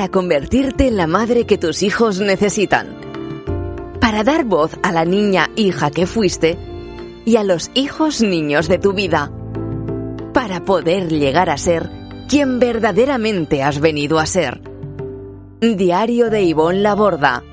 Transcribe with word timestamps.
Para 0.00 0.12
convertirte 0.12 0.88
en 0.88 0.96
la 0.96 1.06
madre 1.06 1.44
que 1.44 1.58
tus 1.58 1.82
hijos 1.82 2.20
necesitan. 2.20 2.96
Para 4.00 4.24
dar 4.24 4.46
voz 4.46 4.70
a 4.82 4.92
la 4.92 5.04
niña 5.04 5.50
hija 5.56 5.90
que 5.90 6.06
fuiste 6.06 6.56
y 7.26 7.36
a 7.36 7.44
los 7.44 7.70
hijos 7.74 8.22
niños 8.22 8.66
de 8.66 8.78
tu 8.78 8.94
vida. 8.94 9.30
Para 10.32 10.64
poder 10.64 11.10
llegar 11.10 11.50
a 11.50 11.58
ser 11.58 11.90
quien 12.30 12.58
verdaderamente 12.60 13.62
has 13.62 13.78
venido 13.78 14.18
a 14.18 14.24
ser. 14.24 14.62
Diario 15.60 16.30
de 16.30 16.44
Ivonne 16.44 16.80
Laborda. 16.80 17.44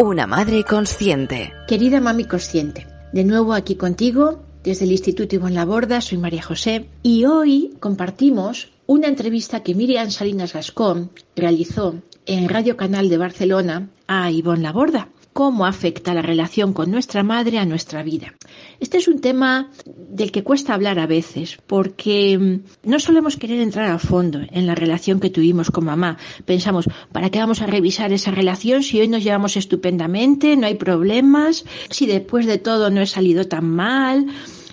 Una 0.00 0.26
madre 0.26 0.64
consciente. 0.64 1.52
Querida 1.68 2.00
mami 2.00 2.24
consciente, 2.24 2.84
de 3.12 3.22
nuevo 3.22 3.54
aquí 3.54 3.76
contigo 3.76 4.42
desde 4.64 4.86
el 4.86 4.90
Instituto 4.90 5.36
Ivonne 5.36 5.54
Laborda, 5.54 6.00
soy 6.00 6.18
María 6.18 6.42
José 6.42 6.88
y 7.04 7.26
hoy 7.26 7.76
compartimos 7.78 8.72
una 8.86 9.08
entrevista 9.08 9.62
que 9.62 9.74
Miriam 9.74 10.10
Salinas 10.10 10.52
Gascón 10.52 11.10
realizó 11.34 11.96
en 12.24 12.48
Radio 12.48 12.76
Canal 12.76 13.08
de 13.08 13.18
Barcelona 13.18 13.88
a 14.06 14.30
Ivonne 14.30 14.62
Laborda 14.62 15.08
cómo 15.36 15.66
afecta 15.66 16.14
la 16.14 16.22
relación 16.22 16.72
con 16.72 16.90
nuestra 16.90 17.22
madre 17.22 17.58
a 17.58 17.66
nuestra 17.66 18.02
vida. 18.02 18.32
Este 18.80 18.96
es 18.96 19.06
un 19.06 19.20
tema 19.20 19.70
del 19.86 20.32
que 20.32 20.42
cuesta 20.42 20.72
hablar 20.72 20.98
a 20.98 21.06
veces, 21.06 21.58
porque 21.66 22.38
mm, 22.38 22.88
no 22.88 22.98
solemos 22.98 23.36
querer 23.36 23.60
entrar 23.60 23.90
a 23.90 23.98
fondo 23.98 24.40
en 24.50 24.66
la 24.66 24.74
relación 24.74 25.20
que 25.20 25.28
tuvimos 25.28 25.70
con 25.70 25.84
mamá. 25.84 26.16
Pensamos, 26.46 26.88
¿para 27.12 27.28
qué 27.28 27.38
vamos 27.38 27.60
a 27.60 27.66
revisar 27.66 28.14
esa 28.14 28.30
relación 28.30 28.82
si 28.82 28.98
hoy 28.98 29.08
nos 29.08 29.24
llevamos 29.24 29.58
estupendamente, 29.58 30.56
no 30.56 30.66
hay 30.66 30.76
problemas, 30.76 31.66
si 31.90 32.06
después 32.06 32.46
de 32.46 32.56
todo 32.56 32.88
no 32.88 33.02
he 33.02 33.06
salido 33.06 33.46
tan 33.46 33.68
mal? 33.68 34.28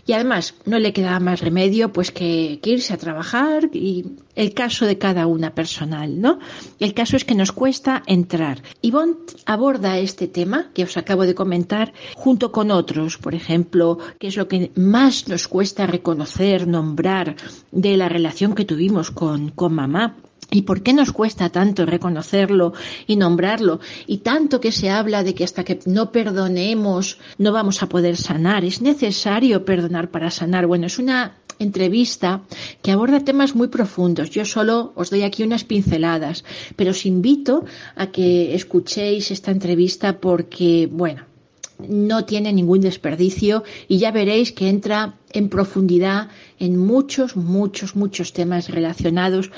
Y 0.06 0.14
además, 0.14 0.56
no 0.66 0.80
le 0.80 0.92
quedaba 0.92 1.20
más 1.20 1.40
remedio 1.40 1.94
pues 1.94 2.12
que, 2.12 2.60
irse 2.64 2.94
a 2.94 2.98
trabajar 2.98 3.70
y 3.74 4.06
el 4.36 4.54
caso 4.54 4.86
de 4.86 4.98
cada 4.98 5.28
una 5.28 5.56
personal, 5.56 6.20
¿no? 6.20 6.40
El 6.80 6.94
caso 6.94 7.16
es 7.16 7.24
que 7.24 7.36
nos 7.36 7.52
cuesta 7.52 8.04
entrar. 8.06 8.62
Ivonne 8.82 9.16
aborda 9.46 10.00
este 10.00 10.28
tema 10.28 10.72
que 10.74 10.84
os 10.84 10.98
acabo 10.98 11.26
de 11.26 11.36
comentar 11.36 11.94
junto 12.16 12.52
con 12.52 12.72
otros, 12.72 13.18
por 13.18 13.34
ejemplo, 13.34 13.98
qué 14.20 14.28
es 14.28 14.36
lo 14.36 14.48
que 14.48 14.72
más 14.76 15.28
nos 15.28 15.48
cuesta 15.48 15.88
reconocer, 15.88 16.68
nombrar 16.68 17.36
de 17.72 17.96
la 17.96 18.10
relación 18.10 18.56
que 18.56 18.66
tuvimos 18.66 19.12
con, 19.12 19.50
con 19.50 19.74
mamá 19.74 20.18
¿Y 20.54 20.62
por 20.62 20.84
qué 20.84 20.94
nos 20.94 21.12
cuesta 21.12 21.50
tanto 21.50 21.86
reconocerlo 21.86 22.74
y 23.08 23.16
nombrarlo? 23.16 23.80
Y 24.06 24.20
tanto 24.20 24.62
que 24.62 24.72
se 24.72 24.92
habla 24.92 25.24
de 25.24 25.34
que 25.34 25.44
hasta 25.44 25.64
que 25.64 25.80
no 25.86 26.12
perdonemos 26.12 27.18
no 27.40 27.52
vamos 27.52 27.82
a 27.82 27.90
poder 27.90 28.18
sanar. 28.18 28.64
Es 28.64 28.80
necesario 28.80 29.66
perdonar 29.66 30.12
para 30.12 30.30
sanar. 30.30 30.68
Bueno, 30.68 30.86
es 30.86 31.00
una 31.00 31.38
entrevista 31.58 32.44
que 32.84 32.92
aborda 32.92 33.22
temas 33.22 33.56
muy 33.56 33.68
profundos. 33.68 34.30
Yo 34.30 34.46
solo 34.46 34.94
os 34.96 35.10
doy 35.10 35.24
aquí 35.24 35.42
unas 35.44 35.64
pinceladas, 35.64 36.44
pero 36.76 36.92
os 36.92 37.06
invito 37.06 37.66
a 37.96 38.08
que 38.08 38.54
escuchéis 38.54 39.32
esta 39.32 39.50
entrevista 39.50 40.20
porque, 40.20 40.88
bueno, 40.92 41.33
no 41.80 42.26
tiene 42.26 42.54
ningún 42.54 42.82
desperdicio 42.82 43.64
y 43.88 43.98
ya 43.98 44.12
veréis 44.12 44.52
que 44.52 44.70
entra 44.70 45.18
en 45.32 45.50
profundidad 45.50 46.30
en 46.60 46.78
muchos, 46.78 47.36
muchos, 47.36 47.96
muchos 47.96 48.34
temas 48.34 48.70
relacionados 48.70 49.52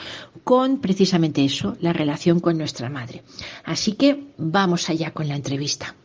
con 0.44 0.80
precisamente 0.80 1.44
eso, 1.44 1.76
la 1.82 1.94
relación 1.94 2.40
con 2.40 2.58
nuestra 2.58 2.90
madre. 2.90 3.24
Así 3.64 3.94
que 3.94 4.28
vamos 4.38 4.90
allá 4.90 5.12
con 5.12 5.28
la 5.28 5.36
entrevista. 5.36 5.96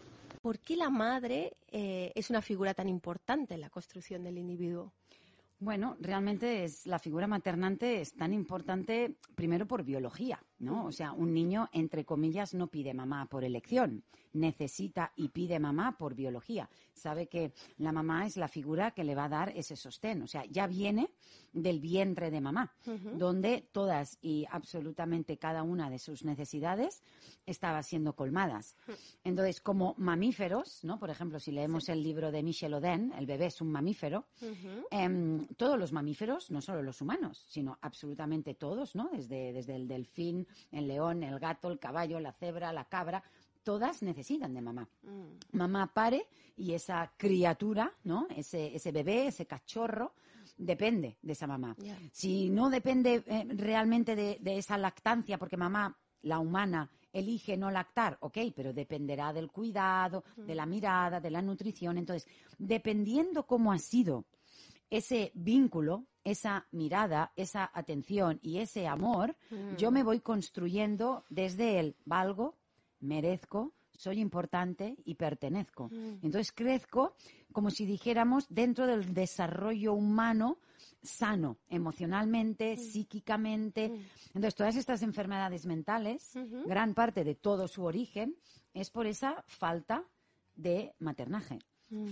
¿Por 0.43 0.59
qué 0.59 0.77
la 0.77 0.89
madre 0.89 1.53
eh, 1.71 2.13
es 2.15 2.31
una 2.31 2.41
figura 2.41 2.73
tan 2.73 2.89
importante 2.89 3.55
en 3.55 3.61
la 3.61 3.71
construcción 3.71 4.25
del 4.25 4.39
individuo? 4.39 4.93
Bueno, 5.59 5.99
realmente 6.01 6.65
es 6.65 6.87
la 6.87 6.99
figura 6.99 7.27
maternante 7.27 8.01
es 8.01 8.15
tan 8.15 8.33
importante 8.33 9.15
primero 9.35 9.67
por 9.67 9.85
biología, 9.85 10.43
¿no? 10.59 10.87
O 10.87 10.93
sea, 10.93 11.13
un 11.13 11.35
niño 11.35 11.69
entre 11.75 12.07
comillas 12.07 12.55
no 12.55 12.69
pide 12.69 12.95
mamá 12.95 13.27
por 13.27 13.45
elección, 13.45 14.03
necesita 14.33 15.13
y 15.17 15.29
pide 15.29 15.59
mamá 15.59 15.97
por 15.99 16.15
biología. 16.15 16.69
Sabe 16.93 17.29
que 17.29 17.53
la 17.79 17.93
mamá 17.93 18.27
es 18.27 18.37
la 18.37 18.49
figura 18.49 18.93
que 18.93 19.05
le 19.05 19.15
va 19.15 19.25
a 19.25 19.29
dar 19.29 19.49
ese 19.57 19.77
sostén, 19.77 20.23
o 20.23 20.27
sea, 20.27 20.45
ya 20.45 20.67
viene 20.67 21.11
del 21.53 21.81
vientre 21.81 22.31
de 22.31 22.41
mamá, 22.41 22.73
donde 23.17 23.69
todas 23.73 24.19
y 24.23 24.47
absolutamente 24.51 25.37
cada 25.37 25.63
una 25.63 25.91
de 25.91 25.99
sus 25.99 26.25
necesidades 26.25 27.03
estaba 27.47 27.83
siendo 27.83 28.15
colmadas. 28.15 28.77
Entonces, 29.25 29.61
como 29.61 29.95
mamíferos, 29.99 30.85
¿no? 30.85 30.99
Por 30.99 31.11
ejemplo, 31.11 31.41
si 31.41 31.51
leemos 31.51 31.89
el 31.89 32.03
libro 32.03 32.31
de 32.31 32.43
Michel 32.43 32.75
Oden, 32.75 33.13
El 33.17 33.27
bebé 33.27 33.47
es 33.47 33.61
un 33.61 33.73
mamífero, 33.73 34.27
em, 34.91 35.47
todos 35.57 35.79
los 35.79 35.93
mamíferos, 35.93 36.51
no 36.51 36.61
solo 36.61 36.83
los 36.83 37.01
humanos, 37.01 37.45
sino 37.49 37.79
absolutamente 37.81 38.55
todos, 38.55 38.95
¿no? 38.95 39.11
Desde, 39.13 39.53
desde 39.53 39.75
el 39.75 39.89
delfín, 39.89 40.47
el 40.71 40.87
león, 40.87 41.23
el 41.23 41.39
gato, 41.39 41.71
el 41.71 41.79
caballo, 41.79 42.21
la 42.21 42.33
cebra, 42.33 42.73
la 42.73 42.85
cabra, 42.85 43.23
todas 43.63 44.03
necesitan 44.03 44.55
de 44.55 44.61
mamá. 44.61 44.89
Mm. 45.03 45.57
Mamá 45.57 45.93
pare 45.93 46.27
y 46.57 46.73
esa 46.73 47.13
criatura, 47.17 47.93
¿no? 48.05 48.27
Ese, 48.35 48.75
ese 48.75 48.93
bebé, 48.93 49.29
ese 49.29 49.47
cachorro, 49.47 50.15
depende 50.57 51.17
de 51.23 51.33
esa 51.33 51.47
mamá. 51.47 51.77
Si 52.13 52.51
no 52.51 52.71
depende 52.71 53.25
eh, 53.27 53.47
realmente 53.49 54.15
de, 54.15 54.39
esa 54.59 54.77
lactancia, 54.77 55.39
porque 55.39 55.57
mamá, 55.57 55.97
la 56.23 56.39
humana, 56.39 56.91
elige 57.13 57.57
no 57.57 57.71
lactar, 57.71 58.19
ok, 58.21 58.39
pero 58.55 58.73
dependerá 58.73 59.33
del 59.33 59.51
cuidado, 59.51 60.23
de 60.37 60.55
la 60.55 60.67
mirada, 60.67 61.21
de 61.21 61.31
la 61.31 61.43
nutrición. 61.43 61.99
Entonces, 61.99 62.29
dependiendo 62.59 63.47
cómo 63.47 63.73
ha 63.73 63.79
sido 63.79 64.27
ese 64.91 65.33
vínculo, 65.35 66.07
esa 66.23 66.67
mirada, 66.73 67.33
esa 67.37 67.71
atención 67.73 68.39
y 68.43 68.59
ese 68.59 68.87
amor, 68.87 69.37
yo 69.79 69.91
me 69.91 70.03
voy 70.03 70.21
construyendo 70.21 71.25
desde 71.31 71.81
el 71.81 71.97
valgo, 72.05 72.57
merezco, 73.01 73.75
soy 73.97 74.21
importante 74.21 74.97
y 75.05 75.15
pertenezco. 75.15 75.89
Mm. 75.89 76.21
Entonces 76.23 76.53
crezco 76.53 77.15
como 77.53 77.71
si 77.71 77.85
dijéramos 77.85 78.47
dentro 78.49 78.87
del 78.87 79.13
desarrollo 79.13 79.93
humano 79.93 80.59
sano, 81.03 81.59
emocionalmente, 81.69 82.77
mm. 82.77 82.79
psíquicamente. 82.79 83.89
Mm. 83.91 84.01
Entonces 84.29 84.55
todas 84.55 84.77
estas 84.77 85.03
enfermedades 85.03 85.67
mentales, 85.67 86.33
gran 86.67 86.95
parte 86.95 87.25
de 87.25 87.35
todo 87.35 87.69
su 87.69 87.85
origen 87.85 88.37
es 88.73 88.91
por 88.91 89.07
esa 89.07 89.45
falta 89.47 90.05
de 90.55 90.95
maternaje, 90.99 91.59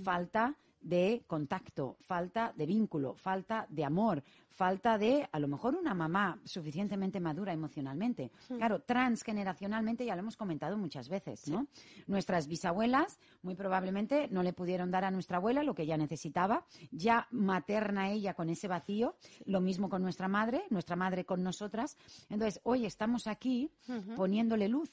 falta 0.03 0.57
de 0.81 1.25
contacto, 1.27 1.97
falta 2.01 2.53
de 2.57 2.67
vínculo, 2.67 3.15
falta 3.15 3.67
de 3.69 3.85
amor, 3.85 4.23
falta 4.49 4.99
de, 4.99 5.29
a 5.31 5.39
lo 5.39 5.47
mejor, 5.47 5.77
una 5.77 5.95
mamá 5.95 6.41
suficientemente 6.45 7.21
madura 7.21 7.53
emocionalmente. 7.53 8.33
Claro, 8.49 8.81
transgeneracionalmente 8.81 10.05
ya 10.05 10.15
lo 10.15 10.21
hemos 10.21 10.37
comentado 10.37 10.77
muchas 10.77 11.09
veces, 11.09 11.49
¿no? 11.49 11.69
Nuestras 12.07 12.49
bisabuelas 12.49 13.19
muy 13.43 13.55
probablemente 13.55 14.29
no 14.31 14.43
le 14.43 14.53
pudieron 14.53 14.91
dar 14.91 15.05
a 15.05 15.11
nuestra 15.11 15.37
abuela 15.37 15.63
lo 15.63 15.75
que 15.75 15.83
ella 15.83 15.97
necesitaba, 15.97 16.65
ya 16.91 17.29
materna 17.31 18.11
ella 18.11 18.35
con 18.35 18.51
ese 18.51 18.67
vacío, 18.69 19.15
lo 19.45 19.61
mismo 19.61 19.89
con 19.89 20.03
nuestra 20.03 20.29
madre, 20.29 20.65
nuestra 20.71 20.97
madre 20.97 21.25
con 21.25 21.43
nosotras. 21.43 21.97
Entonces, 22.29 22.61
hoy 22.65 22.85
estamos 22.85 23.27
aquí 23.27 23.71
poniéndole 24.17 24.69
luz 24.69 24.91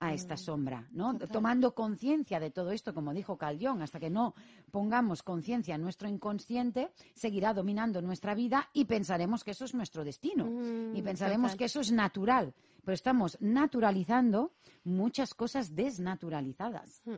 a 0.00 0.12
esta 0.12 0.34
mm, 0.34 0.38
sombra, 0.38 0.88
¿no? 0.92 1.18
Tomando 1.18 1.74
conciencia 1.74 2.40
de 2.40 2.50
todo 2.50 2.70
esto, 2.70 2.92
como 2.92 3.14
dijo 3.14 3.38
Jung, 3.38 3.82
hasta 3.82 4.00
que 4.00 4.10
no 4.10 4.34
pongamos 4.70 5.22
conciencia 5.22 5.74
en 5.74 5.82
nuestro 5.82 6.08
inconsciente, 6.08 6.90
seguirá 7.14 7.54
dominando 7.54 8.02
nuestra 8.02 8.34
vida 8.34 8.68
y 8.72 8.84
pensaremos 8.84 9.44
que 9.44 9.52
eso 9.52 9.64
es 9.64 9.74
nuestro 9.74 10.04
destino 10.04 10.46
y 10.94 11.00
mm, 11.00 11.04
pensaremos 11.04 11.54
que 11.56 11.66
eso 11.66 11.80
es 11.80 11.92
natural, 11.92 12.54
pero 12.84 12.94
estamos 12.94 13.38
naturalizando 13.40 14.52
muchas 14.84 15.34
cosas 15.34 15.74
desnaturalizadas. 15.74 17.02
Mm. 17.04 17.14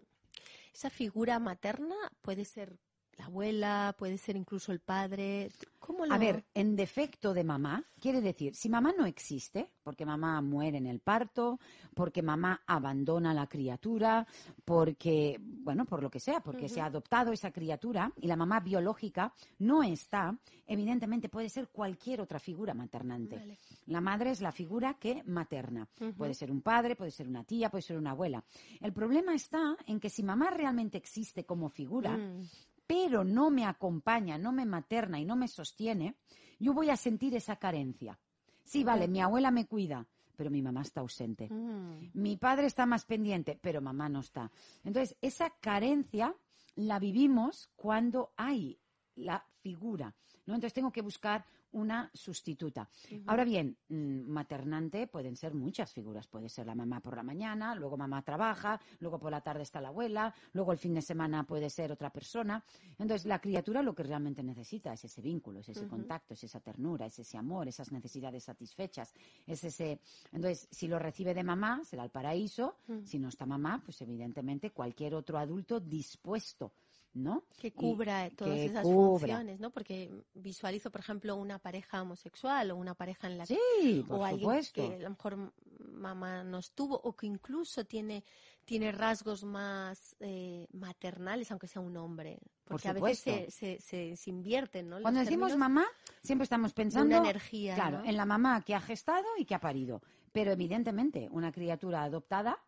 Esa 0.73 0.91
figura 0.91 1.39
materna 1.39 1.97
puede 2.21 2.45
ser 2.45 2.79
la 3.19 3.27
abuela, 3.27 3.95
puede 3.99 4.19
ser 4.19 4.37
incluso 4.37 4.73
el 4.73 4.81
padre. 4.81 5.51
¿Cómo 5.79 6.05
lo... 6.05 6.13
A 6.13 6.19
ver, 6.19 6.45
en 6.55 6.77
defecto 6.77 7.33
de 7.33 7.45
mamá, 7.45 7.83
quiere 8.01 8.21
decir, 8.21 8.55
si 8.55 8.69
mamá 8.69 8.93
no 8.97 9.07
existe, 9.07 9.71
porque 9.83 10.05
mamá 10.05 10.41
muere 10.43 10.79
en 10.79 10.87
el 10.87 11.01
parto, 11.01 11.59
porque 11.95 12.23
mamá 12.23 12.63
abandona 12.67 13.31
a 13.31 13.35
la 13.35 13.47
criatura, 13.47 14.27
porque, 14.65 15.39
bueno, 15.41 15.87
por 15.87 16.03
lo 16.03 16.11
que 16.11 16.21
sea, 16.21 16.41
porque 16.41 16.69
se 16.69 16.81
ha 16.81 16.87
adoptado 16.87 17.33
esa 17.33 17.53
criatura 17.53 18.13
y 18.21 18.27
la 18.27 18.37
mamá 18.37 18.61
biológica 18.61 19.33
no 19.61 19.83
está, 19.83 20.37
evidentemente 20.67 21.29
puede 21.29 21.49
ser 21.49 21.69
cualquier 21.69 22.21
otra 22.21 22.39
figura 22.39 22.75
maternante. 22.75 23.37
Vale. 23.37 23.59
La 23.87 24.01
madre 24.01 24.31
es 24.31 24.41
la 24.41 24.53
figura 24.53 24.95
que 24.95 25.23
materna. 25.25 25.89
Puede 26.17 26.35
ser 26.35 26.51
un 26.51 26.61
padre, 26.61 26.97
puede 26.97 27.13
ser 27.13 27.29
una 27.29 27.45
tía, 27.45 27.71
puede 27.71 27.83
ser 27.83 27.97
una 27.97 28.11
abuela. 28.11 28.45
El 28.81 28.93
problema 28.93 29.35
está 29.35 29.77
en 29.87 30.01
que 30.01 30.11
si 30.11 30.23
mamá 30.23 30.51
realmente 30.51 30.99
existe 30.99 31.45
como 31.45 31.69
figura, 31.69 32.17
Mm, 32.17 32.49
pero 32.87 33.25
no 33.25 33.51
me 33.51 33.65
acompaña, 33.65 34.39
no 34.39 34.53
me 34.53 34.65
materna 34.65 35.19
y 35.19 35.25
no 35.25 35.37
me 35.37 35.49
sostiene, 35.49 36.17
yo 36.59 36.73
voy 36.73 36.91
a 36.91 36.97
sentir 36.97 37.35
esa 37.35 37.57
carencia. 37.57 38.19
Sí, 38.63 38.85
vale, 38.85 39.09
mi 39.09 39.21
abuela 39.21 39.51
me 39.51 39.67
cuida, 39.67 40.07
pero 40.37 40.51
mi 40.51 40.63
mamá 40.63 40.83
está 40.83 41.01
ausente. 41.01 41.49
mm, 41.51 42.11
Mi 42.15 42.37
padre 42.37 42.67
está 42.67 42.87
más 42.87 43.05
pendiente, 43.05 43.59
pero 43.61 43.81
mamá 43.81 44.09
no 44.09 44.21
está. 44.21 44.51
Entonces, 44.85 45.17
esa 45.21 45.51
carencia 45.61 46.35
la 46.75 46.99
vivimos 46.99 47.71
cuando 47.77 48.33
hay 48.37 48.79
la 49.15 49.47
figura, 49.63 50.15
¿no? 50.45 50.55
Entonces 50.55 50.75
tengo 50.75 50.93
que 50.93 51.01
buscar 51.01 51.45
una 51.77 52.11
sustituta. 52.15 52.89
Ahora 53.27 53.45
bien, 53.45 53.77
mm, 53.89 54.31
maternante 54.31 55.07
pueden 55.07 55.37
ser 55.37 55.53
muchas 55.55 55.93
figuras. 55.93 56.27
Puede 56.27 56.49
ser 56.49 56.67
la 56.67 56.75
mamá 56.75 57.01
por 57.01 57.15
la 57.15 57.23
mañana, 57.23 57.75
luego 57.75 57.99
mamá 57.99 58.23
trabaja, 58.23 58.81
luego 58.99 59.19
por 59.19 59.31
la 59.31 59.43
tarde 59.43 59.63
está 59.63 59.81
la 59.81 59.89
abuela, 59.89 60.35
luego 60.55 60.73
el 60.73 60.79
fin 60.79 60.95
de 60.95 61.03
semana 61.03 61.45
puede 61.45 61.69
ser 61.69 61.93
otra 61.93 62.11
persona. 62.11 62.65
Entonces, 62.99 63.27
la 63.27 63.41
criatura 63.41 63.83
lo 63.83 63.95
que 63.95 64.05
realmente 64.05 64.43
necesita 64.43 64.95
es 64.95 65.05
ese 65.05 65.21
vínculo, 65.21 65.61
es 65.61 65.69
ese 65.69 65.87
contacto, 65.87 66.33
es 66.33 66.45
esa 66.45 66.61
ternura, 66.61 67.07
es 67.07 67.19
ese 67.19 67.37
amor, 67.37 67.69
esas 67.69 67.93
necesidades 67.93 68.45
satisfechas, 68.45 69.13
es 69.47 69.63
ese... 69.63 70.01
Entonces, 70.33 70.69
si 70.71 70.89
lo 70.89 70.99
recibe 70.99 71.35
de 71.35 71.45
mamá, 71.45 71.83
será 71.85 72.05
el 72.05 72.11
paraíso. 72.11 72.77
Si 73.05 73.19
no 73.19 73.29
está 73.29 73.45
mamá, 73.45 73.83
pues 73.85 74.01
evidentemente 74.01 74.71
cualquier 74.71 75.15
otro 75.15 75.39
adulto 75.39 75.79
dispuesto, 75.79 76.73
¿no? 77.17 77.45
que 77.59 77.69
Y 77.69 77.71
cubra 77.73 78.31
todas 78.31 78.55
que 78.57 78.67
esas 78.67 78.83
cubra. 78.83 79.19
funciones, 79.27 79.61
¿no? 79.61 79.71
Porque 79.71 80.13
visualizo, 80.35 80.91
por 80.91 81.01
ejemplo, 81.01 81.35
una 81.37 81.59
pareja 81.59 82.03
homosexual 82.03 82.71
o 82.71 82.77
una 82.77 82.95
pareja 82.95 83.27
en 83.27 83.39
la 83.39 83.47
Sí, 83.47 84.05
por 84.07 84.21
o 84.21 84.25
alguien 84.25 84.51
que 84.73 84.95
a 84.95 84.99
lo 84.99 85.11
mejor 85.11 85.53
mamá 85.81 86.45
no 86.45 86.59
estuvo 86.59 86.97
o 86.97 87.15
que 87.17 87.27
incluso 87.27 87.85
tiene 87.85 88.23
tiene 88.65 88.91
rasgos 88.91 89.45
más 89.45 90.17
eh, 90.19 90.67
maternales, 90.73 91.51
aunque 91.53 91.69
sea 91.69 91.81
un 91.81 91.97
hombre, 91.97 92.39
Por 92.65 92.81
porque 92.83 92.89
a 92.89 92.93
veces 92.93 93.55
se, 93.55 93.81
se, 93.81 94.17
se- 94.17 94.29
invierten, 94.31 94.89
¿no? 94.89 94.97
Los 94.97 95.03
Cuando 95.03 95.21
decimos 95.21 95.57
mamá, 95.57 95.87
siempre 96.21 96.43
estamos 96.45 96.73
pensando 96.75 97.17
energía, 97.17 97.77
claro, 97.77 97.99
¿no? 97.99 98.05
en 98.05 98.17
la 98.17 98.27
mamá 98.27 98.63
que 98.63 98.75
ha 98.75 98.81
gestado 98.81 99.25
y 99.39 99.45
que 99.45 99.55
ha 99.55 99.61
parido. 99.61 100.03
Pero 100.33 100.51
evidentemente, 100.51 101.29
una 101.31 101.53
criatura 101.53 102.03
adoptada, 102.03 102.59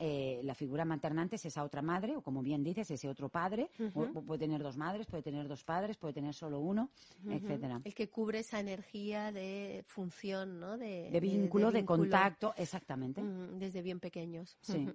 eh, 0.00 0.40
la 0.44 0.54
figura 0.54 0.84
maternante 0.84 1.36
es 1.36 1.44
esa 1.44 1.62
otra 1.62 1.82
madre, 1.82 2.16
o 2.16 2.22
como 2.22 2.42
bien 2.42 2.64
dices, 2.64 2.90
ese 2.90 3.08
otro 3.08 3.28
padre. 3.28 3.70
o- 3.94 4.06
puede 4.22 4.38
tener 4.40 4.62
dos 4.62 4.76
madres, 4.76 5.06
puede 5.06 5.22
tener 5.22 5.46
dos 5.46 5.62
padres, 5.62 5.96
puede 5.98 6.14
tener 6.14 6.34
solo 6.34 6.58
uno, 6.58 6.90
etcétera. 7.28 7.80
El 7.84 7.94
que 7.94 8.08
cubre 8.08 8.40
esa 8.40 8.58
energía 8.58 9.30
de 9.30 9.84
función, 9.86 10.58
¿no? 10.58 10.76
De, 10.78 11.10
De 11.10 11.20
vínculo, 11.20 11.70
de, 11.70 11.78
vínculo. 11.80 11.98
contacto, 12.02 12.54
exactamente. 12.56 13.22
Desde 13.22 13.82
bien 13.82 14.00
pequeños. 14.00 14.56
Sí. 14.62 14.88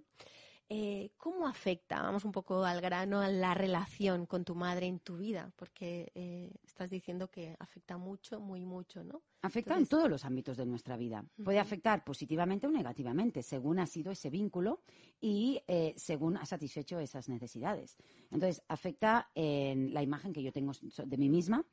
Eh, 0.68 1.12
¿Cómo 1.18 1.46
afecta, 1.48 2.02
vamos 2.02 2.26
un 2.26 2.32
poco 2.32 2.66
al 2.66 2.82
grano, 2.82 3.22
a 3.22 3.28
la 3.30 3.54
relación 3.54 4.26
con 4.26 4.44
tu 4.44 4.56
madre 4.56 4.88
en 4.88 4.98
tu 5.00 5.16
vida? 5.18 5.52
Porque 5.56 6.12
eh, 6.16 6.50
estás 6.64 6.90
diciendo 6.90 7.28
que 7.30 7.56
afecta 7.60 7.98
mucho, 7.98 8.40
muy 8.40 8.66
mucho, 8.66 9.04
¿no? 9.04 9.22
Afecta 9.46 9.74
Entonces- 9.74 9.84
en 9.94 9.98
todos 10.00 10.10
los 10.10 10.26
ámbitos 10.26 10.58
de 10.58 10.66
nuestra 10.66 10.98
vida. 10.98 11.24
Puede 11.44 11.60
afectar 11.60 12.04
positivamente 12.04 12.66
o 12.68 12.72
negativamente, 12.72 13.44
según 13.44 13.80
ha 13.80 13.86
sido 13.86 14.12
ese 14.12 14.30
vínculo 14.30 14.82
y 15.22 15.62
eh, 15.68 15.94
según 15.98 16.38
ha 16.38 16.46
satisfecho 16.46 17.00
esas 17.00 17.30
necesidades. 17.30 17.98
Entonces, 18.32 18.64
afecta 18.68 19.30
en 19.36 19.94
la 19.94 20.02
imagen 20.02 20.34
que 20.34 20.42
yo 20.42 20.52
tengo 20.52 20.72
de 21.06 21.18
mí 21.18 21.30
misma, 21.30 21.64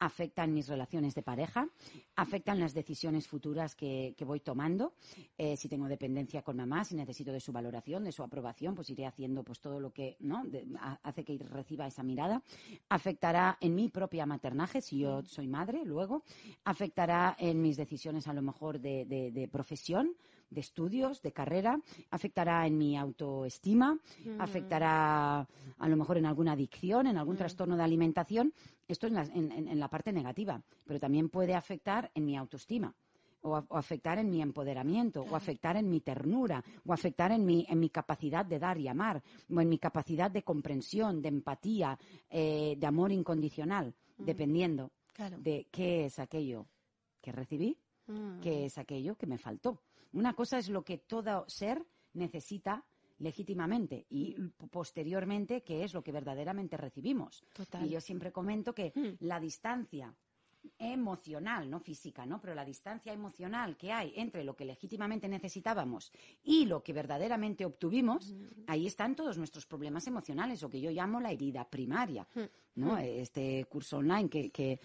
afecta 0.00 0.42
en 0.44 0.52
mis 0.54 0.66
relaciones 0.68 1.14
de 1.14 1.22
pareja, 1.22 1.68
afecta 2.16 2.52
en 2.52 2.60
las 2.60 2.74
decisiones 2.74 3.28
futuras 3.28 3.74
que, 3.76 4.14
que 4.18 4.24
voy 4.24 4.40
tomando. 4.40 4.94
Eh, 5.38 5.56
si 5.56 5.68
tengo 5.68 5.86
dependencia 5.86 6.42
con 6.42 6.56
mamá, 6.56 6.84
si 6.84 6.94
necesito 6.96 7.32
de 7.32 7.40
su 7.40 7.52
valoración, 7.52 8.04
de 8.04 8.12
su 8.12 8.22
aprobación, 8.24 8.74
pues 8.74 8.90
iré 8.90 9.06
haciendo 9.06 9.44
pues 9.44 9.60
todo 9.60 9.78
lo 9.80 9.92
que 9.92 10.16
¿no? 10.20 10.44
de- 10.44 10.66
hace 11.02 11.24
que 11.24 11.38
reciba 11.38 11.86
esa 11.86 12.02
mirada. 12.02 12.42
Afectará 12.88 13.56
en 13.60 13.74
mi 13.74 13.88
propia 13.88 14.26
maternaje, 14.26 14.80
si 14.82 14.98
yo 14.98 15.22
soy 15.22 15.46
madre, 15.46 15.84
luego. 15.84 16.24
Afectará 16.64 17.19
en 17.38 17.60
mis 17.62 17.76
decisiones 17.76 18.26
a 18.28 18.32
lo 18.32 18.42
mejor 18.42 18.80
de, 18.80 19.04
de- 19.06 19.30
de 19.30 19.48
profesión, 19.48 20.14
de 20.50 20.60
estudios, 20.60 21.22
de 21.22 21.32
carrera. 21.32 21.78
Afectará 22.10 22.66
en 22.66 22.76
mi 22.76 22.96
autoestima. 22.96 23.98
Afectará 24.38 25.46
a 25.78 25.88
lo 25.88 25.96
mejor 25.96 26.18
en 26.18 26.26
alguna 26.26 26.52
adicción, 26.52 27.06
en 27.06 27.16
algún 27.16 27.36
trastorno 27.36 27.76
de 27.76 27.82
alimentación. 27.84 28.52
Esto 28.88 29.06
en 29.06 29.14
la, 29.14 29.22
en- 29.22 29.78
la 29.78 29.88
parte 29.88 30.12
negativa. 30.12 30.60
Pero 30.84 30.98
también 31.00 31.28
puede 31.28 31.54
afectar 31.54 32.10
en 32.14 32.24
mi 32.26 32.36
autoestima 32.36 32.92
o, 33.42 33.56
a- 33.56 33.64
o 33.68 33.76
afectar 33.78 34.18
en 34.18 34.28
mi 34.28 34.42
empoderamiento, 34.42 35.22
o 35.22 35.34
afectar 35.36 35.76
en 35.76 35.88
mi 35.88 36.00
ternura, 36.00 36.62
o 36.84 36.92
afectar 36.92 37.32
en 37.32 37.46
mi, 37.46 37.64
en 37.68 37.78
mi 37.80 37.88
capacidad 37.88 38.44
de 38.44 38.58
dar 38.58 38.76
y 38.78 38.86
amar, 38.88 39.22
o 39.54 39.60
en 39.60 39.68
mi 39.68 39.78
capacidad 39.78 40.30
de 40.30 40.42
comprensión, 40.42 41.22
de 41.22 41.28
empatía, 41.28 41.98
eh, 42.28 42.74
de 42.76 42.86
amor 42.86 43.12
incondicional, 43.12 43.94
dependiendo 44.18 44.90
Claro. 45.14 45.38
de 45.38 45.66
qué 45.70 46.04
es 46.06 46.18
aquello 46.18 46.66
que 47.20 47.32
recibí, 47.32 47.78
Mm. 48.06 48.40
qué 48.40 48.64
es 48.64 48.76
aquello 48.78 49.16
que 49.16 49.26
me 49.26 49.38
faltó. 49.38 49.82
Una 50.12 50.34
cosa 50.34 50.58
es 50.58 50.68
lo 50.68 50.82
que 50.82 50.98
todo 50.98 51.44
ser 51.48 51.86
necesita 52.14 52.84
legítimamente 53.18 54.06
y 54.08 54.34
posteriormente 54.70 55.62
qué 55.62 55.84
es 55.84 55.94
lo 55.94 56.02
que 56.02 56.10
verdaderamente 56.10 56.76
recibimos. 56.76 57.44
Total. 57.52 57.86
Y 57.86 57.90
yo 57.90 58.00
siempre 58.00 58.32
comento 58.32 58.74
que 58.74 58.92
Mm. 58.94 59.24
la 59.24 59.38
distancia 59.38 60.12
emocional, 60.78 61.68
no 61.70 61.80
física, 61.80 62.26
¿no? 62.26 62.40
Pero 62.40 62.54
la 62.54 62.64
distancia 62.64 63.12
emocional 63.12 63.76
que 63.76 63.92
hay 63.92 64.12
entre 64.16 64.44
lo 64.44 64.56
que 64.56 64.64
legítimamente 64.64 65.28
necesitábamos 65.28 66.12
y 66.42 66.66
lo 66.66 66.82
que 66.82 66.92
verdaderamente 66.92 67.64
obtuvimos, 67.64 68.34
ahí 68.66 68.86
están 68.86 69.14
todos 69.14 69.36
nuestros 69.38 69.66
problemas 69.66 70.06
emocionales, 70.06 70.62
lo 70.62 70.70
que 70.70 70.80
yo 70.80 70.90
llamo 70.90 71.20
la 71.20 71.32
herida 71.32 71.64
primaria, 71.68 72.26
¿no? 72.76 72.98
Este 72.98 73.64
curso 73.66 73.98
online 73.98 74.28
que, 74.28 74.50
que, 74.50 74.80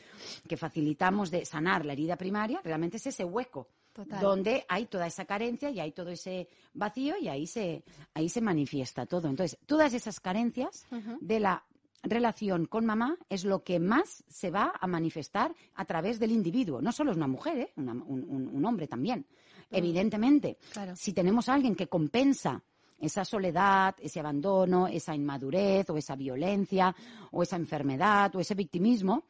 que 0.47 0.57
facilitamos 0.57 1.31
de 1.31 1.45
sanar 1.45 1.85
la 1.85 1.93
herida 1.93 2.17
primaria, 2.17 2.61
realmente 2.63 2.97
es 2.97 3.07
ese 3.07 3.23
hueco 3.23 3.69
Total. 3.93 4.19
donde 4.19 4.65
hay 4.67 4.87
toda 4.87 5.07
esa 5.07 5.23
carencia 5.23 5.69
y 5.69 5.79
hay 5.79 5.93
todo 5.93 6.09
ese 6.09 6.49
vacío 6.73 7.15
y 7.17 7.29
ahí 7.29 7.47
se, 7.47 7.83
ahí 8.13 8.27
se 8.27 8.41
manifiesta 8.41 9.05
todo. 9.05 9.29
Entonces, 9.29 9.57
todas 9.65 9.93
esas 9.93 10.19
carencias 10.19 10.85
de 11.21 11.39
la 11.39 11.63
relación 12.09 12.65
con 12.65 12.85
mamá 12.85 13.17
es 13.29 13.43
lo 13.45 13.63
que 13.63 13.79
más 13.79 14.23
se 14.27 14.51
va 14.51 14.73
a 14.79 14.87
manifestar 14.87 15.53
a 15.75 15.85
través 15.85 16.19
del 16.19 16.31
individuo. 16.31 16.81
No 16.81 16.91
solo 16.91 17.11
es 17.11 17.17
una 17.17 17.27
mujer, 17.27 17.57
¿eh? 17.59 17.73
Una- 17.77 17.93
un, 17.93 18.65
hombre 18.65 18.87
también. 18.87 19.25
Evidentemente, 19.71 20.57
Claro. 20.71 20.95
si 20.95 21.13
tenemos 21.13 21.49
a 21.49 21.53
alguien 21.55 21.75
que 21.75 21.87
compensa 21.87 22.63
esa 22.99 23.25
soledad, 23.25 23.95
ese 23.99 24.19
abandono, 24.19 24.87
esa 24.87 25.13
inmadurez 25.15 25.89
o 25.89 25.97
esa 25.97 26.15
violencia 26.15 26.95
o 27.31 27.43
esa 27.43 27.55
enfermedad 27.57 28.35
o 28.35 28.39
ese 28.39 28.55
victimismo, 28.55 29.25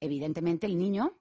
evidentemente 0.00 0.66
el 0.66 0.78
niño 0.78 1.12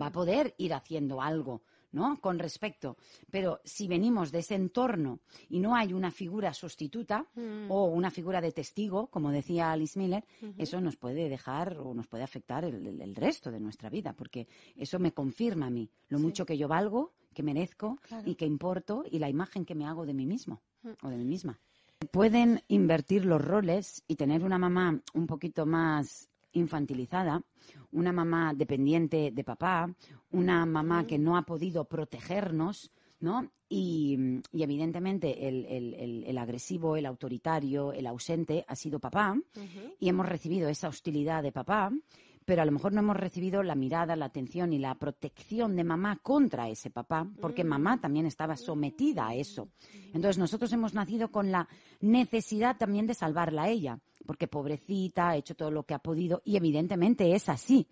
va 0.00 0.06
a 0.06 0.12
poder 0.12 0.54
ir 0.58 0.74
haciendo 0.74 1.20
algo, 1.20 1.62
¿no? 1.94 2.20
Con 2.20 2.38
respecto. 2.38 2.96
Pero 3.30 3.60
si 3.64 3.88
venimos 3.88 4.30
de 4.30 4.40
ese 4.40 4.54
entorno 4.56 5.20
y 5.48 5.60
no 5.60 5.74
hay 5.74 5.92
una 5.94 6.10
figura 6.10 6.52
sustituta 6.52 7.26
o 7.68 7.84
una 7.86 8.10
figura 8.10 8.40
de 8.40 8.52
testigo, 8.52 9.06
como 9.06 9.30
decía 9.30 9.72
Alice 9.72 9.98
Miller, 9.98 10.24
eso 10.58 10.80
nos 10.80 10.96
puede 10.96 11.28
dejar 11.28 11.78
o 11.78 11.94
nos 11.94 12.06
puede 12.06 12.24
afectar 12.24 12.64
el, 12.64 12.86
el- 12.86 13.00
el 13.00 13.14
resto 13.14 13.50
de 13.50 13.60
nuestra 13.60 13.88
vida, 13.88 14.12
porque 14.12 14.46
eso 14.76 14.98
me 14.98 15.12
confirma 15.12 15.66
a 15.66 15.70
mí 15.70 15.88
lo 16.08 16.18
mucho 16.18 16.44
que 16.44 16.58
yo 16.58 16.68
valgo, 16.68 17.12
que 17.32 17.42
merezco 17.42 17.96
Claro. 18.02 18.28
y 18.30 18.34
que 18.34 18.44
importo 18.46 19.04
y 19.10 19.18
la 19.18 19.28
imagen 19.28 19.64
que 19.64 19.74
me 19.74 19.86
hago 19.86 20.04
de 20.04 20.14
mí 20.14 20.26
mismo 20.26 20.60
o 21.02 21.08
de 21.08 21.16
mí 21.16 21.24
misma. 21.24 21.58
Pueden 22.10 22.62
invertir 22.68 23.24
los 23.24 23.40
roles 23.42 24.02
y 24.06 24.16
tener 24.16 24.44
una 24.44 24.58
mamá 24.58 25.00
un 25.14 25.26
poquito 25.26 25.64
más 25.64 26.28
infantilizada, 26.54 27.42
una 27.92 28.12
mamá 28.12 28.52
dependiente 28.54 29.30
de 29.32 29.44
papá, 29.44 29.94
una 30.32 30.64
mamá 30.66 31.06
que 31.06 31.18
no 31.18 31.36
ha 31.36 31.42
podido 31.42 31.84
protegernos, 31.84 32.90
¿no? 33.20 33.50
Y, 33.68 34.16
y 34.52 34.62
evidentemente 34.62 35.48
el, 35.48 35.64
el- 35.66 35.94
el- 35.94 36.24
el 36.24 36.38
agresivo, 36.38 36.96
el 36.96 37.06
autoritario, 37.06 37.92
el 37.92 38.06
ausente 38.06 38.64
ha 38.68 38.76
sido 38.76 38.98
papá 38.98 39.36
y 40.00 40.08
hemos 40.08 40.28
recibido 40.28 40.68
esa 40.68 40.88
hostilidad 40.88 41.42
de 41.42 41.52
papá, 41.52 41.90
pero 42.44 42.60
a 42.60 42.66
lo 42.66 42.72
mejor 42.72 42.92
no 42.92 43.00
hemos 43.00 43.16
recibido 43.16 43.62
la 43.62 43.74
mirada, 43.74 44.16
la 44.16 44.26
atención 44.26 44.74
y 44.74 44.78
la 44.78 44.94
protección 44.96 45.74
de 45.76 45.82
mamá 45.84 46.18
contra 46.22 46.68
ese 46.68 46.90
papá, 46.90 47.26
porque 47.40 47.64
mamá 47.64 47.98
también 48.00 48.26
estaba 48.26 48.56
sometida 48.56 49.28
a 49.28 49.34
eso. 49.34 49.70
Entonces 50.12 50.36
nosotros 50.36 50.70
hemos 50.74 50.92
nacido 50.92 51.30
con 51.30 51.50
la 51.50 51.66
necesidad 52.00 52.76
también 52.76 53.06
de 53.06 53.14
salvarla 53.14 53.62
a 53.62 53.68
ella, 53.70 53.98
porque 54.26 54.48
pobrecita, 54.48 55.30
ha 55.30 55.36
hecho 55.36 55.54
todo 55.54 55.70
lo 55.70 55.84
que 55.84 55.94
ha 55.94 55.98
podido 55.98 56.42
y 56.44 56.56
evidentemente 56.56 57.34
es 57.34 57.48
así. 57.48 57.86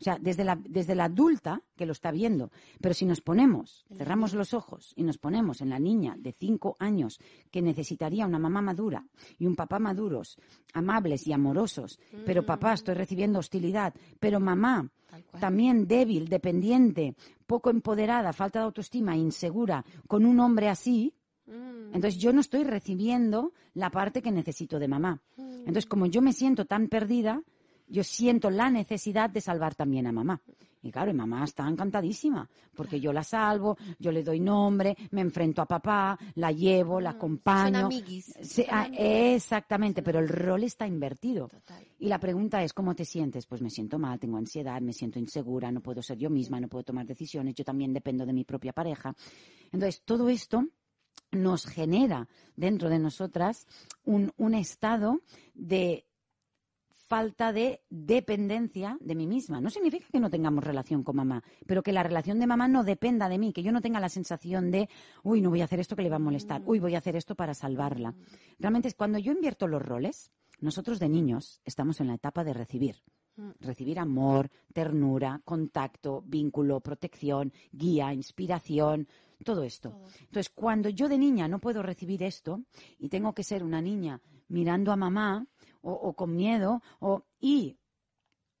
O 0.00 0.04
sea, 0.04 0.18
desde 0.20 0.44
la, 0.44 0.56
desde 0.56 0.94
la 0.94 1.04
adulta 1.04 1.62
que 1.76 1.86
lo 1.86 1.92
está 1.92 2.10
viendo. 2.10 2.50
Pero 2.80 2.94
si 2.94 3.06
nos 3.06 3.20
ponemos, 3.20 3.86
cerramos 3.96 4.34
los 4.34 4.52
ojos 4.52 4.92
y 4.96 5.04
nos 5.04 5.18
ponemos 5.18 5.60
en 5.60 5.70
la 5.70 5.78
niña 5.78 6.16
de 6.18 6.32
cinco 6.32 6.76
años 6.80 7.20
que 7.50 7.62
necesitaría 7.62 8.26
una 8.26 8.38
mamá 8.38 8.60
madura 8.60 9.06
y 9.38 9.46
un 9.46 9.54
papá 9.54 9.78
maduros, 9.78 10.36
amables 10.72 11.26
y 11.26 11.32
amorosos, 11.32 12.00
pero 12.26 12.44
papá, 12.44 12.72
estoy 12.72 12.94
recibiendo 12.94 13.38
hostilidad, 13.38 13.94
pero 14.18 14.40
mamá, 14.40 14.90
también 15.38 15.86
débil, 15.86 16.28
dependiente, 16.28 17.14
poco 17.46 17.70
empoderada, 17.70 18.32
falta 18.32 18.58
de 18.58 18.64
autoestima, 18.64 19.16
insegura, 19.16 19.84
con 20.08 20.26
un 20.26 20.40
hombre 20.40 20.68
así, 20.68 21.14
entonces 21.46 22.18
yo 22.18 22.32
no 22.32 22.40
estoy 22.40 22.64
recibiendo 22.64 23.52
la 23.74 23.90
parte 23.90 24.22
que 24.22 24.32
necesito 24.32 24.78
de 24.78 24.88
mamá. 24.88 25.20
Entonces 25.36 25.86
como 25.86 26.06
yo 26.06 26.22
me 26.22 26.32
siento 26.32 26.64
tan 26.64 26.88
perdida, 26.88 27.42
yo 27.86 28.02
siento 28.02 28.50
la 28.50 28.70
necesidad 28.70 29.30
de 29.30 29.40
salvar 29.40 29.74
también 29.74 30.06
a 30.06 30.12
mamá. 30.12 30.40
Y 30.82 30.90
claro, 30.90 31.10
y 31.10 31.14
mamá 31.14 31.44
está 31.44 31.66
encantadísima, 31.66 32.46
porque 32.74 33.00
yo 33.00 33.10
la 33.10 33.24
salvo, 33.24 33.78
yo 33.98 34.12
le 34.12 34.22
doy 34.22 34.38
nombre, 34.38 34.94
me 35.12 35.22
enfrento 35.22 35.62
a 35.62 35.66
papá, 35.66 36.18
la 36.34 36.52
llevo, 36.52 37.00
la 37.00 37.10
acompaño. 37.10 37.88
Son 38.42 38.64
ah, 38.70 38.88
exactamente, 38.92 40.02
pero 40.02 40.18
el 40.18 40.28
rol 40.28 40.62
está 40.64 40.86
invertido. 40.86 41.48
Y 41.98 42.08
la 42.08 42.20
pregunta 42.20 42.62
es, 42.62 42.74
¿cómo 42.74 42.94
te 42.94 43.06
sientes? 43.06 43.46
Pues 43.46 43.62
me 43.62 43.70
siento 43.70 43.98
mal, 43.98 44.20
tengo 44.20 44.36
ansiedad, 44.36 44.78
me 44.82 44.92
siento 44.92 45.18
insegura, 45.18 45.72
no 45.72 45.80
puedo 45.80 46.02
ser 46.02 46.18
yo 46.18 46.28
misma, 46.28 46.60
no 46.60 46.68
puedo 46.68 46.84
tomar 46.84 47.06
decisiones, 47.06 47.54
yo 47.54 47.64
también 47.64 47.94
dependo 47.94 48.26
de 48.26 48.34
mi 48.34 48.44
propia 48.44 48.74
pareja. 48.74 49.16
Entonces, 49.72 50.02
todo 50.04 50.28
esto 50.28 50.68
nos 51.30 51.66
genera 51.66 52.28
dentro 52.56 52.88
de 52.88 52.98
nosotras 52.98 53.66
un 54.04 54.54
estado 54.54 55.20
de 55.54 56.06
falta 57.06 57.52
de 57.52 57.82
dependencia 57.90 58.96
de 59.00 59.14
mí 59.14 59.26
misma. 59.26 59.60
No 59.60 59.70
significa 59.70 60.06
que 60.10 60.20
no 60.20 60.30
tengamos 60.30 60.64
relación 60.64 61.02
con 61.02 61.16
mamá, 61.16 61.42
pero 61.66 61.82
que 61.82 61.92
la 61.92 62.02
relación 62.02 62.38
de 62.40 62.46
mamá 62.46 62.66
no 62.66 62.82
dependa 62.82 63.28
de 63.28 63.38
mí, 63.38 63.52
que 63.52 63.62
yo 63.62 63.72
no 63.72 63.80
tenga 63.80 64.00
la 64.00 64.08
sensación 64.08 64.70
de, 64.70 64.88
uy, 65.22 65.40
no 65.40 65.50
voy 65.50 65.60
a 65.60 65.64
hacer 65.64 65.80
esto 65.80 65.96
que 65.96 66.02
le 66.02 66.10
va 66.10 66.16
a 66.16 66.18
molestar, 66.18 66.62
uy, 66.66 66.80
voy 66.80 66.94
a 66.94 66.98
hacer 66.98 67.16
esto 67.16 67.34
para 67.34 67.54
salvarla. 67.54 68.14
Realmente 68.58 68.88
es 68.88 68.94
cuando 68.94 69.18
yo 69.18 69.32
invierto 69.32 69.68
los 69.68 69.82
roles, 69.82 70.30
nosotros 70.60 70.98
de 70.98 71.08
niños 71.08 71.60
estamos 71.64 72.00
en 72.00 72.08
la 72.08 72.14
etapa 72.14 72.42
de 72.42 72.54
recibir. 72.54 72.96
Recibir 73.60 73.98
amor, 73.98 74.48
ternura, 74.72 75.40
contacto, 75.44 76.22
vínculo, 76.24 76.80
protección, 76.80 77.52
guía, 77.72 78.12
inspiración, 78.14 79.08
todo 79.44 79.62
esto. 79.62 80.00
Entonces, 80.20 80.50
cuando 80.54 80.88
yo 80.88 81.08
de 81.08 81.18
niña 81.18 81.46
no 81.46 81.60
puedo 81.60 81.82
recibir 81.82 82.22
esto 82.22 82.62
y 82.98 83.08
tengo 83.08 83.34
que 83.34 83.44
ser 83.44 83.62
una 83.62 83.80
niña 83.80 84.20
mirando 84.48 84.90
a 84.92 84.96
mamá, 84.96 85.46
o, 85.82 86.14
con 86.14 86.34
miedo, 86.34 86.82
o, 87.00 87.24
y 87.40 87.78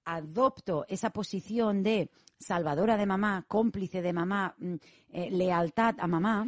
adopto 0.04 0.84
esa 0.88 1.10
posición 1.10 1.82
de 1.82 2.10
salvadora 2.38 2.96
de 2.96 3.06
mamá, 3.06 3.44
cómplice 3.48 4.02
de 4.02 4.12
mamá, 4.12 4.54
mm, 4.58 4.74
eh, 5.08 5.30
lealtad 5.30 5.94
a 5.98 6.06
mamá, 6.06 6.46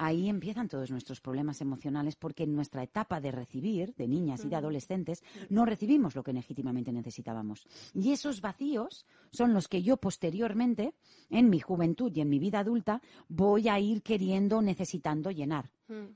ahí 0.00 0.30
empiezan 0.30 0.68
todos 0.68 0.90
nuestros 0.90 1.20
problemas 1.20 1.60
emocionales 1.60 2.16
porque 2.16 2.44
en 2.44 2.54
nuestra 2.54 2.82
etapa 2.82 3.20
de 3.20 3.30
recibir, 3.30 3.94
de 3.96 4.08
niñas 4.08 4.44
y 4.44 4.48
de 4.48 4.56
adolescentes, 4.56 5.22
no 5.50 5.66
recibimos 5.66 6.16
lo 6.16 6.22
que 6.22 6.32
legítimamente 6.32 6.90
necesitábamos. 6.90 7.66
Y 7.94 8.12
esos 8.12 8.40
vacíos 8.40 9.04
son 9.30 9.52
los 9.52 9.68
que 9.68 9.82
yo 9.82 9.98
posteriormente, 9.98 10.94
en 11.28 11.50
mi 11.50 11.60
juventud 11.60 12.10
y 12.14 12.22
en 12.22 12.30
mi 12.30 12.38
vida 12.38 12.60
adulta, 12.60 13.02
voy 13.28 13.68
a 13.68 13.78
ir 13.78 14.02
queriendo, 14.02 14.62
necesitando 14.62 15.30
llenar. 15.30 15.70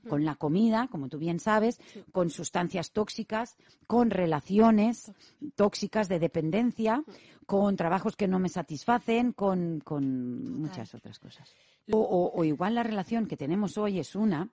Con 0.07 0.25
la 0.25 0.35
comida, 0.35 0.87
como 0.89 1.09
tú 1.09 1.17
bien 1.17 1.39
sabes, 1.39 1.79
con 2.11 2.29
sustancias 2.29 2.91
tóxicas, 2.91 3.57
con 3.87 4.09
relaciones 4.09 5.11
tóxicas. 5.55 6.09
de 6.09 6.19
dependencia, 6.19 7.03
con 7.45 7.75
trabajos 7.75 8.15
que 8.15 8.27
no 8.27 8.39
me 8.39 8.49
satisfacen, 8.49 9.33
con, 9.33 9.79
con 9.81 10.59
muchas 10.59 10.93
otras 10.93 11.19
cosas. 11.19 11.53
O, 11.91 12.43
igual 12.43 12.75
la 12.75 12.83
relación 12.83 13.27
que 13.27 13.37
tenemos 13.37 13.77
hoy 13.77 13.99
es 13.99 14.15
una 14.15 14.49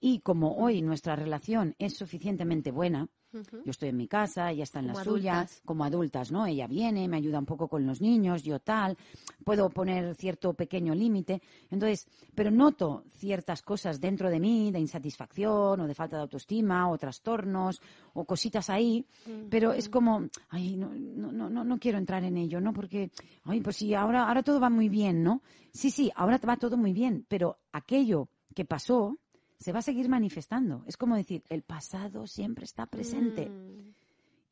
y 0.00 0.20
como 0.20 0.56
hoy 0.56 0.82
nuestra 0.82 1.14
relación 1.14 1.74
es 1.78 1.96
suficientemente 1.96 2.70
buena, 2.70 3.08
yo 3.32 3.70
estoy 3.70 3.90
en 3.90 3.96
mi 3.96 4.08
casa, 4.08 4.50
ella 4.50 4.64
está 4.64 4.80
en 4.80 4.88
la 4.88 4.94
suya, 4.96 5.46
como 5.64 5.84
adultas, 5.84 6.32
¿no? 6.32 6.46
Ella 6.46 6.66
viene, 6.66 7.06
me 7.06 7.16
ayuda 7.16 7.38
un 7.38 7.46
poco 7.46 7.68
con 7.68 7.86
los 7.86 8.00
niños, 8.00 8.42
yo 8.42 8.58
tal, 8.58 8.98
puedo 9.44 9.70
poner 9.70 10.16
cierto 10.16 10.52
pequeño 10.54 10.96
límite. 10.96 11.40
Entonces, 11.70 12.08
pero 12.34 12.50
noto 12.50 13.04
ciertas 13.08 13.62
cosas 13.62 14.00
dentro 14.00 14.30
de 14.30 14.40
mí, 14.40 14.72
de 14.72 14.80
insatisfacción 14.80 15.80
o 15.80 15.86
de 15.86 15.94
falta 15.94 16.16
de 16.16 16.22
autoestima 16.22 16.90
o 16.90 16.98
trastornos 16.98 17.80
o 18.14 18.24
cositas 18.24 18.68
ahí, 18.68 19.06
pero 19.48 19.72
es 19.72 19.88
como, 19.88 20.24
ay, 20.48 20.74
no, 20.76 20.90
no, 20.92 21.48
no, 21.48 21.62
no 21.62 21.78
quiero 21.78 21.98
entrar 21.98 22.24
en 22.24 22.36
ello, 22.36 22.60
¿no? 22.60 22.72
Porque, 22.72 23.12
ay, 23.44 23.60
pues 23.60 23.76
sí, 23.76 23.94
ahora, 23.94 24.26
ahora 24.26 24.42
todo 24.42 24.58
va 24.58 24.70
muy 24.70 24.88
bien, 24.88 25.22
¿no? 25.22 25.42
Sí, 25.72 25.92
sí, 25.92 26.10
ahora 26.16 26.40
va 26.48 26.56
todo 26.56 26.76
muy 26.76 26.92
bien, 26.92 27.26
pero 27.28 27.60
aquello 27.70 28.28
que 28.56 28.64
pasó, 28.64 29.19
se 29.60 29.72
va 29.72 29.80
a 29.80 29.82
seguir 29.82 30.08
manifestando. 30.08 30.82
Es 30.86 30.96
como 30.96 31.14
decir, 31.14 31.44
el 31.50 31.62
pasado 31.62 32.26
siempre 32.26 32.64
está 32.64 32.86
presente. 32.86 33.48
Mm. 33.48 33.94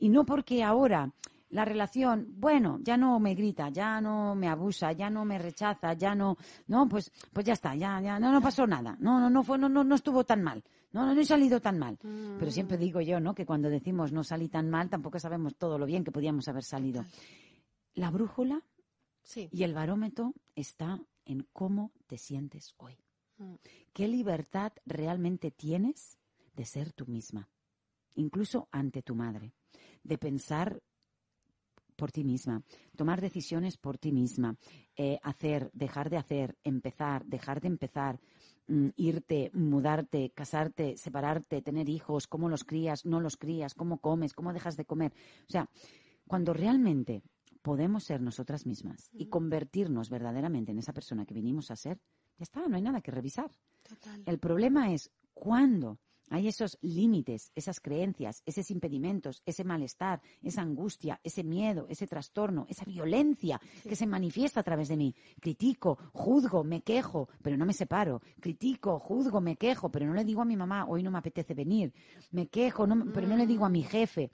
Y 0.00 0.09
no 0.11 0.25
porque 0.25 0.62
ahora 0.62 1.11
la 1.50 1.65
relación, 1.65 2.35
bueno, 2.37 2.79
ya 2.83 2.99
no 2.99 3.19
me 3.19 3.35
grita, 3.35 3.71
ya 3.71 4.03
no 4.03 4.35
me 4.35 4.49
abusa, 4.49 4.93
ya 4.93 5.09
no 5.09 5.25
me 5.25 5.38
rechaza, 5.38 5.95
ya 5.95 6.15
no, 6.15 6.37
no, 6.67 6.87
pues, 6.87 7.11
pues 7.33 7.47
ya 7.47 7.55
está, 7.55 7.75
ya, 7.75 8.00
ya, 8.03 8.21
no, 8.21 8.31
no 8.31 8.43
pasó 8.43 8.67
nada, 8.67 8.97
no, 9.00 9.19
no, 9.19 9.31
no 9.31 9.43
fue, 9.43 9.57
no, 9.57 9.67
no, 9.67 9.83
no 9.83 9.95
estuvo 9.95 10.25
tan 10.25 10.43
mal, 10.43 10.62
no, 10.93 11.07
no, 11.07 11.15
no 11.15 11.21
he 11.21 11.25
salido 11.25 11.59
tan 11.59 11.79
mal. 11.79 11.99
Pero 12.38 12.50
siempre 12.50 12.77
mm. 12.77 12.81
digo 12.81 13.00
yo, 13.00 13.19
¿no? 13.19 13.35
Que 13.35 13.47
cuando 13.47 13.71
decimos 13.71 14.12
no 14.12 14.23
salí 14.23 14.49
tan 14.50 14.69
mal, 14.69 14.91
tampoco 14.91 15.19
sabemos 15.19 15.57
todo 15.57 15.79
lo 15.79 15.87
bien 15.87 16.05
que 16.05 16.12
podíamos 16.12 16.47
haber 16.49 16.65
salido. 16.65 17.07
La 17.95 18.11
brújula 18.11 18.62
y 19.35 19.62
el 19.62 19.73
barómetro 19.73 20.35
está 20.55 21.00
en 21.25 21.47
cómo 21.53 21.93
te 22.07 22.19
sientes 22.19 22.75
hoy. 22.77 22.99
¿Qué 23.92 24.09
libertad 24.09 24.73
realmente 24.87 25.50
tienes 25.50 26.18
de 26.54 26.64
ser 26.64 26.92
tú 26.92 27.07
misma? 27.07 27.49
Incluso 28.14 28.68
ante 28.73 29.02
tu 29.02 29.14
madre, 29.14 29.52
de 30.02 30.18
pensar 30.18 30.83
por 31.99 32.12
ti 32.12 32.23
misma, 32.23 32.62
tomar 32.97 33.21
decisiones 33.21 33.76
por 33.76 33.99
ti 33.99 34.12
misma, 34.12 34.57
eh, 34.97 35.18
hacer, 35.23 35.68
dejar 35.73 36.11
de 36.11 36.16
hacer, 36.16 36.57
empezar, 36.62 37.26
dejar 37.26 37.61
de 37.61 37.66
empezar, 37.66 38.21
mm, 38.68 38.90
irte, 38.97 39.50
mudarte, 39.52 40.30
casarte, 40.30 40.97
separarte, 40.97 41.61
tener 41.61 41.88
hijos, 41.88 42.28
cómo 42.28 42.49
los 42.49 42.62
crías, 42.62 43.04
no 43.04 43.21
los 43.21 43.37
crías, 43.37 43.75
cómo 43.75 43.99
comes, 43.99 44.33
cómo 44.33 44.52
dejas 44.52 44.76
de 44.76 44.85
comer. 44.85 45.12
O 45.49 45.50
sea, 45.50 45.68
cuando 46.28 46.52
realmente 46.52 47.25
podemos 47.62 48.04
ser 48.04 48.21
nosotras 48.21 48.64
mismas 48.64 49.11
y 49.12 49.26
convertirnos 49.26 50.09
verdaderamente 50.09 50.71
en 50.71 50.78
esa 50.78 50.92
persona 50.92 51.26
que 51.26 51.35
vinimos 51.35 51.73
a 51.73 51.76
ser, 51.76 51.99
ya 52.38 52.45
está, 52.45 52.66
no 52.66 52.76
hay 52.76 52.83
nada 52.83 53.00
que 53.00 53.11
revisar. 53.11 53.50
El 54.26 54.38
problema 54.38 54.92
es 54.92 55.11
cuando 55.35 55.99
hay 56.30 56.47
esos 56.47 56.78
límites, 56.83 57.50
esas 57.54 57.80
creencias, 57.80 58.42
esos 58.45 58.71
impedimentos, 58.71 59.42
ese 59.47 59.64
malestar, 59.64 60.21
esa 60.42 60.62
angustia, 60.62 61.21
ese 61.25 61.42
miedo, 61.42 61.87
ese 61.88 62.07
trastorno, 62.07 62.66
esa 62.68 62.85
violencia 62.85 63.61
que 63.83 63.97
se 63.97 64.07
manifiesta 64.07 64.61
a 64.61 64.62
través 64.62 64.88
de 64.88 64.97
mí. 64.97 65.14
Critico, 65.40 65.99
juzgo, 66.12 66.64
me 66.64 66.83
quejo, 66.83 67.28
pero 67.42 67.57
no 67.57 67.64
me 67.64 67.73
separo. 67.73 68.21
Critico, 68.40 68.99
juzgo, 68.99 69.40
me 69.40 69.57
quejo, 69.57 69.90
pero 69.90 70.07
no 70.07 70.14
le 70.14 70.25
digo 70.25 70.42
a 70.42 70.45
mi 70.45 70.57
mamá, 70.57 70.85
hoy 70.87 71.02
no 71.02 71.11
me 71.11 71.18
apetece 71.18 71.54
venir. 71.54 71.92
Me 72.30 72.49
quejo, 72.49 72.87
pero 73.14 73.26
no 73.26 73.37
le 73.37 73.47
digo 73.47 73.64
a 73.64 73.71
mi 73.71 73.83
jefe. 73.83 74.30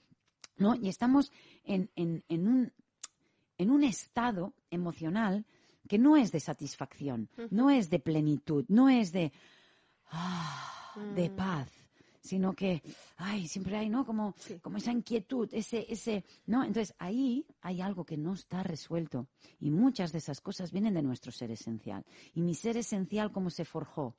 ¿no? 0.56 0.75
Y 0.75 0.88
estamos 0.88 1.32
en, 1.64 1.90
en, 1.96 2.25
en, 2.28 2.49
un, 2.49 2.73
en 3.58 3.70
un 3.70 3.84
estado 3.84 4.54
emocional 4.70 5.46
que 5.88 5.99
no 5.99 6.17
es 6.17 6.33
de 6.33 6.41
satisfacción, 6.41 7.29
no 7.50 7.71
es 7.71 7.91
de 7.91 7.99
plenitud, 7.99 8.64
no 8.69 8.88
es 8.88 9.12
de, 9.12 9.33
ah, 10.11 10.93
de 11.14 11.29
mm. 11.31 11.37
paz, 11.37 11.71
sino 12.25 12.55
que, 12.55 12.83
ay, 13.17 13.47
siempre 13.47 13.76
hay, 13.76 13.91
¿no? 13.91 14.07
Como, 14.07 14.35
como 14.62 14.79
esa 14.79 14.93
inquietud, 14.93 15.49
ese, 15.53 15.85
ese, 15.91 16.25
¿no? 16.47 16.64
Entonces 16.64 16.95
ahí 16.99 17.47
hay 17.61 17.83
algo 17.83 18.05
que 18.05 18.17
no 18.17 18.33
está 18.33 18.62
resuelto 18.62 19.29
y 19.61 19.71
muchas 19.71 20.11
de 20.11 20.19
esas 20.19 20.41
cosas 20.41 20.73
vienen 20.73 20.95
de 20.95 21.03
nuestro 21.03 21.31
ser 21.33 21.50
esencial. 21.50 22.05
Y 22.33 22.41
mi 22.41 22.55
ser 22.55 22.79
esencial, 22.79 23.31
¿cómo 23.31 23.50
se 23.50 23.67
forjó? 23.67 24.17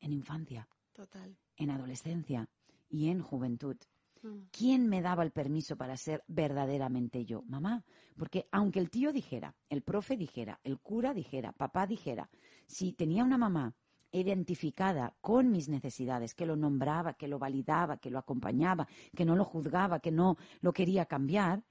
En 0.00 0.14
infancia. 0.14 0.66
Total. 0.94 1.36
En 1.56 1.70
adolescencia 1.70 2.48
y 2.88 3.10
en 3.10 3.20
juventud. 3.20 3.76
Mm. 4.22 4.38
¿Quién 4.50 4.88
me 4.88 5.02
daba 5.02 5.22
el 5.22 5.30
permiso 5.30 5.76
para 5.76 5.96
ser 5.96 6.22
verdaderamente 6.28 7.24
yo? 7.24 7.42
Mamá. 7.42 7.84
Porque 8.16 8.46
aunque 8.52 8.78
el 8.78 8.90
tío 8.90 9.12
dijera, 9.12 9.54
el 9.68 9.82
profe 9.82 10.16
dijera, 10.16 10.60
el 10.62 10.78
cura 10.78 11.14
dijera, 11.14 11.52
papá 11.52 11.86
dijera, 11.86 12.28
si 12.66 12.92
tenía 12.92 13.24
una 13.24 13.38
mamá 13.38 13.74
identificada 14.12 15.14
con 15.20 15.50
mis 15.50 15.68
necesidades, 15.68 16.34
que 16.34 16.46
lo 16.46 16.56
nombraba, 16.56 17.14
que 17.14 17.28
lo 17.28 17.38
validaba, 17.38 17.98
que 17.98 18.10
lo 18.10 18.18
acompañaba, 18.18 18.88
que 19.14 19.24
no 19.24 19.36
lo 19.36 19.44
juzgaba, 19.44 20.00
que 20.00 20.10
no 20.10 20.36
lo 20.60 20.72
quería 20.72 21.06
cambiar, 21.06 21.62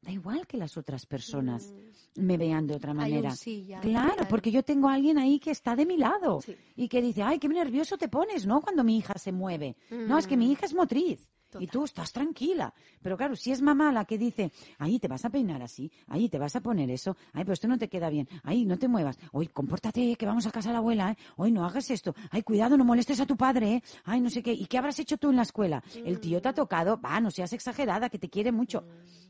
da 0.00 0.10
igual 0.10 0.46
que 0.46 0.56
las 0.56 0.76
otras 0.76 1.06
personas 1.06 1.72
mm. 2.16 2.22
me 2.22 2.36
vean 2.36 2.66
de 2.66 2.76
otra 2.76 2.94
manera. 2.94 3.34
claro, 3.80 4.26
porque 4.28 4.50
yo 4.50 4.62
tengo 4.62 4.88
a 4.88 4.94
alguien 4.94 5.18
ahí 5.18 5.38
que 5.38 5.50
está 5.50 5.76
de 5.76 5.86
mi 5.86 5.96
lado 5.96 6.40
y 6.76 6.88
que 6.88 7.02
dice, 7.02 7.22
ay, 7.22 7.38
qué 7.38 7.48
nervioso 7.48 7.98
te 7.98 8.08
pones, 8.08 8.46
¿no? 8.46 8.60
Cuando 8.60 8.84
mi 8.84 8.96
hija 8.96 9.14
se 9.18 9.32
mueve. 9.32 9.76
No, 9.90 10.18
es 10.18 10.26
que 10.26 10.36
mi 10.36 10.46
mm. 10.46 10.50
hija 10.50 10.66
es 10.66 10.74
motriz 10.74 11.28
Y 11.60 11.66
tú 11.66 11.84
estás 11.84 12.12
tranquila. 12.12 12.72
Pero 13.02 13.16
claro, 13.16 13.36
si 13.36 13.52
es 13.52 13.60
mamá 13.60 13.92
la 13.92 14.04
que 14.04 14.18
dice, 14.18 14.52
ahí 14.78 14.98
te 14.98 15.08
vas 15.08 15.24
a 15.24 15.30
peinar 15.30 15.62
así, 15.62 15.90
ahí 16.06 16.28
te 16.28 16.38
vas 16.38 16.56
a 16.56 16.60
poner 16.60 16.90
eso, 16.90 17.16
ay, 17.32 17.44
pero 17.44 17.52
esto 17.52 17.68
no 17.68 17.78
te 17.78 17.88
queda 17.88 18.10
bien, 18.10 18.28
ahí 18.44 18.64
no 18.64 18.78
te 18.78 18.88
muevas, 18.88 19.18
hoy 19.32 19.48
compórtate, 19.48 20.16
que 20.16 20.26
vamos 20.26 20.46
a 20.46 20.50
casa 20.50 20.68
de 20.68 20.74
la 20.74 20.78
abuela, 20.78 21.12
¿eh? 21.12 21.16
hoy 21.36 21.52
no 21.52 21.64
hagas 21.64 21.90
esto, 21.90 22.14
ay, 22.30 22.42
cuidado, 22.42 22.76
no 22.76 22.84
molestes 22.84 23.20
a 23.20 23.26
tu 23.26 23.36
padre, 23.36 23.74
¿eh? 23.74 23.82
ay, 24.04 24.20
no 24.20 24.30
sé 24.30 24.42
qué, 24.42 24.52
¿y 24.52 24.66
qué 24.66 24.78
habrás 24.78 24.98
hecho 24.98 25.16
tú 25.18 25.30
en 25.30 25.36
la 25.36 25.42
escuela? 25.42 25.82
El 25.94 26.20
tío 26.20 26.40
te 26.40 26.48
ha 26.48 26.54
tocado, 26.54 27.00
va, 27.00 27.20
no 27.20 27.30
seas 27.30 27.52
exagerada, 27.52 28.08
que 28.08 28.18
te 28.18 28.28
quiere 28.28 28.52
mucho. 28.52 28.84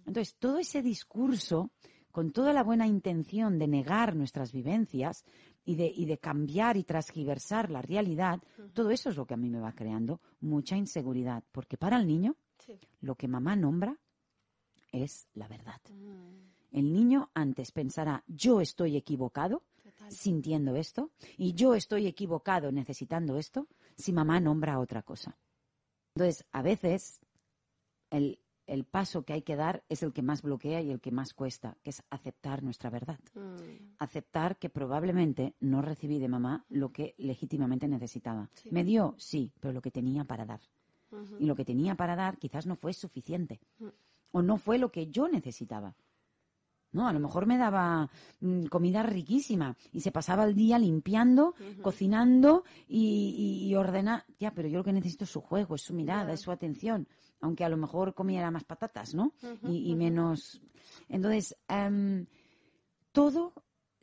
Entonces, 0.06 0.36
todo 0.38 0.58
ese 0.58 0.82
discurso, 0.82 1.70
con 2.10 2.32
toda 2.32 2.52
la 2.52 2.62
buena 2.62 2.86
intención 2.86 3.58
de 3.58 3.66
negar 3.66 4.14
nuestras 4.14 4.52
vivencias, 4.52 5.24
y 5.64 5.76
de, 5.76 5.86
y 5.94 6.06
de 6.06 6.18
cambiar 6.18 6.76
y 6.76 6.84
transgiversar 6.84 7.70
la 7.70 7.82
realidad, 7.82 8.40
todo 8.72 8.90
eso 8.90 9.10
es 9.10 9.16
lo 9.16 9.26
que 9.26 9.34
a 9.34 9.36
mí 9.36 9.48
me 9.48 9.60
va 9.60 9.72
creando 9.72 10.20
mucha 10.40 10.76
inseguridad. 10.76 11.44
Porque 11.52 11.76
para 11.76 11.98
el 11.98 12.06
niño, 12.06 12.36
lo 13.00 13.14
que 13.14 13.28
mamá 13.28 13.56
nombra 13.56 13.98
es 14.90 15.28
la 15.34 15.48
verdad. 15.48 15.80
Mm. 15.90 16.78
El 16.78 16.92
niño 16.92 17.30
antes 17.34 17.70
pensará, 17.70 18.24
yo 18.26 18.60
estoy 18.60 18.96
equivocado 18.96 19.62
sintiendo 20.08 20.76
esto 20.76 21.10
y 21.36 21.54
yo 21.54 21.74
estoy 21.74 22.06
equivocado 22.06 22.72
necesitando 22.72 23.36
esto 23.38 23.68
si 23.96 24.12
mamá 24.12 24.40
nombra 24.40 24.78
otra 24.78 25.02
cosa. 25.02 25.38
Entonces, 26.14 26.44
a 26.52 26.62
veces 26.62 27.20
el, 28.10 28.38
el 28.66 28.84
paso 28.84 29.24
que 29.24 29.32
hay 29.32 29.42
que 29.42 29.56
dar 29.56 29.82
es 29.88 30.02
el 30.02 30.12
que 30.12 30.22
más 30.22 30.42
bloquea 30.42 30.80
y 30.80 30.90
el 30.90 31.00
que 31.00 31.10
más 31.10 31.34
cuesta, 31.34 31.76
que 31.82 31.90
es 31.90 32.02
aceptar 32.10 32.62
nuestra 32.62 32.90
verdad. 32.90 33.18
Mm. 33.34 33.94
Aceptar 33.98 34.56
que 34.56 34.70
probablemente 34.70 35.54
no 35.60 35.82
recibí 35.82 36.18
de 36.18 36.28
mamá 36.28 36.64
lo 36.68 36.92
que 36.92 37.14
legítimamente 37.18 37.88
necesitaba. 37.88 38.50
Me 38.70 38.84
dio, 38.84 39.14
sí, 39.18 39.52
pero 39.60 39.72
lo 39.72 39.82
que 39.82 39.90
tenía 39.90 40.24
para 40.24 40.44
dar. 40.44 40.60
Y 41.38 41.44
lo 41.44 41.54
que 41.54 41.64
tenía 41.66 41.94
para 41.94 42.16
dar 42.16 42.38
quizás 42.38 42.66
no 42.66 42.74
fue 42.74 42.94
suficiente. 42.94 43.60
Mm. 43.78 43.88
O 44.32 44.42
no 44.42 44.56
fue 44.56 44.78
lo 44.78 44.90
que 44.90 45.08
yo 45.08 45.28
necesitaba. 45.28 45.94
¿No? 46.92 47.08
A 47.08 47.12
lo 47.12 47.20
mejor 47.20 47.46
me 47.46 47.58
daba 47.58 48.10
mm, 48.40 48.66
comida 48.66 49.02
riquísima 49.02 49.76
y 49.92 50.00
se 50.00 50.12
pasaba 50.12 50.44
el 50.44 50.54
día 50.54 50.78
limpiando, 50.78 51.54
cocinando 51.82 52.64
y, 52.88 53.66
y, 53.68 53.74
ordenando. 53.74 54.24
Ya, 54.38 54.52
pero 54.52 54.68
yo 54.68 54.78
lo 54.78 54.84
que 54.84 54.92
necesito 54.92 55.24
es 55.24 55.30
su 55.30 55.40
juego, 55.40 55.74
es 55.74 55.82
su 55.82 55.94
mirada, 55.94 56.32
es 56.32 56.40
su 56.40 56.50
atención 56.50 57.06
aunque 57.42 57.64
a 57.64 57.68
lo 57.68 57.76
mejor 57.76 58.14
comiera 58.14 58.50
más 58.50 58.64
patatas, 58.64 59.14
¿no? 59.14 59.32
y, 59.64 59.94
menos. 59.96 60.62
Entonces, 61.08 61.56
em, 61.68 62.26
todo 63.10 63.52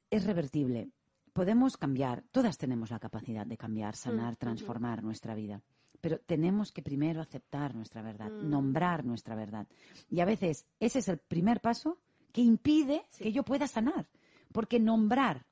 es 0.09 0.25
revertible. 0.25 0.91
Podemos 1.33 1.77
cambiar, 1.77 2.23
todas 2.31 2.57
tenemos 2.57 2.91
la 2.91 2.99
capacidad 2.99 3.45
de 3.47 3.57
cambiar, 3.57 3.95
sanar, 3.95 4.35
transformar 4.35 5.03
nuestra 5.03 5.35
vida. 5.35 5.61
Pero 6.01 6.19
tenemos 6.19 6.71
que 6.71 6.81
primero 6.81 7.21
aceptar 7.21 7.75
nuestra 7.75 8.01
verdad, 8.01 8.29
mm. 8.29 8.49
nombrar 8.49 9.05
nuestra 9.05 9.35
verdad. 9.35 9.67
Y 10.09 10.19
a 10.19 10.25
veces 10.25 10.65
ese 10.79 10.99
es 10.99 11.07
el 11.07 11.17
primer 11.17 11.61
paso 11.61 11.97
que 12.31 12.41
impide 12.41 13.05
que 13.17 13.31
yo 13.31 13.43
pueda 13.43 13.67
sanar. 13.67 14.07
Porque 14.51 14.79
nombrar 14.79 15.45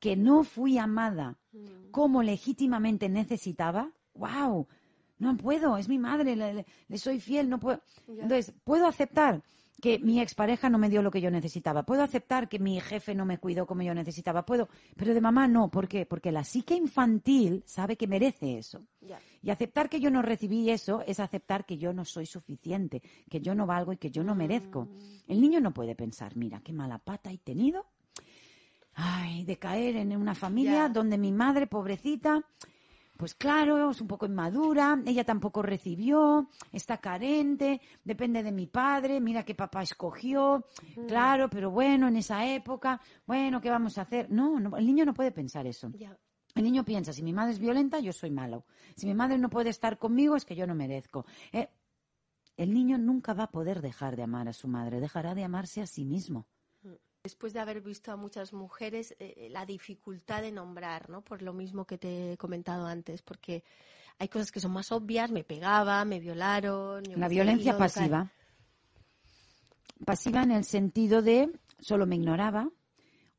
que 0.00 0.16
no 0.16 0.44
fui 0.44 0.78
amada 0.78 1.38
mm. 1.52 1.90
como 1.90 2.22
legítimamente 2.22 3.08
necesitaba, 3.08 3.92
wow, 4.14 4.66
no 5.18 5.36
puedo, 5.36 5.76
es 5.76 5.88
mi 5.88 5.98
madre, 5.98 6.34
le, 6.34 6.98
soy 6.98 7.20
fiel, 7.20 7.48
no 7.48 7.60
puedo. 7.60 7.82
Entonces, 8.08 8.54
puedo 8.64 8.86
aceptar 8.86 9.42
que 9.80 9.98
mi 9.98 10.20
expareja 10.20 10.68
no 10.68 10.78
me 10.78 10.88
dio 10.88 11.02
lo 11.02 11.10
que 11.10 11.20
yo 11.20 11.30
necesitaba, 11.30 11.84
puedo 11.84 12.02
aceptar 12.02 12.48
que 12.48 12.58
mi 12.58 12.80
jefe 12.80 13.14
no 13.14 13.24
me 13.24 13.38
cuidó 13.38 13.66
como 13.66 13.82
yo 13.82 13.94
necesitaba, 13.94 14.44
puedo, 14.44 14.68
pero 14.96 15.14
de 15.14 15.20
mamá 15.20 15.48
no, 15.48 15.70
¿por 15.70 15.88
qué? 15.88 16.06
Porque 16.06 16.32
la 16.32 16.44
psique 16.44 16.74
infantil 16.74 17.62
sabe 17.66 17.96
que 17.96 18.06
merece 18.06 18.58
eso. 18.58 18.82
Y 19.42 19.50
aceptar 19.50 19.88
que 19.88 20.00
yo 20.00 20.10
no 20.10 20.22
recibí 20.22 20.70
eso 20.70 21.02
es 21.06 21.18
aceptar 21.18 21.64
que 21.64 21.78
yo 21.78 21.92
no 21.92 22.04
soy 22.04 22.26
suficiente, 22.26 23.02
que 23.28 23.40
yo 23.40 23.54
no 23.54 23.66
valgo 23.66 23.92
y 23.92 23.96
que 23.96 24.10
yo 24.10 24.22
no 24.22 24.34
merezco. 24.34 24.84
Mm. 24.84 24.98
El 25.28 25.40
niño 25.40 25.60
no 25.60 25.72
puede 25.72 25.94
pensar, 25.94 26.36
mira, 26.36 26.60
qué 26.60 26.72
mala 26.72 26.98
pata 26.98 27.32
he 27.32 27.38
tenido, 27.38 27.86
ay, 28.94 29.44
de 29.44 29.58
caer 29.58 29.96
en 29.96 30.16
una 30.16 30.34
familia 30.34 30.88
donde 30.88 31.16
mi 31.16 31.32
madre, 31.32 31.66
pobrecita, 31.66 32.44
pues 33.20 33.34
claro, 33.34 33.90
es 33.90 34.00
un 34.00 34.08
poco 34.08 34.24
inmadura, 34.24 34.98
ella 35.04 35.24
tampoco 35.24 35.60
recibió, 35.60 36.48
está 36.72 36.96
carente, 36.96 37.78
depende 38.02 38.42
de 38.42 38.50
mi 38.50 38.66
padre, 38.66 39.20
mira 39.20 39.44
qué 39.44 39.54
papá 39.54 39.82
escogió, 39.82 40.64
claro, 41.06 41.50
pero 41.50 41.70
bueno, 41.70 42.08
en 42.08 42.16
esa 42.16 42.46
época, 42.46 42.98
bueno, 43.26 43.60
¿qué 43.60 43.68
vamos 43.68 43.98
a 43.98 44.02
hacer? 44.02 44.30
No, 44.30 44.56
el 44.74 44.86
niño 44.86 45.04
no 45.04 45.12
puede 45.12 45.32
pensar 45.32 45.66
eso. 45.66 45.92
El 46.54 46.64
niño 46.64 46.82
piensa, 46.82 47.12
si 47.12 47.22
mi 47.22 47.34
madre 47.34 47.52
es 47.52 47.58
violenta, 47.58 48.00
yo 48.00 48.14
soy 48.14 48.30
malo. 48.30 48.64
Si 48.96 49.06
mi 49.06 49.12
madre 49.12 49.36
no 49.36 49.50
puede 49.50 49.68
estar 49.68 49.98
conmigo, 49.98 50.34
es 50.34 50.46
que 50.46 50.56
yo 50.56 50.66
no 50.66 50.74
merezco. 50.74 51.26
Eh, 51.52 51.68
el 52.56 52.72
niño 52.72 52.96
nunca 52.96 53.34
va 53.34 53.44
a 53.44 53.50
poder 53.50 53.82
dejar 53.82 54.16
de 54.16 54.22
amar 54.22 54.48
a 54.48 54.54
su 54.54 54.66
madre, 54.66 54.98
dejará 54.98 55.34
de 55.34 55.44
amarse 55.44 55.82
a 55.82 55.86
sí 55.86 56.06
mismo 56.06 56.46
después 57.22 57.52
de 57.52 57.60
haber 57.60 57.80
visto 57.80 58.12
a 58.12 58.16
muchas 58.16 58.52
mujeres, 58.52 59.14
eh, 59.18 59.34
eh, 59.36 59.48
la 59.50 59.66
dificultad 59.66 60.42
de 60.42 60.52
nombrar, 60.52 61.10
¿no? 61.10 61.22
Por 61.22 61.42
lo 61.42 61.52
mismo 61.52 61.84
que 61.84 61.98
te 61.98 62.32
he 62.32 62.36
comentado 62.36 62.86
antes, 62.86 63.22
porque 63.22 63.62
hay 64.18 64.28
cosas 64.28 64.50
que 64.50 64.60
son 64.60 64.72
más 64.72 64.90
obvias, 64.92 65.30
me 65.30 65.44
pegaba, 65.44 66.04
me 66.04 66.20
violaron. 66.20 67.02
La 67.16 67.28
violencia 67.28 67.76
pasiva. 67.76 68.30
Pasiva 70.04 70.42
en 70.42 70.52
el 70.52 70.64
sentido 70.64 71.20
de 71.20 71.52
solo 71.78 72.06
me 72.06 72.16
ignoraba 72.16 72.70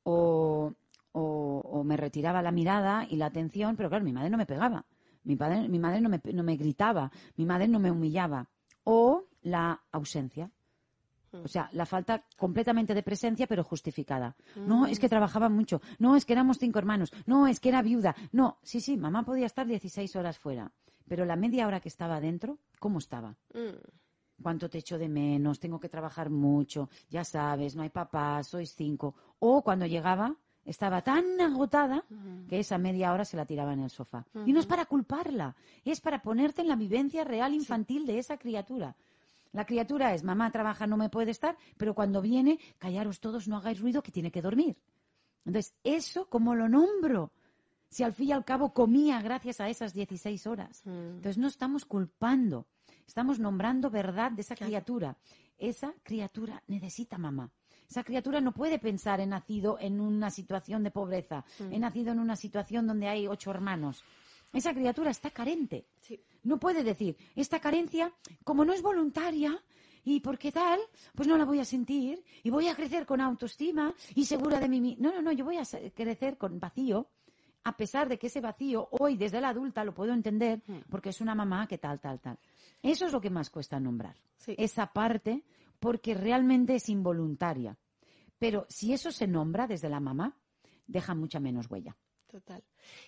o, 0.04 0.74
o, 1.12 1.84
me 1.84 1.98
retiraba 1.98 2.44
la 2.44 2.52
mirada 2.52 3.08
y 3.10 3.16
la 3.16 3.26
atención, 3.28 3.76
pero 3.76 3.90
claro, 3.90 4.06
mi 4.06 4.14
madre 4.14 4.30
no 4.30 4.38
me 4.38 4.46
pegaba, 4.46 4.86
mi, 5.24 5.36
padre, 5.36 5.68
mi 5.68 5.80
madre 5.80 6.02
no 6.02 6.10
me, 6.10 6.22
no 6.32 6.44
me 6.44 6.56
gritaba, 6.56 7.12
mi 7.36 7.46
madre 7.46 7.68
no 7.68 7.80
me 7.80 7.90
humillaba. 7.90 8.48
O 8.84 9.26
la 9.42 9.82
ausencia 9.92 10.52
o 11.32 11.48
sea, 11.48 11.70
la 11.74 11.86
falta 11.86 12.26
completamente 12.38 12.94
de 12.94 13.04
presencia, 13.04 13.48
pero 13.48 13.64
justificada. 13.64 14.36
No, 14.56 14.86
es 14.86 15.00
que 15.00 15.10
trabajaba 15.10 15.50
mucho. 15.50 15.82
No, 16.00 16.16
es 16.16 16.26
que 16.26 16.34
éramos 16.34 16.58
cinco 16.58 16.80
hermanos. 16.80 17.12
No, 17.26 17.48
es 17.48 17.60
que 17.60 17.70
era 17.70 17.82
viuda. 17.82 18.16
No, 18.32 18.58
sí, 18.64 18.80
sí, 18.82 18.98
mamá 18.98 19.24
podía 19.24 19.46
estar 19.46 19.66
16 19.66 20.16
horas 20.16 20.38
fuera. 20.38 20.72
Pero 21.08 21.26
la 21.26 21.36
media 21.36 21.68
hora 21.68 21.80
que 21.80 21.90
estaba 21.90 22.20
dentro, 22.20 22.60
¿cómo 22.80 23.00
estaba? 23.00 23.36
Mm. 23.54 24.42
¿Cuánto 24.42 24.70
te 24.70 24.80
echo 24.80 24.98
de 24.98 25.10
menos? 25.10 25.60
Tengo 25.60 25.80
que 25.80 25.90
trabajar 25.90 26.30
mucho. 26.30 26.90
Ya 27.10 27.24
sabes, 27.24 27.76
no 27.76 27.84
hay 27.84 27.90
papá, 27.90 28.42
sois 28.44 28.74
cinco. 28.74 29.16
O 29.40 29.62
cuando 29.62 29.86
llegaba, 29.86 30.36
estaba 30.66 31.02
tan 31.02 31.40
agotada 31.40 32.06
que 32.48 32.60
esa 32.60 32.78
media 32.78 33.14
hora 33.14 33.26
se 33.26 33.38
la 33.38 33.46
tiraba 33.46 33.74
en 33.74 33.82
el 33.82 33.90
sofá. 33.90 34.26
Y 34.46 34.54
no 34.54 34.60
es 34.60 34.66
para 34.66 34.86
culparla, 34.86 35.56
es 35.84 36.02
para 36.02 36.22
ponerte 36.22 36.62
en 36.62 36.68
la 36.68 36.76
vivencia 36.76 37.24
real 37.24 37.54
infantil 37.54 38.06
de 38.06 38.20
esa 38.20 38.38
criatura. 38.38 38.96
La 39.54 39.66
criatura 39.66 40.14
es, 40.14 40.24
mamá 40.24 40.52
trabaja, 40.52 40.88
no 40.88 40.98
me 40.98 41.10
puede 41.10 41.32
estar, 41.32 41.58
pero 41.78 41.94
cuando 41.94 42.22
viene, 42.22 42.60
callaros 42.78 43.20
todos, 43.20 43.48
no 43.48 43.58
hagáis 43.58 43.82
ruido, 43.82 44.02
que 44.02 44.12
tiene 44.12 44.32
que 44.32 44.42
dormir. 44.42 44.78
Entonces, 45.46 45.74
eso, 45.84 46.30
¿cómo 46.30 46.56
lo 46.56 46.70
nombro? 46.70 47.32
Si 47.90 48.04
al 48.04 48.14
fin 48.14 48.30
y 48.30 48.32
al 48.32 48.46
cabo 48.46 48.74
comía 48.74 49.22
gracias 49.22 49.60
a 49.60 49.68
esas 49.68 49.94
16 49.94 50.48
horas. 50.48 50.82
Mm. 50.86 51.16
Entonces, 51.16 51.38
no 51.38 51.48
estamos 51.48 51.84
culpando, 51.86 52.68
estamos 53.06 53.40
nombrando 53.40 53.90
verdad 53.90 54.32
de 54.32 54.42
esa 54.42 54.56
criatura. 54.56 55.18
Esa 55.58 55.94
criatura 56.04 56.64
necesita 56.68 57.18
mamá. 57.18 57.52
Esa 57.90 58.04
criatura 58.06 58.40
no 58.40 58.54
puede 58.54 58.80
pensar 58.80 59.20
he 59.20 59.26
nacido 59.26 59.78
en 59.80 60.00
una 60.00 60.32
situación 60.32 60.82
de 60.82 60.92
pobreza, 60.92 61.44
mm. 61.60 61.74
he 61.74 61.80
nacido 61.80 62.14
en 62.14 62.20
una 62.20 62.38
situación 62.38 62.88
donde 62.88 63.10
hay 63.10 63.28
ocho 63.28 63.52
hermanos. 63.52 64.06
Esa 64.54 64.74
criatura 64.74 65.12
está 65.12 65.30
carente. 65.30 65.86
No 66.44 66.60
puede 66.60 66.84
decir, 66.84 67.18
esta 67.36 67.60
carencia, 67.60 68.14
como 68.44 68.66
no 68.66 68.74
es 68.74 68.82
voluntaria, 68.82 69.62
y 70.04 70.20
porque 70.20 70.52
tal, 70.52 70.80
pues 71.16 71.28
no 71.28 71.38
la 71.38 71.46
voy 71.46 71.60
a 71.60 71.66
sentir, 71.66 72.24
y 72.44 72.50
voy 72.50 72.68
a 72.68 72.76
crecer 72.76 73.06
con 73.06 73.22
autoestima 73.22 73.94
y 74.16 74.26
segura 74.26 74.60
de 74.60 74.68
mí. 74.68 74.98
No, 75.00 75.14
no, 75.14 75.22
no, 75.22 75.32
yo 75.32 75.46
voy 75.46 75.58
a 75.58 75.64
crecer 75.94 76.38
con 76.38 76.60
vacío, 76.60 77.08
a 77.64 77.78
pesar 77.78 78.10
de 78.10 78.18
que 78.18 78.28
ese 78.28 78.42
vacío 78.42 78.88
hoy 78.92 79.18
desde 79.18 79.40
la 79.40 79.50
adulta 79.50 79.84
lo 79.84 79.94
puedo 79.94 80.14
entender, 80.14 80.62
mm. 80.66 80.90
porque 80.90 81.10
es 81.10 81.22
una 81.22 81.36
mamá 81.36 81.68
que 81.68 81.78
tal, 81.78 82.00
tal, 82.00 82.20
tal. 82.20 82.40
Eso 82.82 83.06
es 83.06 83.12
lo 83.12 83.22
que 83.22 83.30
más 83.30 83.50
cuesta 83.50 83.80
nombrar. 83.80 84.16
Esa 84.48 84.88
parte, 84.88 85.44
porque 85.80 86.16
realmente 86.16 86.76
es 86.76 86.90
involuntaria. 86.90 87.78
Pero 88.40 88.66
si 88.70 88.92
eso 88.94 89.12
se 89.12 89.28
nombra 89.28 89.68
desde 89.68 89.90
la 89.90 90.00
mamá, 90.00 90.36
deja 90.88 91.14
mucha 91.14 91.40
menos 91.40 91.70
huella. 91.70 91.96
Total. 92.32 92.64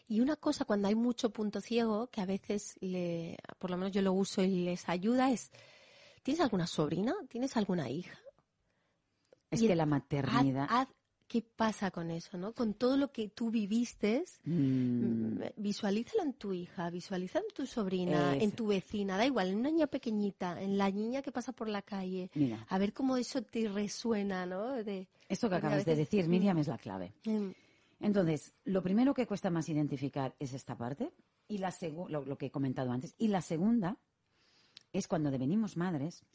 Y 0.08 0.20
una 0.20 0.36
cosa 0.36 0.66
cuando 0.66 0.90
hay 0.90 0.96
mucho 0.96 1.30
punto 1.30 1.62
ciego, 1.62 2.08
que 2.08 2.20
a 2.20 2.26
veces, 2.26 2.76
le, 2.82 3.38
por 3.58 3.72
lo 3.72 3.78
menos 3.78 3.94
yo 3.94 4.02
lo 4.02 4.12
uso 4.12 4.44
y 4.44 4.66
les 4.66 4.90
ayuda, 4.90 5.32
es, 5.32 5.50
¿tienes 6.24 6.42
alguna 6.42 6.68
sobrina? 6.68 7.16
¿Tienes 7.30 7.56
alguna 7.56 7.90
hija? 7.90 8.20
Es 9.50 9.62
que 9.62 9.76
la 9.76 9.86
maternidad... 9.86 10.88
¿Qué 11.26 11.42
pasa 11.42 11.90
con 11.90 12.12
eso, 12.12 12.38
no? 12.38 12.54
Con 12.54 12.76
todo 12.76 12.96
lo 12.96 13.12
que 13.12 13.30
tú 13.30 13.50
viviste, 13.50 14.24
mm. 14.44 15.40
visualízalo 15.56 16.22
en 16.22 16.34
tu 16.34 16.54
hija, 16.54 16.92
visualízalo 16.92 17.46
en 17.50 17.56
tu 17.56 17.66
sobrina, 17.66 18.36
en 18.36 18.52
tu 18.52 18.68
vecina, 18.68 19.18
da 19.18 19.26
igual, 19.26 19.48
en 19.48 19.56
una 19.58 19.72
niña 19.72 19.88
pequeñita, 19.88 20.62
en 20.62 20.78
la 20.78 20.92
niña 20.92 21.24
que 21.24 21.32
pasa 21.32 21.52
por 21.52 21.70
la 21.70 21.82
calle. 21.82 22.30
A 22.68 22.78
ver 22.78 22.94
cómo 22.94 23.18
eso 23.18 23.42
te 23.42 23.68
resuena, 23.68 24.46
¿no? 24.46 24.84
De, 24.84 25.08
Esto 25.28 25.50
que 25.50 25.56
acabas 25.56 25.86
de 25.86 25.96
decir, 25.96 26.28
Miriam, 26.28 26.58
es 26.60 26.68
la 26.68 26.78
clave. 26.78 27.14
Mm. 27.26 27.50
Entonces, 28.04 28.54
lo 28.66 28.84
primero 28.84 29.14
que 29.14 29.26
cuesta 29.26 29.50
más 29.50 29.70
identificar 29.70 30.36
es 30.38 30.54
esta 30.54 30.78
parte, 30.78 31.14
y 31.48 31.58
la 31.58 31.74
lo, 32.10 32.26
lo, 32.26 32.38
que 32.38 32.48
he 32.48 32.52
comentado 32.52 32.92
antes. 32.92 33.16
Y 33.18 33.30
la 33.30 33.42
segunda 33.42 33.98
es 34.92 35.08
cuando 35.08 35.32
devenimos 35.32 35.78
madres 35.78 36.26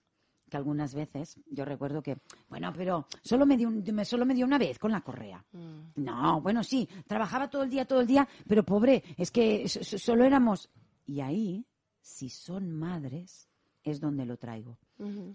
que 0.49 0.57
algunas 0.57 0.95
veces 0.95 1.39
yo 1.51 1.67
recuerdo 1.67 2.03
que, 2.03 2.17
bueno, 2.49 2.73
pero 2.75 3.07
solo 3.23 3.45
me 3.45 3.59
dio, 3.59 3.71
solo 4.07 4.25
me 4.25 4.35
dio 4.35 4.47
una 4.47 4.57
vez 4.57 4.79
con 4.79 4.93
la 4.93 5.03
correa. 5.03 5.45
Mm. 5.53 5.91
No, 5.97 6.41
bueno, 6.41 6.65
sí, 6.65 6.89
trabajaba 7.07 7.51
todo 7.51 7.65
el 7.65 7.71
día, 7.71 7.85
todo 7.85 8.01
el 8.01 8.07
día, 8.07 8.27
pero 8.47 8.65
pobre, 8.65 9.05
es 9.19 9.31
que 9.31 9.69
solo 9.69 10.25
éramos... 10.25 10.71
Y 11.05 11.21
ahí, 11.21 11.67
si 12.01 12.31
son 12.31 12.71
madres, 12.71 13.49
es 13.83 14.01
donde 14.01 14.25
lo 14.25 14.37
traigo. 14.37 14.79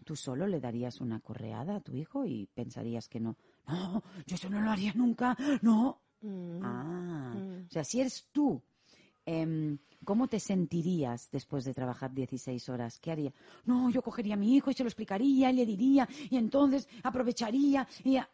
Tú 0.03 0.15
solo 0.15 0.45
le 0.45 0.59
darías 0.59 0.99
una 0.99 1.19
correada 1.21 1.77
a 1.77 1.79
tu 1.79 1.95
hijo 1.95 2.25
y 2.25 2.47
pensarías 2.47 3.07
que 3.07 3.19
no. 3.19 3.37
No, 3.65 4.03
yo 4.25 4.35
eso 4.35 4.49
no 4.49 4.61
lo 4.61 4.69
haría 4.69 4.93
nunca, 4.93 5.37
no. 5.61 6.02
Mm. 6.23 6.59
Ah, 6.63 7.35
mm. 7.35 7.65
o 7.67 7.71
sea, 7.71 7.83
si 7.83 8.01
eres 8.01 8.27
tú 8.31 8.61
Em, 9.25 9.77
¿cómo 10.03 10.27
te 10.27 10.39
sentirías 10.39 11.29
después 11.31 11.63
de 11.63 11.73
trabajar 11.73 12.13
16 12.13 12.67
horas? 12.69 12.99
¿Qué 12.99 13.11
haría? 13.11 13.33
No, 13.65 13.89
yo 13.89 14.01
cogería 14.01 14.33
a 14.33 14.37
mi 14.37 14.55
hijo 14.55 14.69
y 14.69 14.73
se 14.73 14.83
lo 14.83 14.89
explicaría 14.89 15.49
y 15.49 15.53
le 15.53 15.65
diría 15.65 16.07
y 16.29 16.37
entonces 16.37 16.87
aprovecharía 17.03 17.87
y... 18.03 18.17
Ah, 18.17 18.29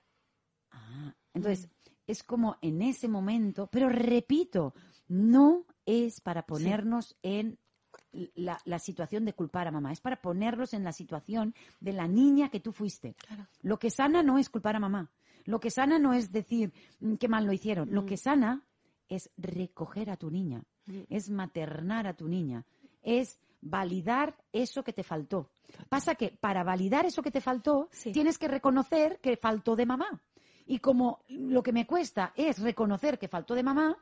entonces, 1.34 1.68
mm. 1.68 1.90
es 2.08 2.24
como 2.24 2.58
en 2.62 2.82
ese 2.82 3.08
momento, 3.08 3.68
pero 3.68 3.90
repito, 3.90 4.74
no 5.08 5.66
es 5.86 6.22
para 6.22 6.46
ponernos 6.46 7.16
en 7.22 7.60
la, 8.36 8.80
situación 8.80 9.26
de 9.26 9.34
culpar 9.34 9.68
a 9.68 9.72
mamá, 9.72 9.92
es 9.92 10.02
para 10.02 10.22
ponerlos 10.22 10.74
en 10.74 10.84
la 10.84 10.92
situación 10.92 11.54
de 11.80 11.94
la 11.94 12.08
niña 12.08 12.50
que 12.50 12.60
tú 12.60 12.72
fuiste. 12.72 13.16
Lo 13.62 13.78
que 13.78 13.92
sana 13.92 14.24
no 14.24 14.40
es 14.40 14.50
culpar 14.50 14.76
a 14.76 14.80
mamá. 14.80 15.12
Lo 15.46 15.60
que 15.60 15.72
sana 15.72 16.00
no 16.00 16.14
es 16.14 16.32
decir 16.32 16.74
mm, 17.00 17.16
qué 17.16 17.28
mal 17.28 17.46
lo 17.46 17.54
hicieron. 17.54 17.90
Lo 17.92 18.04
mm. 18.04 18.06
que 18.06 18.18
sana 18.18 18.64
es 19.08 19.32
recoger 19.38 20.10
a 20.10 20.18
tu 20.18 20.30
niña 20.30 20.64
es 21.10 21.30
maternar 21.30 22.08
a 22.08 22.16
tu 22.16 22.28
niña, 22.28 22.66
es 23.02 23.40
validar 23.62 24.38
eso 24.52 24.84
que 24.84 24.94
te 24.94 25.04
faltó. 25.04 25.52
Pasa 25.90 26.16
que 26.16 26.32
para 26.32 26.64
validar 26.64 27.06
eso 27.06 27.22
que 27.22 27.32
te 27.32 27.42
faltó, 27.42 27.90
tienes 28.14 28.38
que 28.38 28.48
reconocer 28.48 29.20
que 29.20 29.38
faltó 29.38 29.76
de 29.76 29.86
mamá. 29.86 30.22
Y 30.66 30.80
como 30.80 31.24
lo 31.28 31.64
que 31.64 31.74
me 31.74 31.88
cuesta 31.88 32.34
es 32.36 32.60
reconocer 32.60 33.18
que 33.18 33.28
faltó 33.28 33.56
de 33.56 33.64
mamá, 33.64 33.98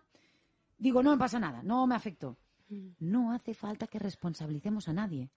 digo, 0.77 1.01
no 1.01 1.11
me 1.11 1.17
pasa 1.17 1.39
nada, 1.39 1.63
no 1.63 1.87
me 1.87 1.95
afectó. 1.95 2.37
Mm. 2.69 2.89
No 2.99 3.31
hace 3.31 3.53
falta 3.53 3.87
que 3.87 3.99
responsabilicemos 3.99 4.87
a 4.87 4.93
nadie. 4.93 5.29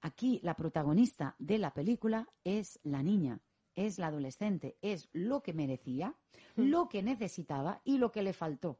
Aquí 0.00 0.40
la 0.42 0.54
protagonista 0.54 1.34
de 1.38 1.58
la 1.58 1.72
película 1.72 2.28
es 2.44 2.78
la 2.84 3.02
niña, 3.02 3.40
es 3.86 3.98
la 3.98 4.08
adolescente, 4.08 4.76
es 4.82 5.08
lo 5.12 5.42
que 5.42 5.52
merecía, 5.52 6.14
mm. 6.56 6.62
lo 6.62 6.88
que 6.88 7.02
necesitaba 7.02 7.80
y 7.84 7.98
lo 7.98 8.10
que 8.10 8.22
le 8.22 8.32
faltó. 8.32 8.78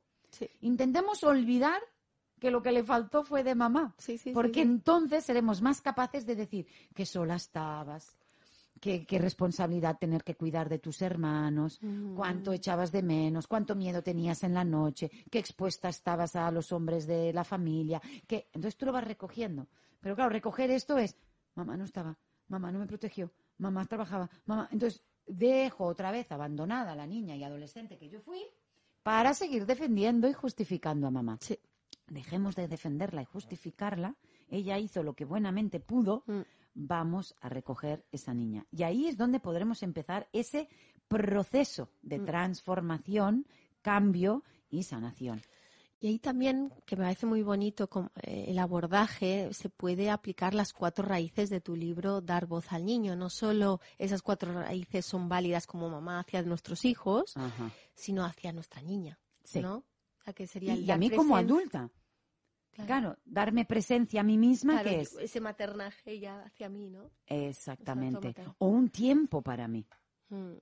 Intentemos 0.60 1.22
olvidar 1.24 1.80
que 2.38 2.50
lo 2.50 2.62
que 2.62 2.72
le 2.72 2.84
faltó 2.84 3.24
fue 3.24 3.42
de 3.42 3.54
mamá. 3.54 3.94
porque 4.34 4.62
entonces 4.62 5.24
seremos 5.24 5.62
más 5.62 5.80
capaces 5.80 6.26
de 6.26 6.36
decir 6.36 6.66
que 6.94 7.06
sola 7.06 7.36
estabas, 7.36 8.16
qué, 8.80 9.06
responsabilidad 9.18 9.98
tener 9.98 10.22
que 10.22 10.36
cuidar 10.36 10.68
de 10.68 10.78
tus 10.78 11.02
hermanos, 11.02 11.78
mm. 11.82 12.14
cuánto 12.14 12.52
echabas 12.52 12.92
de 12.92 13.02
menos, 13.02 13.46
cuánto 13.46 13.74
miedo 13.74 14.02
tenías 14.02 14.42
en 14.44 14.54
la 14.54 14.64
noche, 14.64 15.10
qué 15.30 15.38
expuesta 15.38 15.88
estabas 15.88 16.36
a 16.36 16.50
los 16.50 16.72
hombres 16.72 17.06
de 17.06 17.32
la 17.32 17.44
familia. 17.44 18.00
Que... 18.26 18.48
Entonces 18.52 18.76
tú 18.76 18.86
lo 18.86 18.92
vas 18.92 19.04
recogiendo. 19.04 19.66
Pero 20.00 20.14
claro, 20.14 20.30
recoger 20.30 20.70
esto 20.70 20.96
es, 20.98 21.16
mamá 21.54 21.76
no 21.76 21.84
estaba, 21.84 22.16
mamá 22.48 22.70
no 22.70 22.78
me 22.78 22.86
protegió, 22.86 23.32
mamá 23.58 23.86
trabajaba, 23.86 24.30
mamá. 24.46 24.68
Entonces 24.72 25.02
dejo 25.26 25.84
otra 25.84 26.10
vez 26.10 26.30
abandonada 26.32 26.92
a 26.92 26.96
la 26.96 27.06
niña 27.06 27.36
y 27.36 27.44
adolescente 27.44 27.98
que 27.98 28.08
yo 28.08 28.20
fui 28.20 28.42
para 29.02 29.34
seguir 29.34 29.66
defendiendo 29.66 30.28
y 30.28 30.32
justificando 30.32 31.06
a 31.06 31.10
mamá. 31.10 31.38
Sí 31.40 31.58
dejemos 32.08 32.56
de 32.56 32.68
defenderla 32.68 33.22
y 33.22 33.26
justificarla, 33.26 34.16
ella 34.48 34.78
hizo 34.78 35.02
lo 35.02 35.14
que 35.14 35.24
buenamente 35.24 35.80
pudo, 35.80 36.24
mm. 36.26 36.40
vamos 36.74 37.34
a 37.40 37.48
recoger 37.48 38.04
esa 38.10 38.34
niña. 38.34 38.66
Y 38.70 38.82
ahí 38.82 39.08
es 39.08 39.16
donde 39.16 39.40
podremos 39.40 39.82
empezar 39.82 40.28
ese 40.32 40.68
proceso 41.06 41.90
de 42.02 42.18
mm. 42.18 42.24
transformación, 42.24 43.46
cambio 43.82 44.42
y 44.70 44.82
sanación. 44.82 45.42
Y 46.00 46.06
ahí 46.06 46.18
también, 46.20 46.72
que 46.86 46.96
me 46.96 47.02
parece 47.02 47.26
muy 47.26 47.42
bonito 47.42 47.88
eh, 48.22 48.46
el 48.48 48.58
abordaje, 48.60 49.52
se 49.52 49.68
puede 49.68 50.10
aplicar 50.10 50.54
las 50.54 50.72
cuatro 50.72 51.04
raíces 51.04 51.50
de 51.50 51.60
tu 51.60 51.74
libro 51.74 52.20
Dar 52.20 52.46
voz 52.46 52.72
al 52.72 52.84
niño. 52.84 53.16
No 53.16 53.30
solo 53.30 53.80
esas 53.98 54.22
cuatro 54.22 54.52
raíces 54.52 55.04
son 55.04 55.28
válidas 55.28 55.66
como 55.66 55.88
mamá 55.88 56.20
hacia 56.20 56.42
nuestros 56.42 56.84
hijos, 56.84 57.34
sino 57.94 58.24
hacia 58.24 58.52
nuestra 58.52 58.80
niña. 58.82 59.18
¿no? 59.54 59.84
que 60.34 60.46
sería 60.46 60.74
y, 60.74 60.90
a 60.90 60.98
mí 60.98 61.08
como 61.10 61.36
adulta. 61.36 61.90
Claro. 62.86 63.16
darme 63.24 63.64
presencia 63.64 64.20
a 64.20 64.24
mí 64.24 64.38
misma, 64.38 64.82
que 64.84 65.00
es? 65.00 65.14
Ese 65.14 65.40
maternaje 65.40 66.20
ya 66.20 66.42
hacia 66.42 66.68
mí, 66.68 66.90
¿no? 66.90 67.10
Exactamente. 67.26 68.34
O 68.58 68.68
un 68.68 68.90
tiempo 68.90 69.42
para 69.42 69.66
mí. 69.66 69.84
Mm 70.28 70.58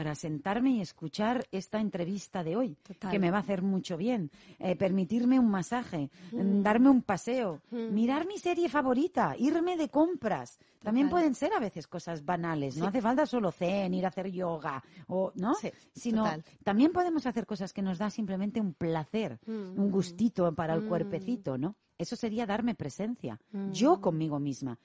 para 0.00 0.14
sentarme 0.14 0.70
y 0.70 0.80
escuchar 0.80 1.46
esta 1.52 1.78
entrevista 1.78 2.42
de 2.42 2.56
hoy, 2.56 2.74
que 3.10 3.18
me 3.18 3.30
va 3.30 3.36
a 3.36 3.40
hacer 3.40 3.60
mucho 3.60 3.98
bien. 3.98 4.30
Eh, 4.58 4.74
permitirme 4.74 5.38
un 5.38 5.50
masaje, 5.50 6.08
mm. 6.32 6.62
darme 6.62 6.88
un 6.88 7.02
paseo, 7.02 7.60
mm. 7.70 7.92
mirar 7.92 8.26
mi 8.26 8.38
serie 8.38 8.70
favorita, 8.70 9.34
irme 9.36 9.76
de 9.76 9.90
compras. 9.90 10.58
También 10.82 11.10
pueden 11.10 11.34
ser 11.34 11.52
a 11.52 11.58
veces 11.58 11.86
cosas 11.86 12.24
banales, 12.24 12.78
no 12.78 12.86
hace 12.86 13.02
falta 13.02 13.26
solo 13.26 13.52
zen, 13.52 13.92
ir 13.92 14.06
a 14.06 14.08
hacer 14.08 14.30
yoga, 14.30 14.82
o, 15.06 15.32
¿no? 15.34 15.54
Sino 15.92 16.24
también 16.64 16.92
podemos 16.92 17.26
hacer 17.26 17.44
cosas 17.44 17.74
que 17.74 17.82
nos 17.82 17.98
da 17.98 18.08
simplemente 18.08 18.58
un 18.58 18.72
placer, 18.72 19.38
mm, 19.44 19.78
un 19.78 19.90
gustito 19.90 20.50
para 20.54 20.72
el 20.72 20.84
cuerpecito, 20.84 21.58
¿no? 21.58 21.76
Eso 21.98 22.16
sería 22.16 22.46
darme 22.46 22.74
presencia, 22.74 23.38
yo 23.70 24.00
conmigo 24.00 24.40
misma. 24.40 24.78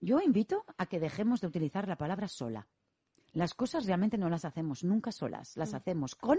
Yo 0.00 0.18
invito 0.20 0.64
a 0.78 0.86
que 0.86 0.98
dejemos 0.98 1.42
de 1.42 1.46
utilizar 1.46 1.86
la 1.86 1.96
palabra 1.96 2.26
sola. 2.26 2.66
Las 3.36 3.52
cosas 3.52 3.84
realmente 3.84 4.16
no 4.16 4.30
las 4.30 4.46
hacemos 4.46 4.82
nunca 4.82 5.12
solas, 5.12 5.58
las 5.58 5.74
mm. 5.74 5.76
hacemos 5.76 6.14
con 6.14 6.38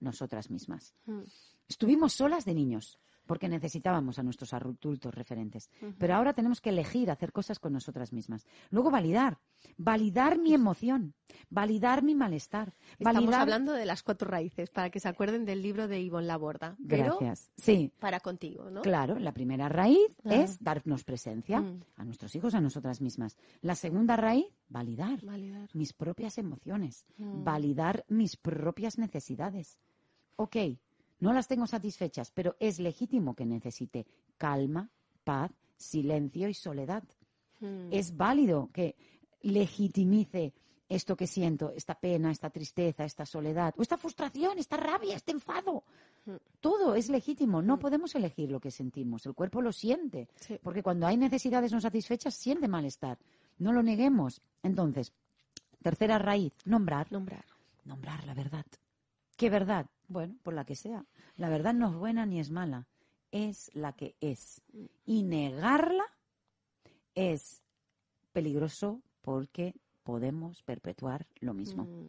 nosotras 0.00 0.50
mismas. 0.50 0.92
Mm. 1.04 1.20
Estuvimos 1.68 2.14
solas 2.14 2.44
de 2.44 2.52
niños 2.52 2.98
porque 3.26 3.48
necesitábamos 3.48 4.18
a 4.18 4.22
nuestros 4.22 4.52
adultos 4.52 5.14
referentes. 5.14 5.70
Pero 5.98 6.14
ahora 6.14 6.32
tenemos 6.32 6.60
que 6.60 6.70
elegir 6.70 7.10
hacer 7.10 7.32
cosas 7.32 7.58
con 7.58 7.72
nosotras 7.72 8.12
mismas. 8.12 8.46
Luego 8.70 8.90
validar, 8.90 9.38
validar 9.76 10.38
mi 10.38 10.54
emoción, 10.54 11.14
validar 11.50 12.02
mi 12.02 12.14
malestar. 12.14 12.74
Estamos 12.98 13.34
hablando 13.34 13.72
de 13.72 13.86
las 13.86 14.02
cuatro 14.02 14.28
raíces, 14.28 14.70
para 14.70 14.90
que 14.90 15.00
se 15.00 15.08
acuerden 15.08 15.44
del 15.44 15.62
libro 15.62 15.88
de 15.88 16.00
Ivonne 16.00 16.26
Laborda. 16.26 16.76
Gracias. 16.78 17.50
sí. 17.56 17.92
Para 17.98 18.20
contigo, 18.20 18.70
¿no? 18.70 18.82
Claro, 18.82 19.18
la 19.18 19.32
primera 19.32 19.68
raíz 19.68 20.16
es 20.24 20.62
darnos 20.62 21.04
presencia 21.04 21.60
mm. 21.60 21.84
a 21.96 22.04
nuestros 22.04 22.34
hijos, 22.34 22.54
a 22.54 22.60
nosotras 22.60 23.00
mismas. 23.00 23.36
La 23.60 23.74
segunda 23.74 24.16
raíz, 24.16 24.46
validar, 24.68 25.20
mis 25.72 25.92
propias 25.92 26.38
emociones, 26.38 27.04
mm. 27.18 27.44
validar 27.44 28.04
mis 28.08 28.36
propias 28.36 28.98
necesidades. 28.98 29.78
Ok, 30.36 30.56
no 31.22 31.32
las 31.32 31.46
tengo 31.46 31.68
satisfechas, 31.68 32.32
pero 32.32 32.56
es 32.58 32.80
legítimo 32.80 33.36
que 33.36 33.46
necesite 33.46 34.06
calma, 34.36 34.90
paz, 35.22 35.52
silencio 35.76 36.48
y 36.48 36.54
soledad. 36.54 37.04
Hmm. 37.60 37.92
Es 37.92 38.16
válido 38.16 38.70
que 38.72 38.96
legitimice 39.42 40.52
esto 40.88 41.16
que 41.16 41.28
siento, 41.28 41.70
esta 41.76 41.94
pena, 41.94 42.32
esta 42.32 42.50
tristeza, 42.50 43.04
esta 43.04 43.24
soledad, 43.24 43.72
o 43.76 43.82
esta 43.82 43.96
frustración, 43.96 44.58
esta 44.58 44.76
rabia, 44.76 45.14
este 45.14 45.30
enfado. 45.30 45.84
Hmm. 46.26 46.34
Todo 46.60 46.96
es 46.96 47.08
legítimo, 47.08 47.62
no 47.62 47.76
hmm. 47.76 47.80
podemos 47.80 48.14
elegir 48.16 48.50
lo 48.50 48.58
que 48.58 48.72
sentimos, 48.72 49.24
el 49.24 49.34
cuerpo 49.34 49.62
lo 49.62 49.70
siente, 49.70 50.28
porque 50.60 50.82
cuando 50.82 51.06
hay 51.06 51.16
necesidades 51.16 51.70
no 51.70 51.80
satisfechas 51.80 52.34
siente 52.34 52.66
malestar, 52.66 53.16
no 53.58 53.72
lo 53.72 53.84
neguemos. 53.84 54.42
Entonces, 54.64 55.12
tercera 55.80 56.18
raíz, 56.18 56.52
nombrar. 56.64 57.12
Nombrar. 57.12 57.44
Nombrar 57.84 58.24
la 58.24 58.34
verdad. 58.34 58.66
¿Qué 59.36 59.50
verdad? 59.50 59.86
Bueno, 60.12 60.36
por 60.42 60.54
la 60.54 60.64
que 60.64 60.76
sea. 60.76 61.04
La 61.36 61.48
verdad 61.48 61.74
no 61.74 61.88
es 61.88 61.94
buena 61.94 62.26
ni 62.26 62.38
es 62.38 62.50
mala, 62.50 62.86
es 63.30 63.70
la 63.74 63.94
que 63.94 64.16
es. 64.20 64.62
Y 65.04 65.22
negarla 65.22 66.04
es 67.14 67.62
peligroso 68.32 69.02
porque 69.22 69.74
podemos 70.02 70.62
perpetuar 70.62 71.26
lo 71.40 71.54
mismo. 71.54 71.84
Mm. 71.84 72.08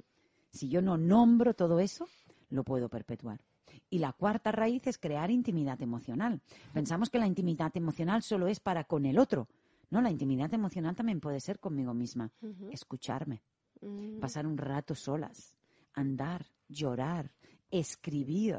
Si 0.51 0.69
yo 0.69 0.81
no 0.81 0.97
nombro 0.97 1.53
todo 1.53 1.79
eso, 1.79 2.07
lo 2.49 2.63
puedo 2.63 2.89
perpetuar. 2.89 3.41
Y 3.89 3.99
la 3.99 4.13
cuarta 4.13 4.51
raíz 4.51 4.85
es 4.87 4.97
crear 4.97 5.31
intimidad 5.31 5.81
emocional. 5.81 6.41
Pensamos 6.73 7.09
que 7.09 7.19
la 7.19 7.27
intimidad 7.27 7.75
emocional 7.75 8.21
solo 8.21 8.47
es 8.47 8.59
para 8.59 8.83
con 8.83 9.05
el 9.05 9.17
otro. 9.17 9.47
No, 9.89 10.01
la 10.01 10.11
intimidad 10.11 10.53
emocional 10.53 10.95
también 10.95 11.19
puede 11.19 11.39
ser 11.39 11.59
conmigo 11.59 11.93
misma. 11.93 12.31
Escucharme, 12.71 13.43
mm. 13.81 14.19
pasar 14.19 14.47
un 14.47 14.57
rato 14.57 14.95
solas, 14.95 15.55
andar, 15.93 16.45
llorar, 16.67 17.31
escribir, 17.73 18.57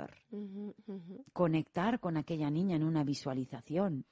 conectar 1.32 2.00
con 2.00 2.16
aquella 2.16 2.50
niña 2.50 2.74
en 2.74 2.82
una 2.82 3.04
visualización, 3.04 4.04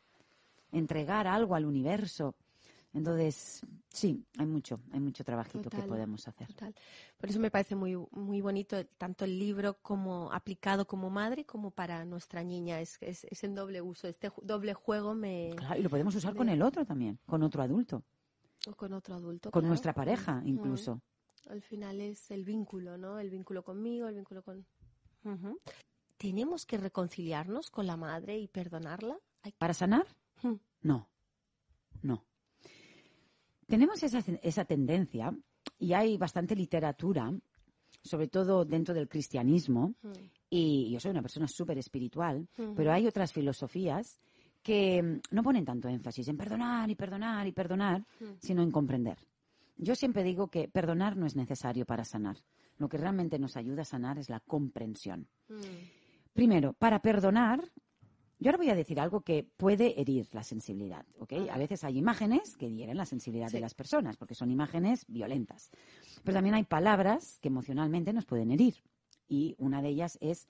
entregar 0.70 1.26
algo 1.26 1.56
al 1.56 1.66
universo, 1.66 2.36
Entonces, 2.94 3.62
sí, 3.88 4.22
hay 4.36 4.46
mucho, 4.46 4.80
hay 4.92 5.00
mucho 5.00 5.24
trabajito 5.24 5.70
que 5.70 5.82
podemos 5.82 6.28
hacer. 6.28 6.48
Por 7.18 7.30
eso 7.30 7.40
me 7.40 7.50
parece 7.50 7.74
muy, 7.74 7.96
muy 8.10 8.42
bonito 8.42 8.84
tanto 8.98 9.24
el 9.24 9.38
libro 9.38 9.78
como 9.80 10.30
aplicado 10.30 10.86
como 10.86 11.08
madre 11.08 11.46
como 11.46 11.70
para 11.70 12.04
nuestra 12.04 12.42
niña. 12.44 12.80
Es, 12.80 12.98
es, 13.00 13.24
es 13.24 13.44
en 13.44 13.54
doble 13.54 13.80
uso. 13.80 14.08
Este 14.08 14.30
doble 14.42 14.74
juego 14.74 15.14
me... 15.14 15.54
Claro, 15.56 15.80
y 15.80 15.82
lo 15.82 15.88
podemos 15.88 16.14
usar 16.14 16.34
con 16.34 16.50
el 16.50 16.60
otro 16.60 16.84
también, 16.84 17.18
con 17.24 17.42
otro 17.42 17.62
adulto. 17.62 18.02
O 18.68 18.74
con 18.74 18.92
otro 18.92 19.14
adulto. 19.14 19.50
Con 19.50 19.66
nuestra 19.66 19.94
pareja, 19.94 20.42
incluso. 20.44 21.00
Al 21.48 21.62
final 21.62 22.00
es 22.00 22.30
el 22.30 22.44
vínculo, 22.44 22.98
¿no? 22.98 23.18
El 23.18 23.30
vínculo 23.30 23.64
conmigo, 23.64 24.06
el 24.06 24.16
vínculo 24.16 24.42
con... 24.42 24.66
¿Tenemos 26.16 26.66
que 26.66 26.78
reconciliarnos 26.78 27.70
con 27.70 27.86
la 27.86 27.96
madre 27.96 28.38
y 28.38 28.48
perdonarla? 28.48 29.18
¿Para 29.58 29.74
sanar? 29.74 30.06
No, 30.82 31.08
no. 32.02 32.24
Tenemos 33.66 34.02
esa, 34.02 34.22
esa 34.42 34.64
tendencia 34.64 35.34
y 35.78 35.94
hay 35.94 36.16
bastante 36.16 36.54
literatura, 36.54 37.32
sobre 38.02 38.28
todo 38.28 38.64
dentro 38.64 38.94
del 38.94 39.08
cristianismo, 39.08 39.94
y 40.50 40.90
yo 40.90 41.00
soy 41.00 41.12
una 41.12 41.22
persona 41.22 41.48
súper 41.48 41.78
espiritual, 41.78 42.48
pero 42.76 42.92
hay 42.92 43.06
otras 43.06 43.32
filosofías 43.32 44.20
que 44.62 45.02
mm, 45.02 45.34
no 45.34 45.42
ponen 45.42 45.64
tanto 45.64 45.88
énfasis 45.88 46.28
en 46.28 46.36
perdonar 46.36 46.88
y 46.90 46.94
perdonar 46.94 47.46
y 47.46 47.52
perdonar, 47.52 48.06
sino 48.38 48.62
en 48.62 48.70
comprender. 48.70 49.18
Yo 49.76 49.94
siempre 49.94 50.22
digo 50.22 50.48
que 50.48 50.68
perdonar 50.68 51.16
no 51.16 51.26
es 51.26 51.34
necesario 51.34 51.84
para 51.84 52.04
sanar. 52.04 52.36
Lo 52.82 52.88
que 52.88 52.98
realmente 52.98 53.38
nos 53.38 53.56
ayuda 53.56 53.82
a 53.82 53.84
sanar 53.84 54.18
es 54.18 54.28
la 54.28 54.40
comprensión. 54.40 55.28
Primero, 56.32 56.72
para 56.72 57.00
perdonar 57.00 57.62
yo 58.40 58.48
ahora 58.48 58.58
voy 58.58 58.70
a 58.70 58.74
decir 58.74 58.98
algo 58.98 59.20
que 59.20 59.48
puede 59.56 60.00
herir 60.00 60.28
la 60.32 60.42
sensibilidad, 60.42 61.06
¿ok? 61.20 61.32
A 61.48 61.58
veces 61.58 61.84
hay 61.84 61.96
imágenes 61.96 62.56
que 62.56 62.68
hieren 62.68 62.96
la 62.96 63.06
sensibilidad 63.06 63.52
de 63.52 63.60
las 63.60 63.74
personas, 63.74 64.16
porque 64.16 64.34
son 64.34 64.50
imágenes 64.50 65.04
violentas. 65.06 65.70
Pero 66.24 66.34
también 66.34 66.56
hay 66.56 66.64
palabras 66.64 67.38
que 67.40 67.46
emocionalmente 67.46 68.12
nos 68.12 68.26
pueden 68.26 68.50
herir. 68.50 68.74
Y 69.28 69.54
una 69.58 69.80
de 69.80 69.90
ellas 69.90 70.18
es, 70.20 70.48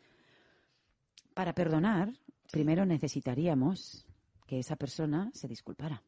para 1.35 1.53
perdonar, 1.53 2.15
primero 2.51 2.87
necesitaríamos 2.87 4.07
que 4.47 4.59
esa 4.59 4.77
persona 4.77 5.31
se 5.35 5.47
disculpara. 5.47 6.03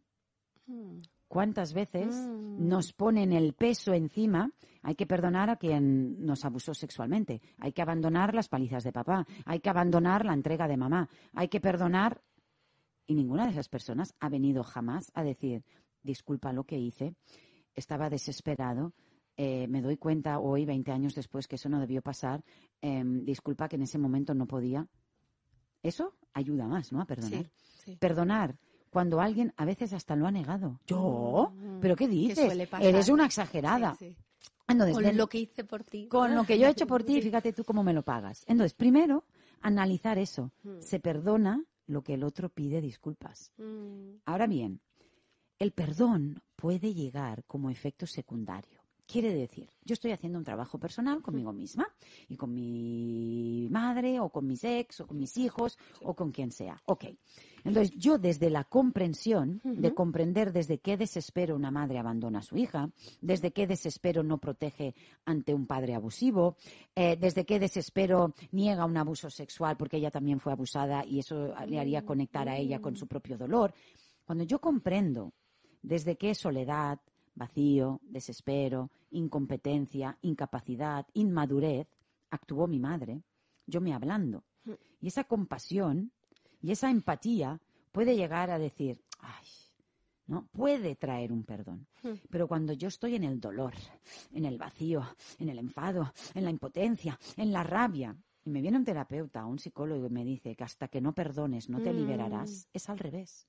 ¿Cuántas 1.29 1.73
veces 1.73 2.15
mm. 2.15 2.67
nos 2.69 2.93
ponen 2.93 3.33
el 3.33 3.55
peso 3.55 3.93
encima? 3.93 4.51
Hay 4.83 4.95
que 4.95 5.07
perdonar 5.07 5.51
a 5.51 5.57
quien 5.57 6.25
nos 6.25 6.45
abusó 6.45 6.75
sexualmente. 6.75 7.41
Hay 7.59 7.73
que 7.73 7.83
abandonar 7.83 8.35
las 8.35 8.49
palizas 8.49 8.85
de 8.85 8.93
papá. 8.93 9.27
Hay 9.45 9.61
que 9.61 9.71
abandonar 9.71 10.25
la 10.25 10.35
entrega 10.35 10.69
de 10.69 10.77
mamá. 10.77 11.09
Hay 11.33 11.49
que 11.49 11.61
perdonar. 11.61 12.21
Y 13.07 13.15
ninguna 13.15 13.45
de 13.45 13.53
esas 13.53 13.69
personas 13.69 14.15
ha 14.21 14.29
venido 14.29 14.63
jamás 14.63 15.11
a 15.15 15.23
decir, 15.23 15.65
disculpa 16.03 16.53
lo 16.53 16.65
que 16.65 16.79
hice, 16.79 17.15
estaba 17.75 18.09
desesperado, 18.09 18.95
eh, 19.37 19.67
me 19.69 19.83
doy 19.83 19.97
cuenta 19.97 20.39
hoy, 20.39 20.65
20 20.65 20.93
años 20.93 21.15
después, 21.15 21.49
que 21.49 21.57
eso 21.57 21.69
no 21.69 21.81
debió 21.81 22.03
pasar, 22.03 22.45
em, 22.81 23.25
disculpa 23.25 23.69
que 23.69 23.77
en 23.77 23.83
ese 23.83 23.99
momento 23.99 24.33
no 24.33 24.47
podía. 24.47 24.87
Eso 25.83 26.15
ayuda 26.33 26.67
más, 26.67 26.93
¿no? 26.93 27.01
A 27.01 27.07
perdonar. 27.07 27.51
Perdonar 27.99 28.57
cuando 28.95 29.21
alguien 29.21 29.53
a 29.57 29.65
veces 29.65 29.93
hasta 29.93 30.15
lo 30.15 30.25
ha 30.25 30.31
negado. 30.31 30.79
¿Yo? 30.87 31.53
Mm. 31.53 31.81
¿Pero 31.81 31.97
qué 31.97 32.07
dices? 32.07 32.69
Eres 32.81 33.09
una 33.09 33.27
exagerada. 33.27 33.99
con 34.69 35.17
lo 35.17 35.27
que 35.27 35.39
hice 35.39 35.65
por 35.65 35.83
ti. 35.83 36.07
Con 36.07 36.33
lo 36.33 36.45
que 36.45 36.57
yo 36.57 36.69
he 36.69 36.71
hecho 36.71 36.87
por 36.87 37.03
ti, 37.03 37.21
fíjate 37.21 37.53
tú 37.53 37.65
cómo 37.65 37.83
me 37.83 37.93
lo 37.93 38.03
pagas. 38.05 38.45
Entonces, 38.47 38.73
primero, 38.73 39.25
analizar 39.63 40.17
eso. 40.17 40.53
Mm. 40.63 40.79
Se 40.79 41.01
perdona 41.01 41.65
lo 41.89 42.03
que 42.03 42.15
el 42.15 42.23
otro 42.23 42.51
pide 42.51 42.81
disculpas. 42.81 43.51
Mm. 43.59 44.19
Ahora 44.27 44.47
bien, 44.47 44.81
el 45.59 45.73
perdón 45.73 46.41
puede 46.55 46.95
llegar 46.95 47.43
como 47.49 47.71
efecto 47.71 48.07
secundario. 48.07 48.84
Quiere 49.14 49.33
decir, 49.33 49.70
yo 49.85 49.92
estoy 49.92 50.11
haciendo 50.11 50.40
un 50.40 50.44
trabajo 50.44 50.77
personal 50.77 51.22
conmigo 51.22 51.53
misma 51.53 51.87
y 52.29 52.37
con 52.37 52.53
mi 52.53 53.68
madre 53.70 54.18
o 54.18 54.29
con 54.29 54.44
mis 54.44 54.64
ex 54.64 55.03
o 55.03 55.07
con 55.07 55.20
mis 55.20 55.37
hijos 55.37 55.79
o 56.03 56.14
con 56.14 56.33
quien 56.33 56.50
sea. 56.50 56.83
Ok. 56.87 57.05
Entonces, 57.62 57.94
yo 57.96 58.18
desde 58.18 58.50
la 58.50 58.64
comprensión, 58.64 59.61
de 59.62 59.94
comprender 59.94 60.53
desde 60.53 60.79
qué 60.79 60.96
desespero 60.96 61.55
una 61.55 61.70
madre 61.70 62.00
abandona 62.00 62.40
a 62.40 62.42
su 62.42 62.57
hija, 62.57 62.90
desde 63.20 63.53
qué 63.53 63.68
desespero 63.68 64.24
no 64.24 64.38
protege 64.38 64.96
ante 65.24 65.55
un 65.55 65.68
padre 65.68 65.94
abusivo, 65.94 66.57
eh, 66.96 67.16
desde 67.16 67.46
qué 67.46 67.61
desespero 67.61 68.35
niega 68.50 68.85
un 68.85 68.96
abuso 68.96 69.31
sexual 69.31 69.77
porque 69.77 69.98
ella 69.98 70.11
también 70.11 70.40
fue 70.40 70.50
abusada 70.50 71.07
y 71.07 71.20
eso 71.20 71.55
le 71.68 71.79
haría 71.79 72.05
conectar 72.05 72.48
a 72.48 72.57
ella 72.57 72.81
con 72.81 72.96
su 72.96 73.07
propio 73.07 73.38
dolor. 73.38 73.74
Cuando 74.24 74.42
yo 74.42 74.61
comprendo 74.61 75.33
desde 75.83 76.16
qué 76.16 76.35
soledad, 76.35 76.98
vacío, 77.35 78.01
desespero, 78.03 78.90
incompetencia, 79.11 80.18
incapacidad, 80.23 81.07
inmadurez, 81.14 81.88
actuó 82.31 82.66
mi 82.66 82.79
madre, 82.79 83.23
yo 83.66 83.81
me 83.81 83.94
ablando. 83.94 84.44
Mm. 84.64 84.73
Y 85.01 85.09
esa 85.09 85.25
compasión 85.25 86.12
y 86.61 86.73
esa 86.73 86.90
empatía 86.90 87.61
puede 87.92 88.16
llegar 88.16 88.51
a 88.51 88.59
decir, 88.59 89.03
ay, 89.20 89.47
¿no? 90.27 90.47
Puede 90.53 90.97
traer 90.97 91.33
un 91.33 91.44
perdón. 91.44 91.87
Pero 92.31 92.49
cuando 92.49 92.73
yo 92.73 92.88
estoy 92.88 93.14
en 93.16 93.25
el 93.25 93.40
dolor, 93.40 93.75
en 94.33 94.44
el 94.44 94.59
vacío, 94.59 95.03
en 95.38 95.49
el 95.49 95.59
enfado, 95.59 96.12
en 96.35 96.44
la 96.44 96.51
impotencia, 96.51 97.18
en 97.37 97.53
la 97.53 97.62
rabia, 97.62 98.16
y 98.44 98.51
me 98.51 98.61
viene 98.61 98.77
un 98.77 98.85
terapeuta, 98.85 99.47
un 99.47 99.59
psicólogo 99.59 100.07
y 100.07 100.11
me 100.11 100.25
dice 100.25 100.55
que 100.55 100.64
hasta 100.64 100.88
que 100.88 101.01
no 101.01 101.14
perdones 101.14 101.68
no 101.68 101.81
te 101.81 101.92
mm. 101.92 101.97
liberarás, 101.97 102.68
es 102.73 102.88
al 102.88 102.99
revés. 102.99 103.47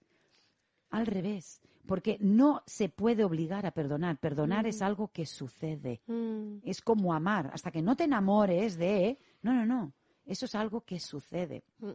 Al 0.89 1.06
revés 1.06 1.62
porque 1.86 2.17
no 2.19 2.62
se 2.65 2.89
puede 2.89 3.24
obligar 3.24 3.65
a 3.65 3.71
perdonar. 3.71 4.17
Perdonar 4.17 4.67
es 4.67 4.82
algo 4.82 5.10
que 5.10 5.26
sucede. 5.26 6.02
Mm. 6.08 6.58
Es 6.63 6.82
como 6.82 7.13
amar. 7.13 7.52
Hasta 7.54 7.71
que 7.71 7.82
no 7.82 7.95
te 7.95 8.06
enamores 8.06 8.78
de... 8.78 9.19
No, 9.41 9.54
no, 9.54 9.65
no. 9.65 9.93
Eso 10.26 10.45
es 10.45 10.56
algo 10.56 10.82
que 10.82 11.00
sucede. 11.00 11.63
Mm. 11.80 11.91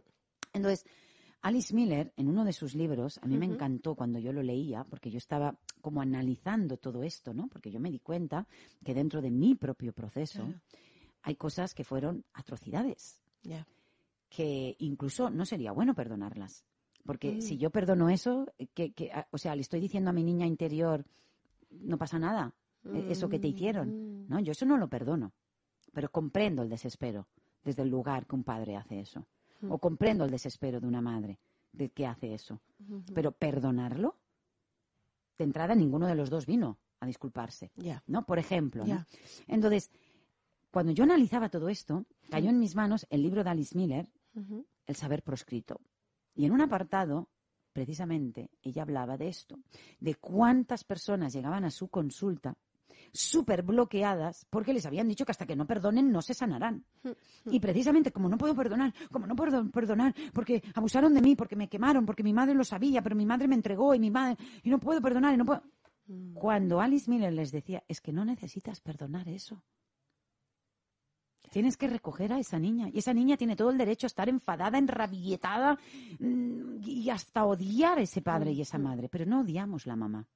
Entonces, 0.53 0.85
Alice 1.41 1.73
Miller, 1.73 2.13
en 2.17 2.29
uno 2.29 2.45
de 2.45 2.53
sus 2.53 2.75
libros, 2.75 3.19
a 3.21 3.25
mí 3.25 3.37
me 3.37 3.45
encantó 3.45 3.95
cuando 3.95 4.19
yo 4.19 4.31
lo 4.31 4.43
leía, 4.43 4.83
porque 4.83 5.09
yo 5.09 5.17
estaba 5.17 5.57
como 5.81 6.01
analizando 6.01 6.77
todo 6.77 7.03
esto, 7.03 7.33
¿no? 7.33 7.47
Porque 7.47 7.71
yo 7.71 7.79
me 7.79 7.89
di 7.89 7.99
cuenta 7.99 8.47
que 8.83 8.93
dentro 8.93 9.21
de 9.21 9.31
mi 9.31 9.55
propio 9.55 9.91
proceso 9.91 10.53
hay 11.23 11.35
cosas 11.35 11.73
que 11.73 11.83
fueron 11.83 12.25
atrocidades. 12.33 13.21
Que 14.29 14.75
incluso 14.79 15.29
no 15.29 15.45
sería 15.45 15.71
bueno 15.71 15.95
perdonarlas. 15.95 16.63
Porque 17.05 17.33
mm. 17.33 17.41
si 17.41 17.57
yo 17.57 17.69
perdono 17.69 18.09
eso, 18.09 18.45
eh, 18.57 18.67
que, 18.67 19.11
ah, 19.13 19.27
o 19.31 19.37
sea, 19.37 19.55
le 19.55 19.61
estoy 19.61 19.79
diciendo 19.79 20.09
a 20.09 20.13
mi 20.13 20.23
niña 20.23 20.45
interior, 20.45 21.05
no 21.69 21.97
pasa 21.97 22.19
nada, 22.19 22.53
e, 22.85 23.11
eso 23.11 23.29
que 23.29 23.39
te 23.39 23.47
hicieron. 23.47 23.89
Mm. 23.89 24.29
No, 24.29 24.39
yo 24.39 24.51
eso 24.51 24.65
no 24.65 24.77
lo 24.77 24.87
perdono. 24.87 25.33
Pero 25.93 26.11
comprendo 26.11 26.63
el 26.63 26.69
desespero 26.69 27.27
desde 27.63 27.83
el 27.83 27.89
lugar 27.89 28.25
que 28.25 28.35
un 28.35 28.43
padre 28.43 28.75
hace 28.75 28.99
eso. 28.99 29.25
Mm. 29.61 29.71
O 29.71 29.77
comprendo 29.77 30.25
el 30.25 30.31
desespero 30.31 30.79
de 30.79 30.87
una 30.87 31.01
madre 31.01 31.39
de 31.71 31.89
que 31.89 32.05
hace 32.05 32.33
eso. 32.33 32.61
Pero 33.13 33.31
perdonarlo, 33.31 34.17
de 35.37 35.45
entrada 35.45 35.73
ninguno 35.75 36.07
de 36.07 36.15
los 36.15 36.29
dos 36.29 36.45
vino 36.45 36.79
a 36.99 37.05
disculparse. 37.05 37.71
¿No? 38.07 38.25
Por 38.25 38.39
ejemplo. 38.39 38.83
Entonces, 39.47 39.89
cuando 40.71 40.91
yo 40.91 41.03
analizaba 41.03 41.49
todo 41.49 41.69
esto, 41.69 42.05
cayó 42.29 42.49
en 42.49 42.59
mis 42.59 42.75
manos 42.75 43.07
el 43.09 43.21
libro 43.21 43.43
de 43.43 43.49
Alice 43.49 43.77
Miller, 43.77 44.09
El 44.85 44.95
saber 44.95 45.23
proscrito. 45.23 45.79
Y 46.35 46.45
en 46.45 46.53
un 46.53 46.61
apartado, 46.61 47.29
precisamente, 47.73 48.49
ella 48.61 48.83
hablaba 48.83 49.17
de 49.17 49.27
esto, 49.27 49.59
de 49.99 50.15
cuántas 50.15 50.83
personas 50.83 51.33
llegaban 51.33 51.65
a 51.65 51.71
su 51.71 51.89
consulta 51.89 52.55
súper 53.13 53.63
bloqueadas 53.63 54.45
porque 54.49 54.73
les 54.73 54.85
habían 54.85 55.07
dicho 55.07 55.25
que 55.25 55.31
hasta 55.31 55.45
que 55.45 55.55
no 55.55 55.65
perdonen 55.67 56.11
no 56.11 56.21
se 56.21 56.33
sanarán. 56.33 56.85
Y 57.45 57.59
precisamente 57.59 58.11
como 58.11 58.29
no 58.29 58.37
puedo 58.37 58.55
perdonar, 58.55 58.93
como 59.11 59.27
no 59.27 59.35
puedo 59.35 59.69
perdonar 59.69 60.13
porque 60.33 60.61
abusaron 60.75 61.13
de 61.13 61.21
mí, 61.21 61.35
porque 61.35 61.55
me 61.55 61.67
quemaron, 61.67 62.05
porque 62.05 62.23
mi 62.23 62.33
madre 62.33 62.53
lo 62.53 62.63
sabía, 62.63 63.01
pero 63.01 63.15
mi 63.15 63.25
madre 63.25 63.47
me 63.47 63.55
entregó 63.55 63.93
y 63.95 63.99
mi 63.99 64.11
madre 64.11 64.37
y 64.63 64.69
no 64.69 64.79
puedo 64.79 65.01
perdonar 65.01 65.33
y 65.33 65.37
no 65.37 65.45
puedo. 65.45 65.63
Mm. 66.07 66.33
Cuando 66.33 66.81
Alice 66.81 67.09
Miller 67.09 67.33
les 67.33 67.51
decía, 67.51 67.83
es 67.87 68.01
que 68.01 68.13
no 68.13 68.25
necesitas 68.25 68.81
perdonar 68.81 69.27
eso. 69.27 69.63
Tienes 71.49 71.75
que 71.75 71.87
recoger 71.87 72.31
a 72.33 72.39
esa 72.39 72.59
niña. 72.59 72.89
Y 72.93 72.99
esa 72.99 73.13
niña 73.13 73.37
tiene 73.37 73.55
todo 73.55 73.71
el 73.71 73.77
derecho 73.77 74.05
a 74.05 74.09
estar 74.09 74.29
enfadada, 74.29 74.77
enrabietada 74.77 75.77
mm, 76.19 76.81
y 76.85 77.09
hasta 77.09 77.45
odiar 77.45 77.97
a 77.97 78.01
ese 78.01 78.21
padre 78.21 78.51
y 78.51 78.61
esa 78.61 78.77
mm. 78.77 78.83
madre. 78.83 79.09
Pero 79.09 79.25
no 79.25 79.41
odiamos 79.41 79.85
la 79.85 79.95
mamá. 79.95 80.27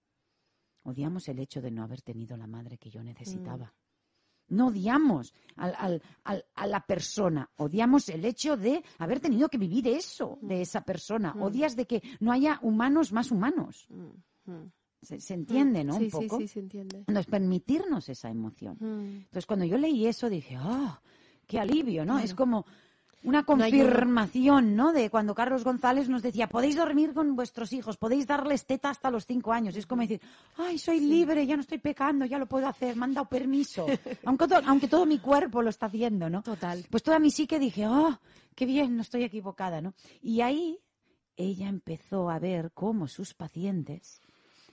Odiamos 0.84 1.28
el 1.30 1.40
hecho 1.40 1.62
de 1.62 1.72
no 1.72 1.84
haber 1.84 2.02
tenido 2.02 2.36
la 2.38 2.48
madre 2.48 2.78
que 2.78 2.90
yo 2.90 3.04
necesitaba. 3.04 3.66
Mm. 3.66 3.86
No 4.48 4.68
odiamos 4.68 5.34
a 5.56 6.68
la 6.68 6.86
persona, 6.86 7.50
odiamos 7.56 8.10
el 8.10 8.24
hecho 8.26 8.56
de 8.56 8.84
haber 9.00 9.20
tenido 9.20 9.50
que 9.50 9.58
vivir 9.58 9.88
eso 9.88 10.38
de 10.42 10.62
esa 10.62 10.82
persona. 10.82 11.34
Odias 11.40 11.76
de 11.76 11.88
que 11.88 12.04
no 12.20 12.32
haya 12.32 12.60
humanos 12.62 13.12
más 13.12 13.32
humanos. 13.32 13.88
Se, 15.02 15.34
entiende, 15.34 15.84
¿no? 15.84 15.98
Sí, 15.98 16.06
un 16.06 16.10
poco. 16.10 16.38
Sí, 16.38 16.48
sí, 16.48 16.54
se 16.54 16.60
entiende. 16.60 16.98
Entonces, 17.00 17.28
permitirnos 17.28 18.10
esa 18.10 18.30
emoción. 18.30 18.78
Mm. 18.80 19.18
Entonces, 19.18 19.46
cuando 19.46 19.66
yo 19.66 19.78
leí 19.78 20.08
eso, 20.08 20.30
dije, 20.30 20.58
¡oh! 20.58 21.00
¡Qué 21.46 21.60
alivio, 21.60 22.06
¿no? 22.06 22.18
Es 22.18 22.34
como, 22.34 22.66
una 23.26 23.44
confirmación, 23.44 24.76
¿no? 24.76 24.94
De 24.94 25.10
cuando 25.10 25.34
Carlos 25.34 25.64
González 25.64 26.08
nos 26.08 26.22
decía, 26.22 26.48
podéis 26.48 26.76
dormir 26.76 27.14
con 27.14 27.36
vuestros 27.36 27.74
hijos, 27.74 27.98
podéis 27.98 28.28
darles 28.28 28.66
teta 28.66 28.90
hasta 28.90 29.10
los 29.10 29.26
cinco 29.26 29.52
años. 29.52 29.76
es 29.76 29.88
como 29.88 30.04
decir, 30.04 30.22
ay, 30.58 30.78
soy 30.78 31.00
libre, 31.00 31.46
ya 31.46 31.56
no 31.56 31.62
estoy 31.62 31.80
pecando, 31.80 32.26
ya 32.26 32.38
lo 32.38 32.46
puedo 32.46 32.68
hacer, 32.68 32.96
me 32.96 33.06
han 33.06 33.14
dado 33.14 33.28
permiso. 33.28 33.86
aunque, 34.26 34.46
aunque 34.66 34.88
todo 34.88 35.06
mi 35.06 35.20
cuerpo 35.20 35.62
lo 35.62 35.70
está 35.70 35.88
haciendo, 35.88 36.30
¿no? 36.30 36.44
Total. 36.44 36.86
Pues 36.90 37.04
toda 37.04 37.20
mi 37.20 37.32
psique 37.32 37.60
dije, 37.60 37.88
oh, 37.88 38.20
qué 38.56 38.66
bien, 38.66 38.96
no 38.96 39.02
estoy 39.02 39.24
equivocada, 39.24 39.82
¿no? 39.82 39.96
Y 40.22 40.42
ahí 40.42 40.80
ella 41.36 41.68
empezó 41.68 42.30
a 42.30 42.40
ver 42.40 42.72
cómo 42.74 43.08
sus 43.08 43.34
pacientes 43.34 44.22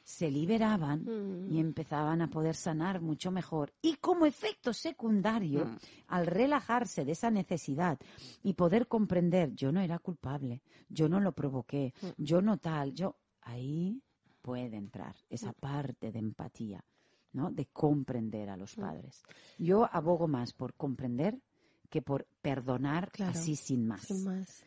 se 0.05 0.31
liberaban 0.31 1.03
y 1.49 1.55
mm. 1.55 1.59
empezaban 1.59 2.23
a 2.23 2.31
poder 2.31 2.55
sanar 2.55 3.01
mucho 3.01 3.31
mejor. 3.31 3.73
Y 3.83 3.97
como 3.97 4.27
efecto 4.27 4.73
secundario, 4.73 5.65
mm. 5.65 5.77
al 6.09 6.27
relajarse 6.27 7.05
de 7.05 7.12
esa 7.12 7.31
necesidad 7.31 7.99
y 8.43 8.55
poder 8.55 8.88
comprender, 8.88 9.55
yo 9.55 9.73
no 9.73 9.81
era 9.81 9.99
culpable, 9.99 10.62
yo 10.88 11.09
no 11.09 11.21
lo 11.21 11.33
provoqué, 11.33 11.95
mm. 12.01 12.07
yo 12.19 12.43
no 12.43 12.59
tal, 12.59 12.93
yo 12.93 13.17
ahí 13.43 14.03
puede 14.41 14.77
entrar 14.77 15.15
esa 15.31 15.53
parte 15.53 16.11
de 16.11 16.19
empatía, 16.19 16.85
¿no? 17.33 17.51
De 17.51 17.67
comprender 17.67 18.51
a 18.51 18.57
los 18.57 18.75
padres. 18.75 19.23
Yo 19.59 19.88
abogo 19.93 20.27
más 20.27 20.53
por 20.53 20.75
comprender 20.75 21.41
que 21.88 22.03
por 22.03 22.27
perdonar 22.41 23.12
así 23.21 23.55
sin 23.55 23.87
más. 23.87 24.03
Sin 24.03 24.25
más. 24.25 24.65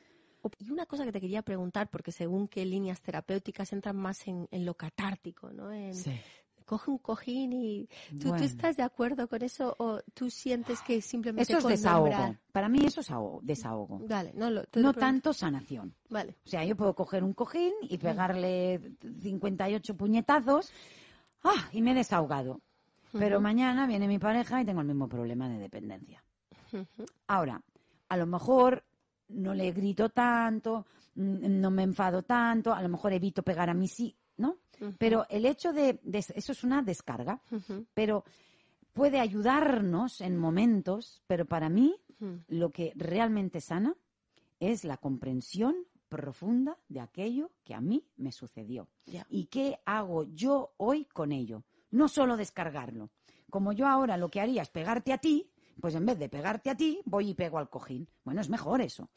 Y 0.59 0.71
una 0.71 0.85
cosa 0.85 1.05
que 1.05 1.11
te 1.11 1.21
quería 1.21 1.41
preguntar, 1.41 1.89
porque 1.89 2.11
según 2.11 2.47
qué 2.47 2.65
líneas 2.65 3.01
terapéuticas 3.01 3.73
entran 3.73 3.95
más 3.97 4.27
en, 4.27 4.47
lo 4.51 4.75
catártico, 4.75 5.51
¿no? 5.51 5.69
Coge 6.65 6.89
un 6.89 6.97
cojín 6.97 7.53
y... 7.53 7.87
¿tú, 8.19 8.33
estás 8.35 8.75
de 8.75 8.81
acuerdo 8.81 9.27
con 9.27 9.43
eso 9.43 9.75
o 9.77 9.99
tú 10.15 10.31
sientes 10.31 10.81
que 10.81 10.99
simplemente... 10.99 11.53
Eso 11.53 11.59
es 11.59 11.81
desahogo. 11.81 12.35
Para 12.51 12.69
mí 12.69 12.83
eso 12.83 13.01
es 13.01 13.07
desahogo. 13.43 13.99
Vale, 14.07 14.31
no, 14.33 14.49
no 14.49 14.93
tanto 14.93 15.31
sanación. 15.31 15.93
Vale. 16.09 16.35
O 16.43 16.49
sea, 16.49 16.65
yo 16.65 16.75
puedo 16.75 16.95
coger 16.95 17.23
un 17.23 17.33
cojín 17.33 17.73
y 17.83 17.99
pegarle 17.99 18.95
58 19.21 19.95
puñetazos 19.95 20.71
¡ah! 21.43 21.69
y 21.71 21.83
me 21.83 21.91
he 21.91 21.95
desahogado. 21.95 22.61
Pero 23.11 23.39
mañana 23.39 23.87
viene 23.87 24.07
mi 24.07 24.19
pareja 24.19 24.61
y 24.61 24.65
tengo 24.65 24.81
el 24.81 24.87
mismo 24.87 25.07
problema 25.07 25.47
de 25.47 25.59
dependencia. 25.59 26.23
Ahora, 27.27 27.61
a 28.09 28.17
lo 28.17 28.25
mejor 28.25 28.83
no 29.29 29.53
le 29.53 29.71
grito 29.71 30.09
tanto, 30.09 30.85
no 31.15 31.71
me 31.71 31.83
enfado 31.83 32.23
tanto, 32.23 32.73
a 32.73 32.81
lo 32.81 32.89
mejor 32.89 33.13
evito 33.13 33.43
pegar 33.43 33.69
a 33.69 33.73
mí 33.73 33.87
sí, 33.87 34.15
¿no? 34.37 34.57
Pero 34.97 35.25
el 35.29 35.45
hecho 35.45 35.71
de, 35.71 35.99
eso 36.11 36.51
es 36.51 36.63
una 36.63 36.81
descarga, 36.81 37.41
pero 37.93 38.25
puede 38.93 39.19
ayudarnos 39.19 40.21
en 40.21 40.37
momentos, 40.37 41.21
pero 41.27 41.45
para 41.45 41.69
mí 41.69 41.95
lo 42.47 42.71
que 42.71 42.93
realmente 42.95 43.61
sana 43.61 43.95
es 44.59 44.83
la 44.83 44.97
comprensión 44.97 45.75
profunda 46.09 46.77
de 46.87 47.01
aquello 47.01 47.51
que 47.63 47.73
a 47.73 47.81
mí 47.81 48.05
me 48.17 48.31
sucedió. 48.31 48.87
¿Y 49.29 49.45
qué 49.45 49.79
hago 49.85 50.23
yo 50.23 50.73
hoy 50.77 51.05
con 51.05 51.31
ello? 51.31 51.63
No 51.91 52.07
solo 52.07 52.37
descargarlo. 52.37 53.09
Como 53.49 53.71
yo 53.71 53.87
ahora 53.87 54.17
lo 54.17 54.29
que 54.29 54.41
haría 54.41 54.61
es 54.61 54.69
pegarte 54.69 55.13
a 55.13 55.17
ti, 55.17 55.49
pues 55.79 55.95
en 55.95 56.05
vez 56.05 56.17
de 56.19 56.29
pegarte 56.29 56.69
a 56.69 56.75
ti, 56.75 57.01
voy 57.05 57.29
y 57.29 57.33
pego 57.33 57.57
al 57.57 57.69
cojín. 57.69 58.07
Bueno, 58.23 58.41
es 58.41 58.49
mejor 58.49 58.81
eso. 58.81 59.09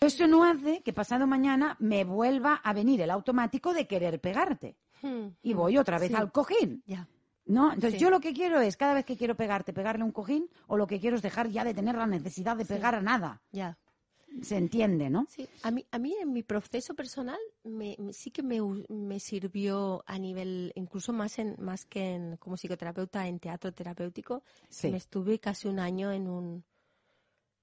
Eso 0.00 0.26
no 0.26 0.44
hace 0.44 0.82
que 0.82 0.92
pasado 0.92 1.26
mañana 1.26 1.76
me 1.78 2.04
vuelva 2.04 2.60
a 2.62 2.72
venir 2.72 3.00
el 3.00 3.10
automático 3.10 3.72
de 3.72 3.86
querer 3.86 4.20
pegarte. 4.20 4.76
Hmm, 5.02 5.28
y 5.42 5.54
voy 5.54 5.78
otra 5.78 5.98
vez 5.98 6.14
al 6.14 6.32
cojín. 6.32 6.82
Ya. 6.86 7.08
¿No? 7.46 7.72
Entonces 7.72 8.00
yo 8.00 8.10
lo 8.10 8.20
que 8.20 8.32
quiero 8.32 8.60
es, 8.60 8.76
cada 8.76 8.94
vez 8.94 9.04
que 9.04 9.16
quiero 9.16 9.36
pegarte, 9.36 9.72
pegarle 9.72 10.04
un 10.04 10.10
cojín, 10.10 10.50
o 10.66 10.76
lo 10.76 10.86
que 10.86 10.98
quiero 10.98 11.16
es 11.16 11.22
dejar 11.22 11.48
ya 11.48 11.64
de 11.64 11.74
tener 11.74 11.94
la 11.94 12.06
necesidad 12.06 12.56
de 12.56 12.64
pegar 12.64 12.96
a 12.96 13.00
nada. 13.00 13.40
Ya 13.52 13.78
se 14.42 14.56
entiende, 14.56 15.10
¿no? 15.10 15.26
Sí, 15.28 15.48
a 15.62 15.70
mí, 15.70 15.84
a 15.90 15.98
mí 15.98 16.14
en 16.20 16.32
mi 16.32 16.42
proceso 16.42 16.94
personal 16.94 17.38
me, 17.64 17.96
sí 18.12 18.30
que 18.30 18.42
me, 18.42 18.60
me, 18.88 19.20
sirvió 19.20 20.02
a 20.06 20.18
nivel, 20.18 20.72
incluso 20.74 21.12
más 21.12 21.38
en, 21.38 21.56
más 21.58 21.84
que 21.84 22.14
en, 22.14 22.36
como 22.36 22.56
psicoterapeuta 22.56 23.26
en 23.26 23.38
teatro 23.38 23.72
terapéutico. 23.72 24.42
Me 24.82 24.96
estuve 24.96 25.38
casi 25.38 25.68
un 25.68 25.78
año 25.78 26.12
en 26.12 26.28
un, 26.28 26.64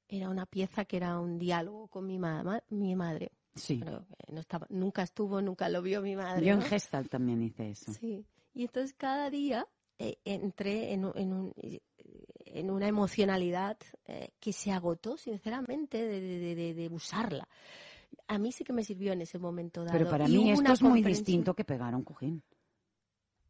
era 0.07 0.29
una 0.29 0.45
pieza 0.45 0.85
que 0.85 0.97
era 0.97 1.19
un 1.19 1.37
diálogo 1.37 1.87
con 1.87 2.05
mi, 2.05 2.19
mi 2.69 2.95
madre. 2.95 3.31
Sí. 3.55 3.83
no 4.31 4.39
estaba, 4.39 4.65
nunca 4.69 5.03
estuvo, 5.03 5.41
nunca 5.41 5.69
lo 5.69 5.81
vio 5.81 6.01
mi 6.01 6.15
madre. 6.15 6.45
Yo 6.45 6.53
en 6.53 6.61
Gestalt 6.61 7.09
también 7.09 7.41
hice 7.43 7.69
eso. 7.69 7.93
Sí. 7.93 8.25
Y 8.53 8.63
entonces 8.63 8.93
cada 8.93 9.29
día 9.29 9.67
eh, 9.99 10.17
entré 10.25 10.93
en, 10.93 11.11
en, 11.15 11.33
un, 11.33 11.53
en 12.53 12.69
una 12.69 12.87
emocionalidad 12.87 13.77
eh, 14.07 14.29
que 14.39 14.53
se 14.53 14.71
agotó, 14.71 15.17
sinceramente, 15.17 16.05
de, 16.05 16.89
usarla. 16.91 17.47
A 18.27 18.37
mí 18.37 18.51
sí 18.51 18.63
que 18.63 18.73
me 18.73 18.83
sirvió 18.83 19.11
en 19.11 19.21
ese 19.21 19.39
momento 19.39 19.83
dado. 19.83 19.97
Pero 19.97 20.09
para 20.09 20.27
mí 20.27 20.51
esto 20.51 20.71
es 20.71 20.81
muy 20.81 21.01
distinto 21.01 21.55
que 21.55 21.65
pegar 21.65 21.93
a 21.93 21.97
un 21.97 22.03
cojín. 22.03 22.43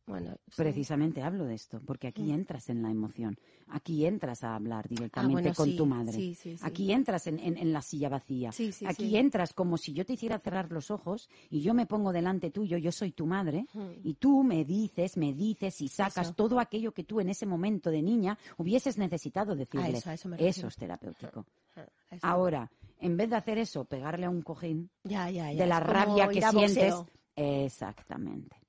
Bueno, 0.06 0.36
precisamente 0.58 1.22
hablo 1.22 1.46
de 1.46 1.56
esto, 1.56 1.80
porque 1.86 2.08
aquí 2.08 2.24
mm. 2.24 2.34
entras 2.34 2.70
en 2.70 2.82
la 2.82 2.92
emoción, 2.92 3.38
aquí 3.70 4.06
entras 4.06 4.44
a 4.44 4.56
hablar 4.56 4.88
directamente 4.90 5.50
ah, 5.50 5.54
con 5.54 5.78
tu 5.78 5.86
madre, 5.86 6.36
aquí 6.62 6.92
entras 6.92 7.28
en, 7.28 7.72
la 7.72 7.82
silla 7.82 8.10
vacía, 8.10 8.52
aquí 8.86 9.16
entras 9.16 9.54
como 9.54 9.78
si 9.78 9.94
yo 9.94 10.06
te 10.06 10.14
hiciera 10.14 10.40
cerrar 10.40 10.72
los 10.72 10.92
ojos 10.92 11.30
y 11.50 11.62
yo 11.62 11.74
me 11.74 11.86
pongo 11.86 12.12
delante 12.12 12.52
tuyo, 12.52 12.78
yo 12.78 12.92
soy 12.92 13.14
tu 13.14 13.26
madre, 13.26 13.66
y 14.04 14.16
tú 14.16 14.44
me 14.44 14.66
dices, 14.66 15.16
me 15.16 15.34
dices 15.34 15.80
y 15.80 15.88
sacas 15.88 16.36
todo 16.36 16.60
aquello 16.60 16.92
que 16.92 17.06
tú 17.06 17.22
en 17.22 17.30
ese 17.30 17.46
momento 17.46 17.90
de 17.90 18.02
niña 18.02 18.38
hubieses 18.58 18.98
necesitado 18.98 19.56
decirle. 19.56 20.02
eso, 20.38 20.68
es 20.68 20.76
terapéutico. 20.76 21.46
Ah, 21.78 21.86
ah, 22.12 22.18
Ahora, 22.24 22.70
en 23.00 23.16
vez 23.16 23.30
de 23.30 23.38
hacer 23.38 23.58
eso, 23.58 23.86
pegarle 23.86 24.26
a 24.26 24.30
un 24.30 24.42
cojín 24.42 24.90
de 25.04 25.66
la 25.66 25.80
rabia 25.80 26.28
que 26.28 26.42
sientes, 26.42 26.94
exactamente. 27.36 28.63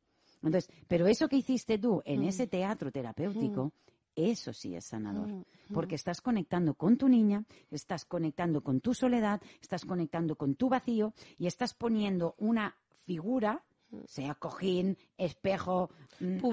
Entonces, 0.47 0.71
pero 0.89 1.07
eso 1.07 1.29
que 1.29 1.37
hiciste 1.37 1.79
tú 1.79 2.03
en 2.05 2.23
mm. 2.23 2.29
ese 2.29 2.47
teatro 2.47 2.91
terapéutico, 2.91 3.67
mm. 3.67 3.71
eso 4.17 4.53
sí 4.53 4.75
es 4.75 4.85
sanador. 4.85 5.29
Mm, 5.29 5.45
porque 5.73 5.95
estás 5.95 6.21
conectando 6.21 6.75
con 6.75 6.97
tu 6.97 7.09
niña, 7.09 7.45
estás 7.71 8.05
conectando 8.05 8.63
con 8.63 8.81
tu 8.81 8.95
soledad, 8.95 9.41
estás 9.61 9.85
conectando 9.85 10.37
con 10.37 10.55
tu 10.55 10.69
vacío 10.69 11.15
y 11.39 11.47
estás 11.47 11.75
poniendo 11.75 12.35
una 12.39 12.77
figura 13.05 13.65
sea 14.07 14.35
cojín, 14.35 14.97
espejo, 15.17 15.91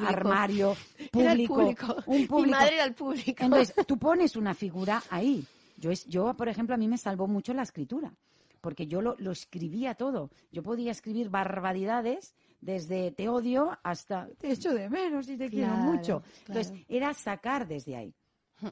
armario, 0.06 0.76
público, 1.12 1.56
Un 2.06 2.28
público. 2.28 2.42
Mi 2.42 2.52
madre 2.52 2.76
era 2.76 2.86
el 2.86 2.94
público. 2.94 3.44
Entonces, 3.44 3.76
tú 3.88 3.98
pones 4.00 4.36
una 4.36 4.54
figura 4.54 5.02
ahí. 5.10 5.46
Yo, 5.78 5.92
yo, 6.08 6.34
por 6.36 6.50
ejemplo, 6.50 6.76
a 6.76 6.78
mí 6.78 6.88
me 6.88 6.98
salvó 6.98 7.28
mucho 7.28 7.54
la 7.54 7.64
escritura, 7.64 8.14
porque 8.62 8.88
yo 8.88 9.02
lo, 9.02 9.16
lo 9.18 9.32
escribía 9.32 9.96
todo. 9.96 10.30
Yo 10.52 10.62
podía 10.62 10.92
escribir 10.92 11.30
barbaridades 11.30 12.36
desde 12.62 13.12
te 13.12 13.28
odio 13.28 13.78
hasta 13.84 14.30
te 14.38 14.52
echo 14.52 14.74
de 14.74 14.90
menos 14.90 15.28
y 15.28 15.38
te 15.38 15.50
quiero 15.50 15.74
mucho. 15.76 16.24
Entonces, 16.48 16.74
era 16.88 17.14
sacar 17.14 17.68
desde 17.68 17.96
ahí. 17.96 18.16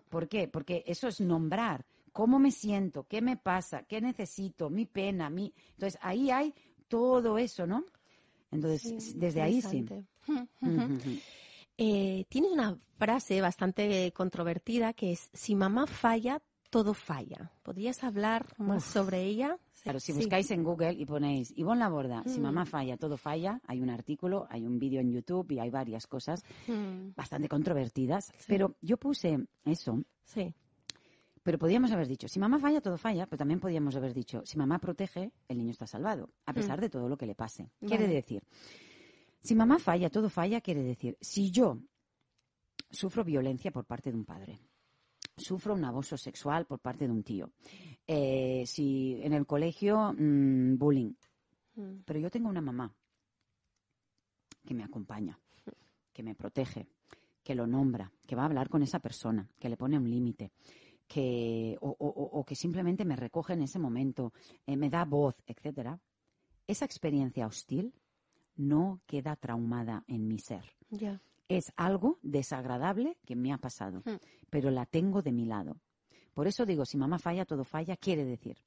¿Por 0.09 0.27
qué? 0.27 0.47
Porque 0.47 0.83
eso 0.85 1.07
es 1.07 1.19
nombrar 1.19 1.85
cómo 2.11 2.39
me 2.39 2.51
siento, 2.51 3.05
qué 3.07 3.21
me 3.21 3.37
pasa, 3.37 3.83
qué 3.83 4.01
necesito, 4.01 4.69
mi 4.69 4.85
pena, 4.85 5.29
mi... 5.29 5.53
Entonces, 5.71 5.99
ahí 6.01 6.29
hay 6.31 6.53
todo 6.87 7.37
eso, 7.37 7.65
¿no? 7.65 7.83
Entonces, 8.51 9.17
desde 9.17 9.41
ahí 9.41 9.61
sí. 9.61 9.85
Eh, 11.81 12.25
tienes 12.27 12.51
una 12.51 12.77
frase 12.97 13.39
bastante 13.39 14.11
controvertida 14.11 14.93
que 14.93 15.13
es, 15.13 15.29
si 15.33 15.55
mamá 15.55 15.87
falla, 15.87 16.41
todo 16.69 16.93
falla. 16.93 17.53
¿Podrías 17.63 18.03
hablar 18.03 18.47
más 18.57 18.83
sobre 18.83 19.23
ella? 19.23 19.57
Claro, 19.83 19.99
si 19.99 20.11
buscáis 20.11 20.51
en 20.51 20.63
Google 20.63 20.93
y 20.93 21.05
ponéis 21.05 21.53
Ivonne 21.55 21.79
Laborda, 21.79 22.23
si 22.25 22.39
mm. 22.39 22.43
mamá 22.43 22.65
falla, 22.65 22.97
todo 22.97 23.17
falla, 23.17 23.61
hay 23.65 23.81
un 23.81 23.89
artículo, 23.89 24.47
hay 24.49 24.65
un 24.65 24.77
vídeo 24.79 24.99
en 24.99 25.11
YouTube 25.11 25.51
y 25.51 25.59
hay 25.59 25.69
varias 25.69 26.07
cosas 26.07 26.43
mm. 26.67 27.15
bastante 27.15 27.47
controvertidas. 27.47 28.31
Pero 28.47 28.75
yo 28.81 28.97
puse 28.97 29.37
eso. 29.63 30.03
Sí. 30.23 30.53
Pero 31.41 31.57
podríamos 31.57 31.91
haber 31.91 32.07
dicho, 32.07 32.27
si 32.27 32.39
mamá 32.39 32.59
falla, 32.59 32.81
todo 32.81 32.97
falla, 32.97 33.25
pero 33.25 33.37
también 33.37 33.59
podríamos 33.59 33.95
haber 33.95 34.13
dicho, 34.13 34.41
si 34.45 34.57
mamá 34.57 34.79
protege, 34.79 35.31
el 35.47 35.57
niño 35.57 35.71
está 35.71 35.87
salvado, 35.87 36.29
a 36.45 36.53
pesar 36.53 36.77
mm. 36.77 36.81
de 36.81 36.89
todo 36.89 37.09
lo 37.09 37.17
que 37.17 37.25
le 37.25 37.35
pase. 37.35 37.71
Quiere 37.79 38.07
decir, 38.07 38.43
si 39.41 39.55
mamá 39.55 39.79
falla, 39.79 40.09
todo 40.09 40.29
falla, 40.29 40.61
quiere 40.61 40.83
decir, 40.83 41.17
si 41.21 41.49
yo 41.49 41.79
sufro 42.91 43.23
violencia 43.23 43.71
por 43.71 43.85
parte 43.85 44.11
de 44.11 44.17
un 44.17 44.25
padre, 44.25 44.59
sufro 45.39 45.73
un 45.73 45.83
abuso 45.83 46.17
sexual 46.17 46.65
por 46.65 46.79
parte 46.79 47.05
de 47.05 47.11
un 47.11 47.23
tío. 47.23 47.51
Eh, 48.05 48.63
si 48.65 49.19
en 49.21 49.33
el 49.33 49.45
colegio, 49.45 50.13
mm, 50.13 50.77
bullying. 50.77 51.13
Mm. 51.75 52.01
Pero 52.05 52.19
yo 52.19 52.29
tengo 52.29 52.49
una 52.49 52.61
mamá 52.61 52.93
que 54.65 54.73
me 54.73 54.83
acompaña, 54.83 55.39
que 56.11 56.23
me 56.23 56.35
protege, 56.35 56.87
que 57.43 57.55
lo 57.55 57.65
nombra, 57.65 58.11
que 58.27 58.35
va 58.35 58.43
a 58.43 58.45
hablar 58.45 58.69
con 58.69 58.83
esa 58.83 58.99
persona, 58.99 59.49
que 59.59 59.69
le 59.69 59.77
pone 59.77 59.97
un 59.97 60.09
límite, 60.09 60.51
que 61.07 61.77
o, 61.81 62.43
que 62.45 62.55
simplemente 62.55 63.05
me 63.05 63.15
recoge 63.15 63.53
en 63.53 63.63
ese 63.63 63.79
momento, 63.79 64.33
eh, 64.65 64.77
me 64.77 64.89
da 64.89 65.05
voz, 65.05 65.35
etcétera. 65.47 65.99
Esa 66.67 66.85
experiencia 66.85 67.47
hostil 67.47 67.93
no 68.55 69.01
queda 69.07 69.35
traumada 69.35 70.03
en 70.07 70.27
mi 70.27 70.37
ser. 70.37 70.63
Ya 70.91 71.19
es 71.49 71.73
algo 71.75 72.19
desagradable 72.21 73.17
que 73.25 73.35
me 73.35 73.51
ha 73.51 73.57
pasado, 73.57 74.03
hmm. 74.05 74.17
pero 74.49 74.71
la 74.71 74.85
tengo 74.85 75.21
de 75.21 75.33
mi 75.33 75.45
lado. 75.45 75.81
Por 76.33 76.47
eso 76.47 76.65
digo, 76.65 76.85
si 76.85 76.97
mamá 76.97 77.19
falla, 77.19 77.45
todo 77.45 77.65
falla, 77.65 77.97
quiere 77.97 78.23
decir, 78.23 78.57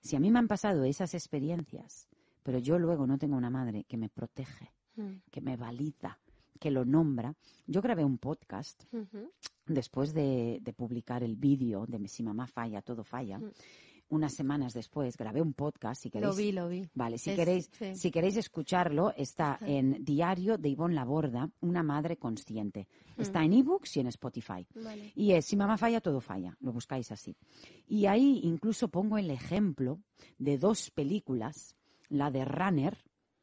Si 0.00 0.14
a 0.14 0.20
mí 0.20 0.30
me 0.30 0.38
han 0.38 0.46
pasado 0.46 0.84
esas 0.84 1.14
experiencias, 1.14 2.08
pero 2.42 2.58
yo 2.58 2.78
luego 2.78 3.06
no 3.06 3.18
tengo 3.18 3.36
una 3.36 3.50
madre 3.50 3.84
que 3.84 3.96
me 3.96 4.08
protege, 4.08 4.70
mm. 4.94 5.14
que 5.32 5.40
me 5.40 5.56
valida, 5.56 6.20
que 6.60 6.70
lo 6.70 6.84
nombra, 6.84 7.34
yo 7.66 7.82
grabé 7.82 8.04
un 8.04 8.18
podcast 8.18 8.84
después 9.66 10.14
de, 10.14 10.62
publicar 10.76 11.22
el 11.22 11.36
vídeo 11.36 11.86
de 11.86 12.06
Si 12.06 12.22
mamá 12.22 12.46
falla, 12.46 12.82
todo 12.82 13.02
falla. 13.02 13.40
Mm 14.10 14.16
unas 14.16 14.34
semanas 14.34 14.72
después 14.72 15.16
grabé 15.16 15.42
un 15.42 15.52
podcast, 15.52 16.02
si 16.02 16.10
queréis. 16.10 16.30
Lo 16.30 16.36
vi, 16.36 16.52
lo 16.52 16.68
vi. 16.68 16.88
Vale, 16.94 17.18
si 17.18 17.34
queréis, 17.34 17.70
si 17.94 18.10
queréis 18.10 18.36
escucharlo, 18.36 19.12
está 19.16 19.58
en 19.60 20.04
Diario 20.04 20.58
de 20.58 20.68
Ivonne 20.68 20.94
Laborda, 20.94 21.50
una 21.60 21.82
madre 21.82 22.16
consciente. 22.16 22.86
Está 23.16 23.42
en 23.42 23.52
ebooks 23.54 23.96
y 23.96 24.00
en 24.00 24.06
Spotify. 24.08 24.66
Y 25.14 25.32
es 25.32 25.46
Si 25.46 25.56
mamá 25.56 25.76
falla, 25.76 26.00
todo 26.00 26.20
falla. 26.20 26.56
Lo 26.60 26.72
buscáis 26.72 27.10
así. 27.12 27.36
Y 27.88 28.06
ahí 28.06 28.40
incluso 28.44 28.88
pongo 28.88 29.18
el 29.18 29.30
ejemplo 29.30 30.00
de 30.38 30.58
dos 30.58 30.90
películas, 30.90 31.74
la 32.08 32.30
de 32.30 32.44
Runner, 32.44 32.96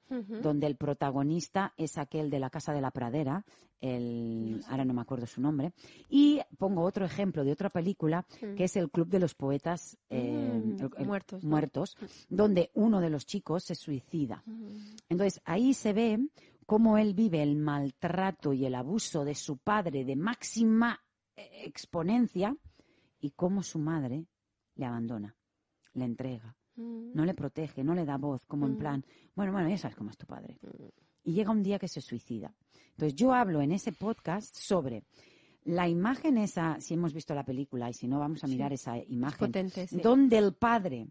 donde 0.10 0.68
el 0.68 0.76
protagonista 0.76 1.74
es 1.78 1.98
aquel 1.98 2.30
de 2.30 2.40
la 2.40 2.50
Casa 2.50 2.74
de 2.74 2.82
la 2.82 2.92
Pradera, 2.92 3.46
el, 3.82 4.64
ahora 4.68 4.86
no 4.86 4.94
me 4.94 5.02
acuerdo 5.02 5.26
su 5.26 5.42
nombre, 5.42 5.74
y 6.10 6.40
pongo 6.58 6.84
otro 6.84 7.06
ejemplo 7.06 7.44
de 7.44 7.52
otra 7.52 7.70
película 7.70 8.26
que 8.56 8.66
es 8.66 8.76
El 8.76 8.90
Club 8.92 9.08
de 9.08 9.20
los 9.20 9.36
Poetas 9.36 9.98
eh, 10.10 10.62
mm, 10.64 11.06
muertos, 11.06 11.44
muertos 11.44 11.98
donde 12.30 12.72
uno 12.76 13.02
de 13.02 13.10
los 13.10 13.26
chicos 13.26 13.64
se 13.64 13.76
suicida. 13.76 14.44
Entonces 15.10 15.42
ahí 15.46 15.74
se 15.74 15.94
ve 15.94 16.20
cómo 16.66 16.98
él 16.98 17.14
vive 17.14 17.42
el 17.44 17.56
maltrato 17.56 18.54
y 18.54 18.66
el 18.66 18.76
abuso 18.76 19.26
de 19.26 19.36
su 19.36 19.58
padre 19.58 20.06
de 20.06 20.16
máxima 20.16 21.02
eh, 21.36 21.64
exponencia 21.66 22.56
y 23.20 23.32
cómo 23.32 23.64
su 23.64 23.80
madre 23.80 24.26
le 24.76 24.86
abandona, 24.86 25.36
le 25.94 26.06
entrega 26.06 26.56
Mm. 26.76 27.12
No 27.14 27.26
le 27.26 27.34
protege, 27.34 27.84
no 27.84 27.94
le 27.94 28.06
da 28.06 28.18
voz, 28.18 28.46
como 28.46 28.66
en 28.66 28.74
mm. 28.74 28.78
plan, 28.78 29.06
bueno, 29.36 29.52
bueno, 29.52 29.70
ya 29.70 29.78
sabes 29.78 29.96
cómo 29.96 30.10
es 30.10 30.18
tu 30.18 30.26
padre. 30.26 30.58
Mm. 30.62 30.86
Y 31.26 31.34
llega 31.34 31.52
un 31.52 31.64
día 31.64 31.80
que 31.80 31.88
se 31.88 32.02
suicida. 32.02 32.54
Entonces 32.92 33.16
yo 33.16 33.34
hablo 33.34 33.62
en 33.62 33.72
ese 33.72 33.92
podcast 33.92 34.56
sobre 34.56 35.04
la 35.66 35.88
imagen 35.88 36.38
esa, 36.38 36.80
si 36.80 36.94
hemos 36.94 37.14
visto 37.14 37.34
la 37.34 37.46
película 37.46 37.90
y 37.90 37.94
si 37.94 38.08
no 38.08 38.20
vamos 38.20 38.44
a 38.44 38.48
mirar 38.48 38.74
esa 38.74 38.98
imagen, 38.98 39.52
donde 39.92 40.38
el 40.38 40.54
padre 40.54 41.08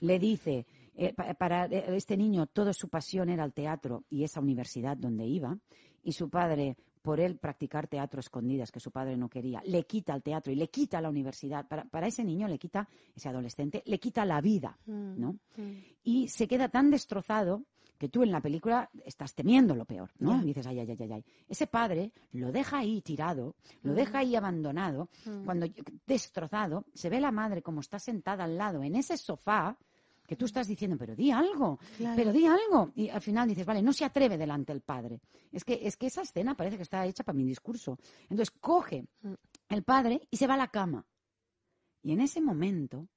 le 0.00 0.18
dice, 0.18 0.66
eh, 0.94 1.14
para 1.36 1.66
este 1.66 2.16
niño 2.16 2.46
toda 2.46 2.72
su 2.72 2.88
pasión 2.88 3.28
era 3.28 3.44
el 3.44 3.52
teatro 3.52 4.04
y 4.08 4.22
esa 4.22 4.40
universidad 4.40 4.96
donde 4.96 5.26
iba, 5.26 5.58
y 6.02 6.12
su 6.12 6.30
padre 6.30 6.76
por 7.08 7.20
él 7.20 7.38
practicar 7.38 7.88
teatro 7.88 8.20
escondidas 8.20 8.70
que 8.70 8.80
su 8.80 8.90
padre 8.90 9.16
no 9.16 9.30
quería, 9.30 9.62
le 9.64 9.84
quita 9.84 10.14
el 10.14 10.22
teatro 10.22 10.52
y 10.52 10.56
le 10.56 10.68
quita 10.68 11.00
la 11.00 11.08
universidad. 11.08 11.66
Para, 11.66 12.06
ese 12.06 12.22
niño 12.22 12.46
le 12.48 12.58
quita, 12.58 12.86
ese 13.16 13.30
adolescente, 13.30 13.82
le 13.86 13.98
quita 13.98 14.26
la 14.26 14.42
vida, 14.42 14.76
mm, 14.84 15.18
¿no? 15.18 15.38
Mm. 15.56 15.72
Y 16.04 16.28
se 16.28 16.46
queda 16.46 16.68
tan 16.68 16.90
destrozado 16.90 17.62
que 17.96 18.10
tú 18.10 18.24
en 18.24 18.30
la 18.30 18.42
película 18.42 18.90
estás 19.06 19.34
temiendo 19.34 19.74
lo 19.74 19.86
peor, 19.86 20.10
¿no? 20.18 20.38
dices, 20.42 20.66
ay, 20.66 20.80
ay, 20.80 20.96
ay, 21.00 21.12
ay. 21.12 21.24
Ese 21.48 21.66
padre 21.66 22.12
lo 22.32 22.52
deja 22.52 22.80
ahí 22.80 23.00
tirado, 23.00 23.56
lo 23.80 23.94
mm. 23.94 23.96
deja 23.96 24.18
ahí 24.18 24.36
abandonado, 24.36 25.08
cuando 25.46 25.66
destrozado, 26.06 26.84
se 26.92 27.08
ve 27.08 27.20
la 27.20 27.32
madre 27.32 27.62
como 27.62 27.80
está 27.80 27.98
sentada 27.98 28.44
al 28.44 28.58
lado 28.58 28.82
en 28.82 28.96
ese 28.96 29.16
sofá, 29.16 29.78
que 30.28 30.36
tú 30.36 30.44
estás 30.44 30.68
diciendo, 30.68 30.98
pero 30.98 31.16
di 31.16 31.30
algo, 31.30 31.78
pero 32.14 32.32
di 32.34 32.44
algo. 32.44 32.92
Y 32.94 33.08
al 33.08 33.22
final 33.22 33.48
dices, 33.48 33.64
vale, 33.64 33.80
no 33.80 33.94
se 33.94 34.04
atreve 34.04 34.36
delante 34.36 34.74
el 34.74 34.82
padre. 34.82 35.22
Es 35.50 35.64
que, 35.64 35.80
es 35.82 35.96
que 35.96 36.08
esa 36.08 36.20
escena 36.20 36.54
parece 36.54 36.76
que 36.76 36.82
está 36.82 37.06
hecha 37.06 37.24
para 37.24 37.34
mi 37.34 37.44
discurso. 37.44 37.98
Entonces 38.24 38.50
coge 38.60 39.06
mm. 39.22 39.32
el 39.70 39.82
padre 39.84 40.20
y 40.30 40.36
se 40.36 40.46
va 40.46 40.52
a 40.52 40.58
la 40.58 40.68
cama. 40.68 41.06
Y 42.02 42.12
en 42.12 42.20
ese 42.20 42.42
momento, 42.42 43.08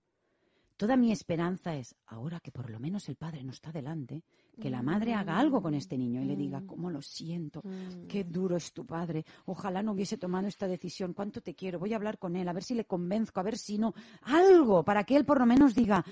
toda 0.78 0.96
mi 0.96 1.12
esperanza 1.12 1.76
es, 1.76 1.94
ahora 2.08 2.40
que 2.40 2.50
por 2.50 2.70
lo 2.70 2.80
menos 2.80 3.10
el 3.10 3.18
padre 3.18 3.44
no 3.44 3.52
está 3.52 3.74
delante, 3.74 4.24
que 4.62 4.70
la 4.70 4.82
madre 4.82 5.14
haga 5.14 5.38
algo 5.38 5.62
con 5.62 5.74
este 5.74 5.98
niño 5.98 6.22
y 6.22 6.26
le 6.26 6.38
diga, 6.38 6.62
mm. 6.62 6.66
cómo 6.66 6.90
lo 6.90 7.02
siento, 7.02 7.62
mm. 7.62 8.08
qué 8.08 8.24
duro 8.24 8.56
es 8.56 8.72
tu 8.72 8.86
padre, 8.86 9.26
ojalá 9.48 9.84
no 9.84 9.92
hubiese 9.92 10.18
tomado 10.18 10.48
esta 10.48 10.66
decisión, 10.66 11.12
cuánto 11.12 11.42
te 11.42 11.56
quiero, 11.56 11.78
voy 11.78 11.92
a 11.92 11.98
hablar 11.98 12.18
con 12.18 12.38
él, 12.38 12.48
a 12.48 12.54
ver 12.54 12.64
si 12.64 12.74
le 12.74 12.86
convenzco, 12.86 13.42
a 13.42 13.44
ver 13.44 13.58
si 13.58 13.78
no, 13.78 13.94
algo, 14.22 14.86
para 14.86 15.04
que 15.04 15.18
él 15.18 15.26
por 15.26 15.40
lo 15.40 15.46
menos 15.46 15.76
diga, 15.76 16.06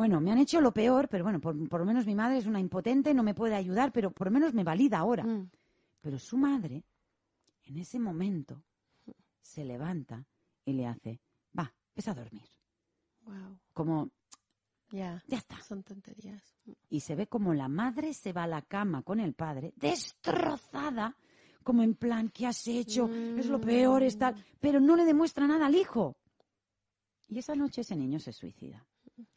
bueno, 0.00 0.18
me 0.18 0.32
han 0.32 0.38
hecho 0.38 0.62
lo 0.62 0.72
peor, 0.72 1.10
pero 1.10 1.24
bueno, 1.24 1.42
por, 1.42 1.54
lo 1.54 1.84
menos 1.84 2.06
mi 2.06 2.14
madre 2.14 2.38
es 2.38 2.46
una 2.46 2.58
impotente, 2.58 3.12
no 3.12 3.22
me 3.22 3.34
puede 3.34 3.54
ayudar, 3.54 3.92
pero 3.92 4.10
por 4.10 4.28
lo 4.28 4.30
menos 4.30 4.54
me 4.54 4.64
valida 4.64 4.96
ahora. 4.96 5.24
Mm. 5.24 5.50
Pero 6.00 6.18
su 6.18 6.38
madre, 6.38 6.82
en 7.64 7.76
ese 7.76 7.98
momento, 7.98 8.64
se 9.42 9.62
levanta 9.62 10.26
y 10.64 10.72
le 10.72 10.86
hace, 10.86 11.20
va, 11.58 11.70
ves 11.94 12.08
a 12.08 12.14
dormir. 12.14 12.48
Wow. 13.26 13.58
Como, 13.74 14.10
ya, 14.90 15.22
ya 15.26 15.36
está. 15.36 15.60
Son 15.60 15.82
tonterías. 15.82 16.56
Y 16.88 17.00
se 17.00 17.14
ve 17.14 17.26
como 17.26 17.52
la 17.52 17.68
madre 17.68 18.14
se 18.14 18.32
va 18.32 18.44
a 18.44 18.46
la 18.46 18.62
cama 18.62 19.02
con 19.02 19.20
el 19.20 19.34
padre, 19.34 19.74
destrozada, 19.76 21.14
como 21.62 21.82
en 21.82 21.94
plan, 21.94 22.30
¿qué 22.30 22.46
has 22.46 22.66
hecho? 22.66 23.06
Es 23.36 23.48
lo 23.48 23.60
peor, 23.60 24.02
es 24.02 24.16
tal. 24.16 24.34
Pero 24.60 24.80
no 24.80 24.96
le 24.96 25.04
demuestra 25.04 25.46
nada 25.46 25.66
al 25.66 25.74
hijo. 25.74 26.16
Y 27.28 27.38
esa 27.38 27.54
noche 27.54 27.82
ese 27.82 27.96
niño 27.96 28.18
se 28.18 28.32
suicida. 28.32 28.86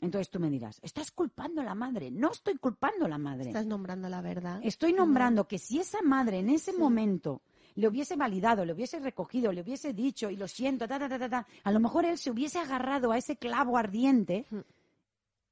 Entonces 0.01 0.29
tú 0.29 0.39
me 0.39 0.49
dirás, 0.49 0.79
estás 0.81 1.11
culpando 1.11 1.61
a 1.61 1.63
la 1.63 1.75
madre. 1.75 2.11
No 2.11 2.31
estoy 2.31 2.55
culpando 2.57 3.05
a 3.05 3.09
la 3.09 3.17
madre. 3.17 3.47
Estás 3.47 3.65
nombrando 3.65 4.09
la 4.09 4.21
verdad. 4.21 4.59
Estoy 4.63 4.93
nombrando 4.93 5.47
que 5.47 5.57
si 5.57 5.79
esa 5.79 6.01
madre 6.01 6.39
en 6.39 6.49
ese 6.49 6.73
momento 6.73 7.41
le 7.75 7.87
hubiese 7.87 8.15
validado, 8.15 8.65
le 8.65 8.73
hubiese 8.73 8.99
recogido, 8.99 9.51
le 9.51 9.61
hubiese 9.61 9.93
dicho, 9.93 10.29
y 10.29 10.35
lo 10.35 10.47
siento, 10.47 10.87
ta, 10.87 10.99
ta, 10.99 11.09
ta, 11.09 11.29
ta, 11.29 11.47
a 11.63 11.71
lo 11.71 11.79
mejor 11.79 12.05
él 12.05 12.17
se 12.17 12.31
hubiese 12.31 12.59
agarrado 12.59 13.11
a 13.11 13.17
ese 13.17 13.37
clavo 13.37 13.77
ardiente 13.77 14.45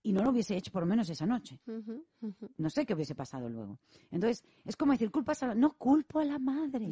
y 0.04 0.14
no 0.14 0.24
lo 0.24 0.32
hubiese 0.32 0.56
hecho 0.56 0.72
por 0.72 0.82
lo 0.82 0.88
menos 0.88 1.10
esa 1.10 1.26
noche. 1.26 1.60
No 2.58 2.70
sé 2.70 2.86
qué 2.86 2.94
hubiese 2.94 3.16
pasado 3.16 3.50
luego. 3.50 3.78
Entonces, 4.10 4.44
es 4.66 4.76
como 4.76 4.94
decir, 4.94 5.12
culpas 5.12 5.44
a 5.44 5.48
la... 5.48 5.56
No 5.56 5.74
culpo 5.74 6.20
a 6.20 6.26
la 6.26 6.40
madre. 6.40 6.88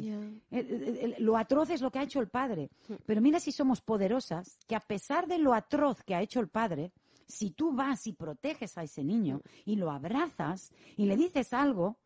lo 1.18 1.36
atroz 1.36 1.70
es 1.70 1.80
lo 1.80 1.90
que 1.90 1.98
ha 1.98 2.04
hecho 2.04 2.20
el 2.20 2.28
padre. 2.28 2.70
Pero 3.06 3.20
mira 3.20 3.40
si 3.40 3.52
somos 3.52 3.80
poderosas, 3.80 4.58
que 4.66 4.76
a 4.76 4.80
pesar 4.80 5.26
de 5.26 5.38
lo 5.38 5.54
atroz 5.54 6.02
que 6.04 6.14
ha 6.14 6.22
hecho 6.22 6.40
el 6.40 6.48
padre, 6.48 6.92
si 7.30 7.50
tú 7.50 7.72
vas 7.72 8.06
y 8.06 8.12
proteges 8.12 8.76
a 8.76 8.82
ese 8.82 9.04
niño 9.04 9.40
y 9.64 9.76
lo 9.76 9.90
abrazas 9.90 10.72
y 10.96 11.06
le 11.06 11.16
dices 11.16 11.52
algo, 11.52 11.96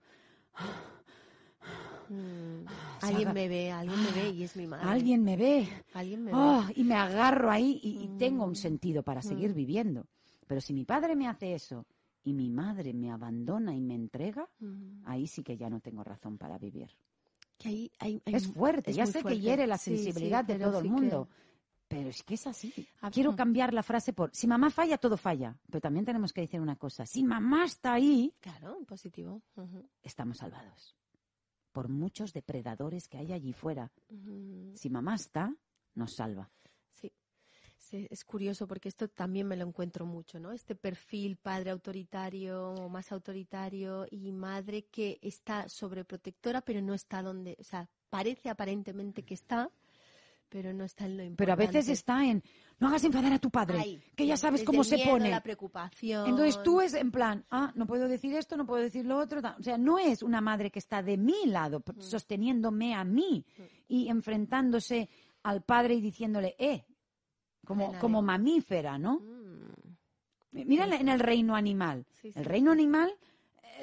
mm. 2.08 2.66
alguien 3.00 3.32
me 3.32 3.48
ve, 3.48 3.72
alguien 3.72 4.02
me 4.02 4.10
ve 4.12 4.28
y 4.30 4.42
es 4.44 4.56
mi 4.56 4.66
madre. 4.66 4.88
Alguien 4.88 5.24
me 5.24 5.36
ve. 5.36 5.68
Alguien 5.94 6.24
me 6.24 6.32
oh, 6.34 6.64
Y 6.74 6.84
me 6.84 6.94
agarro 6.94 7.50
ahí 7.50 7.80
y, 7.82 8.08
tengo 8.18 8.44
un 8.44 8.52
mm. 8.52 8.56
sentido 8.56 9.02
para 9.02 9.22
seguir 9.22 9.50
mm. 9.50 9.54
viviendo. 9.54 10.06
Pero 10.46 10.60
si 10.60 10.74
mi 10.74 10.84
padre 10.84 11.16
me 11.16 11.26
hace 11.26 11.54
eso 11.54 11.86
y 12.22 12.32
mi 12.32 12.50
madre 12.50 12.92
me 12.92 13.10
abandona 13.10 13.74
y 13.74 13.80
me 13.80 13.94
entrega, 13.94 14.48
ahí 15.04 15.26
sí 15.26 15.42
que 15.42 15.56
ya 15.56 15.68
no 15.68 15.80
tengo 15.80 16.04
razón 16.04 16.38
para 16.38 16.58
vivir. 16.58 16.90
es 17.62 18.46
fuerte, 18.48 18.92
ya 18.92 19.06
sé 19.06 19.22
que 19.22 19.38
hiere 19.38 19.66
la 19.66 19.78
sensibilidad 19.78 20.44
de 20.44 20.58
todo 20.58 20.78
el 20.78 20.88
mundo, 20.88 21.28
pero 21.88 22.08
es 22.08 22.22
que 22.22 22.34
es 22.34 22.46
así. 22.46 22.88
Ah, 23.00 23.10
Quiero 23.10 23.36
cambiar 23.36 23.72
la 23.74 23.82
frase 23.82 24.12
por 24.12 24.30
si 24.34 24.46
mamá 24.46 24.70
falla, 24.70 24.98
todo 24.98 25.16
falla. 25.16 25.56
Pero 25.66 25.80
también 25.80 26.04
tenemos 26.04 26.32
que 26.32 26.40
decir 26.40 26.60
una 26.60 26.76
cosa. 26.76 27.06
Si 27.06 27.22
mamá 27.22 27.64
está 27.64 27.94
ahí. 27.94 28.34
Claro, 28.40 28.78
positivo. 28.86 29.42
Estamos 30.02 30.38
salvados. 30.38 30.96
Por 31.72 31.88
muchos 31.88 32.32
depredadores 32.32 33.08
que 33.08 33.18
hay 33.18 33.32
allí 33.32 33.52
fuera. 33.52 33.92
Si 34.74 34.90
mamá 34.90 35.14
está, 35.16 35.54
nos 35.94 36.14
salva. 36.14 36.50
Sí. 36.94 37.12
Es 38.10 38.24
curioso 38.24 38.66
porque 38.66 38.88
esto 38.88 39.08
también 39.08 39.46
me 39.46 39.56
lo 39.56 39.66
encuentro 39.66 40.06
mucho, 40.06 40.40
¿no? 40.40 40.52
Este 40.52 40.74
perfil 40.74 41.36
padre 41.36 41.70
autoritario 41.70 42.70
o 42.70 42.88
más 42.88 43.12
autoritario 43.12 44.06
y 44.10 44.32
madre 44.32 44.86
que 44.86 45.18
está 45.22 45.68
sobreprotectora, 45.68 46.62
pero 46.62 46.80
no 46.80 46.94
está 46.94 47.22
donde, 47.22 47.56
o 47.60 47.64
sea, 47.64 47.88
parece 48.08 48.48
aparentemente 48.48 49.22
que 49.22 49.34
está, 49.34 49.70
pero 50.54 50.72
no 50.72 50.84
está 50.84 51.06
en 51.06 51.16
lo 51.16 51.24
importante. 51.24 51.36
Pero 51.36 51.52
a 51.52 51.56
veces 51.56 51.88
está 51.88 52.24
en, 52.24 52.40
no 52.78 52.86
hagas 52.86 53.02
enfadar 53.02 53.32
a 53.32 53.40
tu 53.40 53.50
padre, 53.50 53.98
que 54.14 54.24
ya 54.24 54.36
sabes 54.36 54.62
cómo 54.62 54.84
se 54.84 54.98
pone. 54.98 55.28
la 55.28 55.42
preocupación. 55.42 56.28
Entonces 56.28 56.62
tú 56.62 56.80
es 56.80 56.94
en 56.94 57.10
plan, 57.10 57.44
ah, 57.50 57.72
no 57.74 57.88
puedo 57.88 58.06
decir 58.06 58.32
esto, 58.36 58.56
no 58.56 58.64
puedo 58.64 58.80
decir 58.80 59.04
lo 59.04 59.18
otro. 59.18 59.40
O 59.58 59.62
sea, 59.64 59.76
no 59.76 59.98
es 59.98 60.22
una 60.22 60.40
madre 60.40 60.70
que 60.70 60.78
está 60.78 61.02
de 61.02 61.16
mi 61.16 61.46
lado, 61.46 61.80
mm. 61.80 62.00
sosteniéndome 62.00 62.94
a 62.94 63.02
mí 63.02 63.44
mm. 63.58 63.62
y 63.88 64.08
enfrentándose 64.08 65.08
al 65.42 65.62
padre 65.62 65.94
y 65.94 66.00
diciéndole, 66.00 66.54
eh, 66.56 66.84
como, 67.66 67.98
como 67.98 68.22
mamífera, 68.22 68.96
¿no? 68.96 69.18
Mm. 69.18 70.66
Mira 70.66 70.84
en 70.84 71.08
el 71.08 71.18
reino 71.18 71.56
animal. 71.56 72.06
El 72.22 72.44
reino 72.44 72.70
animal 72.70 73.12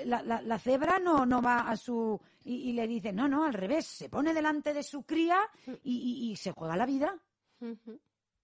la, 0.06 0.60
cebra 0.60 0.99
no, 0.99 1.26
no 1.26 1.41
va 1.41 1.70
a 1.70 1.78
su... 1.78 2.20
Y, 2.43 2.74
le 2.74 2.88
dice, 2.88 3.14
no, 3.14 3.28
no, 3.28 3.45
al 3.45 3.54
revés, 3.54 3.86
se 3.86 4.10
pone 4.10 4.34
delante 4.34 4.74
de 4.74 4.84
su 4.84 5.04
cría 5.04 5.39
y, 5.84 6.36
se 6.36 6.52
juega 6.52 6.76
la 6.76 6.86
vida. 6.86 7.16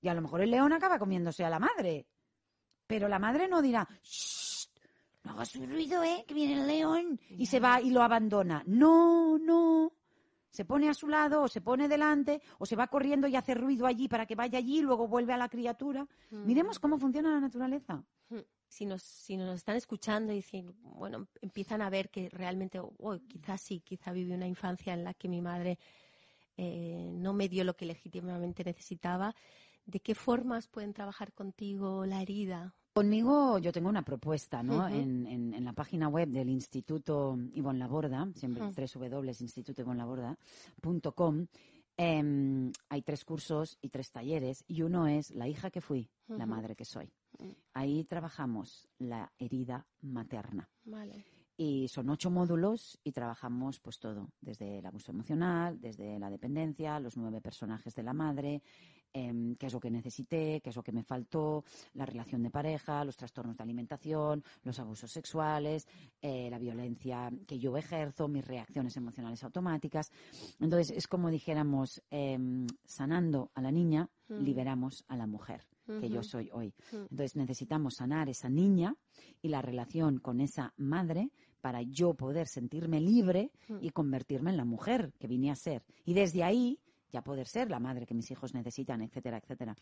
Y 0.01 0.07
a 0.07 0.13
lo 0.13 0.21
mejor 0.21 0.41
el 0.41 0.51
león 0.51 0.73
acaba 0.73 0.99
comiéndose 0.99 1.43
a 1.43 1.49
la 1.49 1.59
madre. 1.59 2.05
Pero 2.85 3.07
la 3.09 3.19
madre 3.19 3.47
no 3.47 3.61
dirá, 3.61 3.87
no 5.23 5.33
hagas 5.33 5.55
un 5.55 5.69
ruido, 5.69 6.03
¿eh? 6.03 6.23
Que 6.25 6.33
viene 6.33 6.61
el 6.61 6.67
león. 6.67 7.19
Y 7.29 7.45
se 7.45 7.59
va 7.59 7.81
y 7.81 7.89
lo 7.89 8.01
abandona. 8.01 8.63
No, 8.65 9.37
no. 9.37 9.91
se 10.49 10.63
pone 10.63 10.89
a 10.89 10.93
su 10.93 11.07
lado 11.07 11.43
o 11.43 11.47
se 11.47 11.61
pone 11.61 11.87
delante 11.87 12.41
o 12.59 12.65
se 12.65 12.75
va 12.75 12.87
corriendo 12.87 13.27
y 13.27 13.35
hace 13.35 13.53
ruido 13.53 13.85
allí 13.85 14.07
para 14.07 14.25
que 14.25 14.35
vaya 14.35 14.57
allí 14.57 14.79
y 14.79 14.81
luego 14.81 15.07
vuelve 15.07 15.33
a 15.33 15.37
la 15.37 15.49
criatura. 15.49 16.07
Mm. 16.31 16.45
Miremos 16.45 16.79
cómo 16.79 16.97
funciona 16.97 17.29
la 17.29 17.41
naturaleza. 17.41 18.03
Mm. 18.29 18.37
Si 18.67 18.85
nos, 18.85 19.01
si 19.01 19.37
nos 19.37 19.55
están 19.55 19.75
escuchando 19.75 20.33
y 20.33 20.37
dicen, 20.37 20.75
bueno, 20.81 21.27
empiezan 21.41 21.81
a 21.81 21.89
ver 21.89 22.09
que 22.09 22.29
realmente, 22.29 22.79
oh, 22.79 23.17
quizás 23.27 23.61
sí, 23.61 23.79
quizá 23.79 24.11
viví 24.11 24.33
una 24.33 24.47
infancia 24.47 24.93
en 24.93 25.03
la 25.03 25.13
que 25.13 25.29
mi 25.29 25.41
madre 25.41 25.79
eh, 26.57 27.11
no 27.13 27.33
me 27.33 27.47
dio 27.47 27.63
lo 27.63 27.75
que 27.75 27.85
legítimamente 27.85 28.63
necesitaba, 28.63 29.35
¿de 29.85 29.99
qué 29.99 30.15
formas 30.15 30.67
pueden 30.67 30.93
trabajar 30.93 31.31
contigo 31.33 32.05
la 32.05 32.21
herida? 32.21 32.75
Conmigo 32.93 33.59
yo 33.59 33.71
tengo 33.71 33.89
una 33.89 34.01
propuesta, 34.01 34.63
¿no? 34.63 34.87
en, 34.87 35.27
en, 35.27 35.63
la 35.63 35.73
página 35.73 36.09
web 36.09 36.29
del 36.29 36.49
Instituto 36.49 37.37
Ivonne 37.53 37.77
Laborda, 37.77 38.27
siempre 38.33 38.63
uh 38.63 38.71
www.institutoivonlaborda.com, 38.71 41.45
eh, 41.97 42.71
hay 42.89 43.01
tres 43.01 43.23
cursos 43.23 43.77
y 43.81 43.89
tres 43.89 44.11
talleres 44.11 44.63
y 44.67 44.81
uno 44.81 45.07
es 45.07 45.31
La 45.31 45.47
hija 45.47 45.71
que 45.71 45.81
fui, 45.81 46.09
la 46.27 46.45
madre 46.45 46.75
que 46.75 46.85
soy. 46.85 47.11
Ahí 47.73 48.03
trabajamos 48.05 48.87
la 48.97 49.31
herida 49.37 49.85
materna. 50.01 50.69
Vale. 50.85 51.25
Y 51.55 51.87
son 51.87 52.09
ocho 52.09 52.29
módulos 52.29 52.99
y 53.03 53.11
trabajamos 53.11 53.79
pues 53.79 53.99
todo, 53.99 54.29
desde 54.39 54.79
el 54.79 54.85
abuso 54.85 55.11
emocional, 55.11 55.81
desde 55.81 56.19
la 56.19 56.29
dependencia, 56.29 56.99
los 56.99 57.17
nueve 57.17 57.41
personajes 57.41 57.95
de 57.95 58.03
la 58.03 58.13
madre, 58.13 58.61
Em, 59.13 59.55
qué 59.55 59.65
es 59.65 59.73
lo 59.73 59.79
que 59.79 59.89
necesité, 59.89 60.61
qué 60.61 60.69
es 60.69 60.75
lo 60.75 60.83
que 60.83 60.91
me 60.91 61.03
faltó, 61.03 61.63
la 61.93 62.05
relación 62.05 62.43
de 62.43 62.51
pareja, 62.51 63.03
los 63.03 63.17
trastornos 63.17 63.57
de 63.57 63.63
alimentación, 63.63 64.43
los 64.63 64.79
abusos 64.79 65.11
sexuales, 65.11 65.87
eh, 66.21 66.49
la 66.51 66.59
violencia 66.59 67.31
que 67.47 67.57
yo 67.57 67.75
ejerzo, 67.77 68.27
mis 68.27 68.45
reacciones 68.45 68.95
emocionales 68.95 69.43
automáticas. 69.43 70.11
Entonces, 70.59 70.95
es 70.95 71.07
como 71.07 71.31
dijéramos, 71.31 72.01
em, 72.11 72.67
sanando 72.85 73.49
a 73.55 73.61
la 73.61 73.71
niña, 73.71 74.07
mm. 74.29 74.35
liberamos 74.43 75.03
a 75.07 75.15
la 75.15 75.25
mujer 75.25 75.61
que 75.99 76.09
yo 76.09 76.23
soy 76.23 76.49
hoy. 76.53 76.73
Entonces 76.91 77.35
necesitamos 77.35 77.95
sanar 77.95 78.29
esa 78.29 78.49
niña 78.49 78.95
y 79.41 79.49
la 79.49 79.61
relación 79.61 80.19
con 80.19 80.41
esa 80.41 80.73
madre 80.77 81.31
para 81.61 81.81
yo 81.81 82.13
poder 82.13 82.47
sentirme 82.47 82.99
libre 82.99 83.51
mm. 83.67 83.77
y 83.81 83.89
convertirme 83.89 84.51
en 84.51 84.57
la 84.57 84.65
mujer 84.65 85.13
que 85.19 85.27
vine 85.27 85.51
a 85.51 85.55
ser. 85.55 85.83
Y 86.05 86.13
desde 86.13 86.43
ahí 86.43 86.79
ya 87.11 87.23
poder 87.23 87.47
ser 87.47 87.69
la 87.69 87.79
madre 87.79 88.05
que 88.05 88.13
mis 88.13 88.29
hijos 88.31 88.53
necesitan, 88.53 89.01
etcétera, 89.01 89.37
etcétera. 89.37 89.75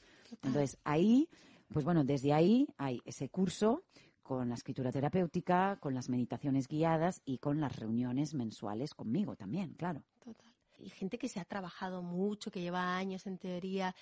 Entonces, 0.44 0.78
ahí, 0.84 1.30
pues 1.70 1.84
bueno, 1.84 2.04
desde 2.04 2.34
ahí 2.34 2.68
hay 2.78 3.02
ese 3.06 3.30
curso 3.30 3.84
con 4.22 4.50
la 4.50 4.56
escritura 4.56 4.92
terapéutica, 4.92 5.78
con 5.80 5.94
las 5.94 6.10
meditaciones 6.10 6.68
guiadas 6.68 7.22
y 7.26 7.38
con 7.38 7.60
las 7.60 7.76
reuniones 7.76 8.34
mensuales 8.34 8.94
conmigo 8.94 9.36
también, 9.36 9.74
claro. 9.74 10.04
Total. 10.24 10.52
Y 10.80 10.90
gente 10.90 11.18
que 11.18 11.30
se 11.30 11.40
ha 11.40 11.46
trabajado 11.46 12.02
mucho, 12.02 12.52
que 12.52 12.62
lleva 12.62 12.98
años 12.98 13.28
en 13.28 13.38
teoría 13.38 13.96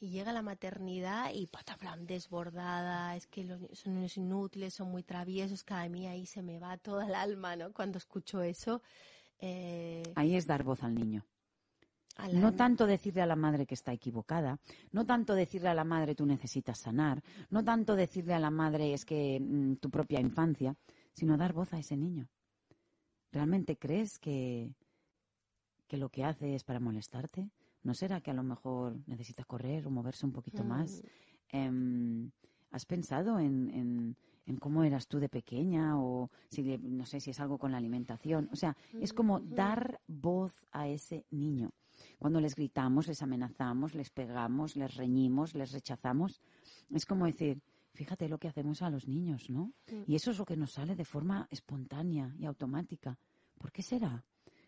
y 0.00 0.08
llega 0.08 0.30
a 0.30 0.34
la 0.34 0.42
maternidad 0.42 1.30
y 1.34 1.46
plan 1.46 2.06
desbordada, 2.06 3.14
es 3.16 3.26
que 3.26 3.44
los 3.44 3.60
son 3.78 3.98
unos 3.98 4.16
inútiles, 4.16 4.72
son 4.72 4.90
muy 4.90 5.02
traviesos, 5.02 5.62
cada 5.62 5.88
mí 5.90 6.06
ahí 6.06 6.24
se 6.24 6.42
me 6.42 6.58
va 6.58 6.78
toda 6.78 7.06
el 7.06 7.14
alma, 7.14 7.54
¿no? 7.54 7.72
Cuando 7.72 7.98
escucho 7.98 8.42
eso. 8.42 8.82
Eh, 9.38 10.02
ahí 10.16 10.36
es 10.36 10.46
dar 10.46 10.64
voz 10.64 10.82
al 10.82 10.94
niño. 10.94 11.24
No 12.32 12.52
tanto 12.54 12.86
decirle 12.86 13.22
a 13.22 13.26
la 13.26 13.36
madre 13.36 13.66
que 13.66 13.74
está 13.74 13.92
equivocada, 13.92 14.58
no 14.92 15.06
tanto 15.06 15.34
decirle 15.34 15.68
a 15.68 15.74
la 15.74 15.84
madre 15.84 16.14
tú 16.14 16.26
necesitas 16.26 16.78
sanar, 16.78 17.22
no 17.48 17.64
tanto 17.64 17.94
decirle 17.94 18.34
a 18.34 18.38
la 18.38 18.50
madre 18.50 18.92
es 18.92 19.06
que 19.06 19.40
mm, 19.40 19.76
tu 19.76 19.90
propia 19.90 20.20
infancia, 20.20 20.76
sino 21.12 21.38
dar 21.38 21.52
voz 21.52 21.72
a 21.72 21.78
ese 21.78 21.96
niño. 21.96 22.28
¿Realmente 23.32 23.78
crees 23.78 24.18
que, 24.18 24.74
que 25.86 25.96
lo 25.96 26.10
que 26.10 26.24
hace 26.24 26.54
es 26.54 26.64
para 26.64 26.80
molestarte? 26.80 27.48
¿No 27.82 27.94
será 27.94 28.20
que 28.20 28.30
a 28.30 28.34
lo 28.34 28.42
mejor 28.42 28.98
necesita 29.06 29.44
correr 29.44 29.86
o 29.86 29.90
moverse 29.90 30.26
un 30.26 30.32
poquito 30.32 30.64
más? 30.64 31.02
Mm. 31.02 31.56
Em, 31.56 32.30
¿Has 32.70 32.86
pensado 32.86 33.38
en, 33.40 34.16
en, 34.46 34.56
cómo 34.58 34.84
eras 34.84 35.06
tú 35.08 35.18
de 35.18 35.28
pequeña 35.28 35.98
o 36.00 36.30
si 36.48 36.62
no 36.78 37.06
sé 37.06 37.20
si 37.20 37.30
es 37.30 37.40
algo 37.40 37.58
con 37.58 37.72
la 37.72 37.78
alimentación? 37.78 38.48
O 38.52 38.56
sea, 38.56 38.76
es 39.00 39.12
como 39.12 39.38
mm, 39.38 39.54
dar 39.54 40.00
voz 40.06 40.52
a 40.72 40.88
ese 40.88 41.24
niño. 41.30 41.72
Cuando 42.18 42.40
les 42.40 42.54
gritamos, 42.54 43.08
les 43.08 43.22
amenazamos, 43.22 43.94
les 43.94 44.10
pegamos, 44.10 44.76
les 44.76 44.94
reñimos, 44.96 45.54
les 45.54 45.72
rechazamos, 45.72 46.40
es 46.90 47.06
como 47.06 47.26
decir, 47.26 47.62
fíjate 47.94 48.28
lo 48.28 48.38
que 48.38 48.48
hacemos 48.48 48.82
a 48.82 48.90
los 48.90 49.08
niños, 49.08 49.50
¿no? 49.50 49.72
Mm. 49.90 50.02
Y 50.06 50.14
eso 50.14 50.30
es 50.30 50.38
lo 50.38 50.44
que 50.44 50.56
nos 50.56 50.72
sale 50.72 50.94
de 50.94 51.04
forma 51.04 51.46
espontánea 51.50 52.34
y 52.38 52.46
automática. 52.46 53.18
¿Por 53.58 53.72
qué 53.72 53.82
será? 53.82 54.24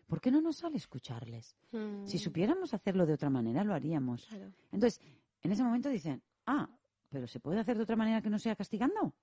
¿Por 0.07 0.21
qué 0.21 0.31
no 0.31 0.41
nos 0.41 0.57
sale 0.57 0.77
escucharles? 0.77 1.55
Mm. 1.71 2.05
Si 2.05 2.17
supiéramos 2.17 2.73
hacerlo 2.73 3.05
de 3.05 3.13
otra 3.13 3.29
manera, 3.29 3.63
lo 3.63 3.73
haríamos. 3.73 4.27
Entonces, 4.71 5.01
en 5.41 5.51
ese 5.51 5.63
momento 5.63 5.89
dicen, 5.89 6.21
ah, 6.45 6.69
pero 7.09 7.27
¿se 7.27 7.39
puede 7.39 7.59
hacer 7.59 7.77
de 7.77 7.83
otra 7.83 7.95
manera 7.95 8.21
que 8.21 8.29
no 8.29 8.39
sea 8.39 8.55
castigando? 8.55 9.13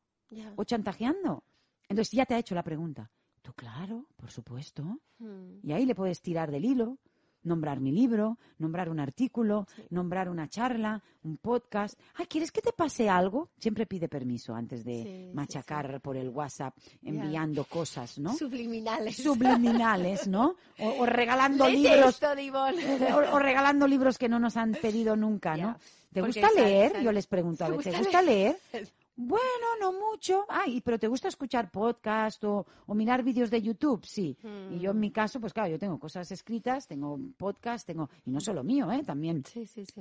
¿O 0.57 0.65
chantajeando? 0.65 1.45
Entonces 1.89 2.13
ya 2.13 2.25
te 2.25 2.35
ha 2.35 2.39
hecho 2.39 2.55
la 2.55 2.63
pregunta. 2.63 3.11
Tú, 3.43 3.53
claro, 3.55 4.07
por 4.17 4.31
supuesto. 4.31 4.85
Mm. 5.19 5.61
Y 5.63 5.73
ahí 5.73 5.87
le 5.87 5.95
puedes 5.95 6.21
tirar 6.21 6.51
del 6.51 6.65
hilo 6.65 6.99
nombrar 7.43 7.81
mi 7.81 7.93
libro, 7.93 8.39
nombrar 8.59 8.89
un 8.89 9.01
artículo, 9.01 9.67
nombrar 9.91 10.29
una 10.29 10.49
charla, 10.49 11.03
un 11.23 11.37
podcast. 11.37 11.99
Ay, 12.15 12.27
¿quieres 12.27 12.53
que 12.53 12.61
te 12.61 12.73
pase 12.73 13.09
algo? 13.09 13.51
Siempre 13.59 13.87
pide 13.87 14.09
permiso 14.09 14.55
antes 14.55 14.85
de 14.85 15.31
machacar 15.35 16.01
por 16.01 16.17
el 16.17 16.29
WhatsApp 16.29 16.77
enviando 17.03 17.65
cosas, 17.65 18.19
¿no? 18.19 18.35
Subliminales. 18.35 19.17
Subliminales, 19.17 20.27
¿no? 20.27 20.57
O, 20.79 21.07
regalando 21.07 21.69
libros. 21.69 22.21
o, 23.33 23.39
regalando 23.39 23.87
libros 23.87 24.19
que 24.19 24.29
no 24.29 24.39
nos 24.39 24.57
han 24.57 24.73
pedido 24.73 25.17
nunca, 25.17 25.57
¿no? 25.57 25.77
¿Te 26.13 26.23
gusta 26.23 26.51
leer? 26.55 27.03
Yo 27.03 27.13
les 27.13 27.27
pregunto, 27.27 27.65
a 27.65 27.69
ver, 27.69 27.81
¿te 27.81 27.97
gusta 27.97 28.21
leer? 28.23 28.59
Bueno, 29.23 29.67
no 29.79 29.93
mucho. 29.93 30.47
Ay, 30.49 30.81
pero 30.81 30.99
¿te 30.99 31.07
gusta 31.07 31.29
escuchar 31.29 31.71
podcast 31.71 32.43
o, 32.45 32.65
mirar 32.95 33.23
vídeos 33.23 33.51
de 33.51 33.61
YouTube? 33.61 34.03
Sí. 34.07 34.35
Y 34.71 34.79
yo 34.79 34.93
en 34.93 34.99
mi 34.99 35.11
caso, 35.11 35.39
pues 35.39 35.53
claro, 35.53 35.69
yo 35.69 35.79
tengo 35.79 35.99
cosas 35.99 36.33
escritas, 36.33 36.87
tengo 36.87 37.21
podcast, 37.37 37.87
tengo, 37.87 38.09
y 38.25 38.31
no 38.31 38.41
solo 38.41 38.65
mío, 38.65 38.91
¿eh? 38.91 39.03
También 39.05 39.45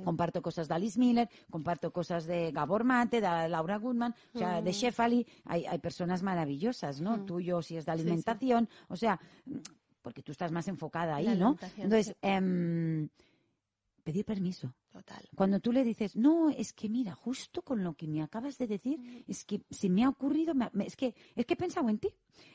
comparto 0.02 0.40
cosas 0.40 0.68
de 0.68 0.74
Alice 0.74 0.98
Miller, 0.98 1.28
comparto 1.50 1.92
cosas 1.92 2.24
de 2.24 2.50
Gabor 2.50 2.82
Mate, 2.82 3.20
de 3.20 3.48
Laura 3.50 3.76
Goodman, 3.76 4.14
o 4.34 4.38
sea, 4.38 4.62
de 4.62 4.72
Shefali. 4.72 5.26
Hay, 5.44 5.66
hay 5.66 5.78
personas 5.80 6.22
maravillosas, 6.22 7.02
¿no? 7.02 7.22
Tuyo 7.26 7.60
si 7.60 7.76
es 7.76 7.84
de 7.84 7.92
alimentación, 7.92 8.70
o 8.88 8.96
sea, 8.96 9.20
porque 10.00 10.22
tú 10.22 10.32
estás 10.32 10.50
más 10.50 10.66
enfocada 10.66 11.16
ahí, 11.16 11.36
¿no? 11.36 11.58
Entonces, 11.76 12.16
eh, 12.22 13.08
pedir 14.02 14.24
permiso. 14.24 14.72
Total. 14.90 15.28
Cuando 15.36 15.60
tú 15.60 15.70
le 15.72 15.84
dices, 15.84 16.16
no, 16.16 16.50
es 16.50 16.72
que 16.72 16.88
mira, 16.88 17.14
justo 17.14 17.62
con 17.62 17.84
lo 17.84 17.94
que 17.94 18.08
me 18.08 18.22
acabas 18.22 18.58
de 18.58 18.66
decir, 18.66 18.98
mm. 18.98 19.24
es 19.28 19.44
que 19.44 19.62
se 19.70 19.88
me 19.88 20.02
ha 20.02 20.08
ocurrido, 20.08 20.52
es 20.84 20.96
que 20.96 21.14
es 21.36 21.46
que 21.46 21.54
he 21.54 21.56
pensado 21.56 21.88
en 21.88 21.98
ti. 21.98 22.08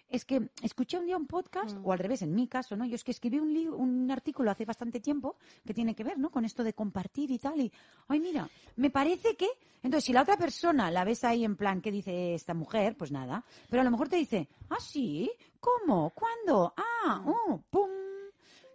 Es 0.10 0.26
que 0.26 0.50
escuché 0.62 0.98
un 0.98 1.06
día 1.06 1.16
un 1.16 1.28
podcast, 1.28 1.78
mm. 1.78 1.86
o 1.86 1.94
al 1.94 2.00
revés, 2.00 2.22
en 2.24 2.36
mi 2.36 2.48
caso, 2.48 2.76
¿no? 2.76 2.86
Yo 2.86 2.96
es 2.96 3.06
que 3.06 3.12
escribí 3.12 3.40
un, 3.40 3.56
un 3.74 4.12
artículo 4.12 4.52
hace 4.52 4.66
bastante 4.66 5.00
tiempo 5.00 5.38
que 5.66 5.74
tiene 5.74 5.96
que 5.96 6.04
ver, 6.04 6.18
¿no? 6.18 6.30
Con 6.30 6.44
esto 6.44 6.64
de 6.64 6.74
compartir 6.74 7.32
y 7.32 7.40
tal. 7.40 7.62
Y, 7.62 7.72
ay, 8.10 8.20
mira, 8.20 8.50
me 8.76 8.90
parece 8.90 9.36
que. 9.36 9.48
Entonces, 9.82 10.04
si 10.04 10.14
la 10.14 10.24
otra 10.24 10.36
persona 10.36 10.92
la 10.92 11.06
ves 11.06 11.24
ahí 11.24 11.46
en 11.46 11.56
plan, 11.56 11.80
¿qué 11.80 11.92
dice 11.92 12.34
esta 12.34 12.54
mujer? 12.54 12.98
Pues 12.98 13.12
nada. 13.12 13.46
Pero 13.70 13.82
a 13.82 13.86
lo 13.86 13.92
mejor 13.92 14.10
te 14.10 14.18
dice, 14.18 14.50
ah, 14.70 14.80
sí, 14.80 15.32
¿cómo? 15.60 16.10
¿Cuándo? 16.10 16.74
Ah, 16.76 17.22
mm. 17.24 17.30
oh, 17.30 17.64
pum 17.70 18.15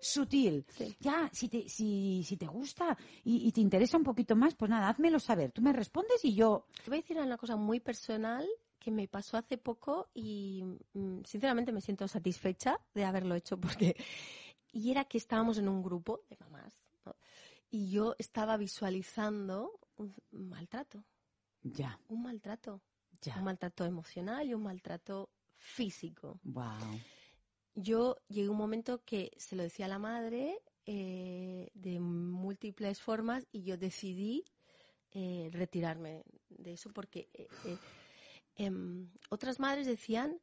sutil. 0.01 0.67
Ya, 0.99 1.29
si 1.33 1.49
te, 1.49 1.69
si, 1.69 2.23
si 2.25 2.37
te 2.37 2.47
gusta 2.47 2.97
y, 3.25 3.51
te 3.53 3.61
interesa 3.61 3.97
un 3.97 4.05
poquito 4.05 4.35
más, 4.37 4.55
pues 4.55 4.71
nada, 4.71 4.89
házmelo 4.89 5.21
saber. 5.21 5.53
Tú 5.53 5.63
me 5.63 5.73
respondes 5.73 6.25
y 6.25 6.35
yo. 6.35 6.67
Te 6.85 6.91
voy 6.91 6.99
a 6.99 7.03
decir 7.03 7.19
una 7.19 7.37
cosa 7.37 7.57
muy 7.57 7.81
personal 7.81 8.47
que 8.79 8.91
me 8.91 9.09
pasó 9.09 9.37
hace 9.37 9.59
poco 9.59 10.09
y 10.15 10.65
mm, 10.95 11.21
sinceramente 11.25 11.73
me 11.73 11.81
siento 11.81 12.09
satisfecha 12.09 12.81
de 12.95 13.05
haberlo 13.05 13.35
hecho 13.35 13.59
porque. 13.59 13.97
Y 14.73 14.93
era 14.93 15.05
que 15.05 15.19
estábamos 15.19 15.59
en 15.59 15.69
un 15.69 15.83
grupo 15.83 16.21
de 16.31 16.37
mamás 16.37 16.81
y 17.71 17.91
yo 17.91 18.15
estaba 18.19 18.57
visualizando 18.57 19.81
un 19.97 20.15
maltrato. 20.31 21.03
Ya. 21.65 21.99
Un 22.07 22.23
maltrato. 22.23 22.81
Ya. 23.21 23.37
Un 23.39 23.43
maltrato 23.43 23.85
emocional 23.85 24.47
y 24.47 24.55
un 24.55 24.63
maltrato 24.63 25.29
físico. 25.57 26.39
Wow 26.45 27.01
yo 27.75 28.17
llegué 28.29 28.49
a 28.49 28.51
un 28.51 28.57
momento 28.57 29.03
que 29.05 29.33
se 29.37 29.57
lo 29.57 29.63
decía 29.63 29.87
a 29.87 29.89
la 29.89 29.99
madre 29.99 30.61
eh, 30.87 31.71
de 31.75 32.01
múltiples 32.01 33.01
formas 33.01 33.47
y 33.53 33.63
yo 33.63 33.77
decidí 33.77 34.45
eh, 35.13 35.49
retirarme 35.53 36.23
de 36.49 36.73
eso 36.73 36.91
porque 36.93 37.29
eh, 37.33 37.49
em, 38.57 39.09
otras 39.29 39.61
madres 39.61 39.87
decían 39.87 40.41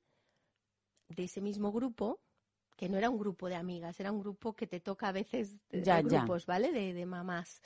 de 1.10 1.24
ese 1.24 1.42
mismo 1.42 1.72
grupo 1.72 2.22
que 2.76 2.90
no 2.90 2.98
era 2.98 3.10
un 3.10 3.18
grupo 3.18 3.50
de 3.50 3.56
amigas, 3.56 4.00
era 4.00 4.12
un 4.12 4.20
grupo 4.20 4.54
que 4.54 4.68
te 4.68 4.80
toca 4.80 5.08
a 5.08 5.12
veces 5.12 5.58
de, 5.70 6.04
grupos, 6.04 6.46
¿vale? 6.46 6.72
De, 6.72 7.06
mamás. 7.08 7.60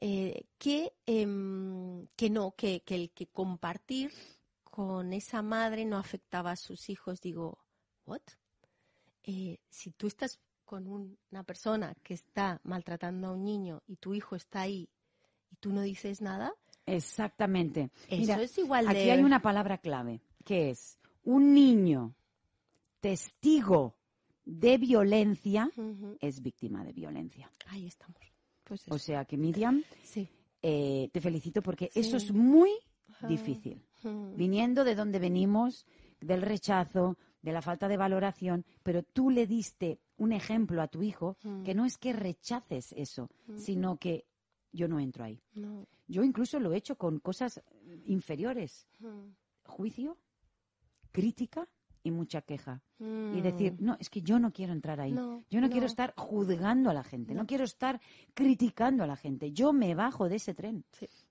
que, 0.00 0.94
em, 1.04 2.06
que 2.16 2.30
no, 2.30 2.52
que, 2.56 2.80
que 2.80 2.94
el 2.94 3.10
que 3.10 3.26
compartir 3.26 4.12
con 4.64 5.12
esa 5.12 5.42
madre 5.42 5.84
no 5.84 5.98
afectaba 5.98 6.52
a 6.52 6.56
sus 6.56 6.88
hijos. 6.88 7.20
Digo, 7.20 7.58
¿what? 8.06 8.22
Eh, 9.26 9.58
si 9.68 9.90
tú 9.90 10.06
estás 10.06 10.38
con 10.64 10.86
una 10.86 11.42
persona 11.44 11.94
que 12.02 12.14
está 12.14 12.60
maltratando 12.64 13.28
a 13.28 13.32
un 13.32 13.44
niño 13.44 13.82
y 13.86 13.96
tu 13.96 14.14
hijo 14.14 14.34
está 14.34 14.62
ahí 14.62 14.88
y 15.50 15.56
tú 15.56 15.72
no 15.72 15.82
dices 15.82 16.20
nada. 16.20 16.54
Exactamente. 16.86 17.90
Eso 18.08 18.40
es 18.40 18.58
igual 18.58 18.86
de... 18.86 18.90
Aquí 18.90 19.10
hay 19.10 19.20
una 19.22 19.42
palabra 19.42 19.78
clave, 19.78 20.20
que 20.44 20.70
es 20.70 20.98
un 21.24 21.52
niño 21.52 22.14
testigo 23.00 23.96
de 24.46 24.78
violencia 24.78 25.70
es 26.20 26.40
víctima 26.40 26.84
de 26.84 26.92
violencia. 26.92 27.50
Ahí 27.66 27.86
estamos. 27.86 28.16
Pues 28.64 28.84
o 28.88 28.98
sea 28.98 29.24
que 29.24 29.36
Miriam, 29.36 29.82
sí. 30.02 30.28
Eh, 30.62 31.10
te 31.12 31.20
felicito 31.20 31.62
porque 31.62 31.90
eso 31.94 32.16
es 32.16 32.32
muy 32.32 32.70
difícil. 33.28 33.82
Viniendo 34.36 34.84
de 34.84 34.94
donde 34.94 35.18
venimos, 35.18 35.84
del 36.20 36.42
rechazo, 36.42 37.16
de 37.46 37.52
la 37.52 37.62
falta 37.62 37.86
de 37.86 37.96
valoración, 37.96 38.64
pero 38.82 39.04
tú 39.04 39.30
le 39.30 39.46
diste 39.46 40.00
un 40.16 40.32
ejemplo 40.32 40.82
a 40.82 40.88
tu 40.88 41.04
hijo 41.04 41.36
que 41.64 41.76
no 41.76 41.84
es 41.84 41.96
que 41.96 42.12
rechaces 42.12 42.92
eso, 42.96 43.30
sino 43.54 43.98
que 43.98 44.26
yo 44.72 44.88
no 44.88 44.98
entro 44.98 45.22
ahí. 45.22 45.40
Yo 46.08 46.24
incluso 46.24 46.58
lo 46.58 46.72
he 46.72 46.76
hecho 46.76 46.96
con 46.98 47.20
cosas 47.20 47.62
inferiores. 48.04 48.88
Juicio, 49.64 50.18
crítica 51.12 51.68
y 52.02 52.10
mucha 52.10 52.42
queja. 52.42 52.82
Y 52.98 53.40
decir, 53.42 53.74
mm. 53.74 53.84
no, 53.84 53.96
es 54.00 54.10
que 54.10 54.22
yo 54.22 54.40
no 54.40 54.52
quiero 54.52 54.72
entrar 54.72 55.00
ahí. 55.00 55.12
yo 55.12 55.60
no, 55.60 55.70
quiero 55.70 55.86
estar 55.86 56.14
juzgando 56.16 56.90
a 56.90 56.94
la 56.94 57.04
gente, 57.04 57.32
no. 57.34 57.46
quiero 57.46 57.62
estar 57.64 58.00
criticando 58.34 59.04
a 59.04 59.06
la 59.06 59.16
gente. 59.16 59.52
Yo 59.52 59.72
me 59.72 59.94
bajo 59.94 60.28
de 60.28 60.36
ese 60.36 60.52
tren. 60.52 60.84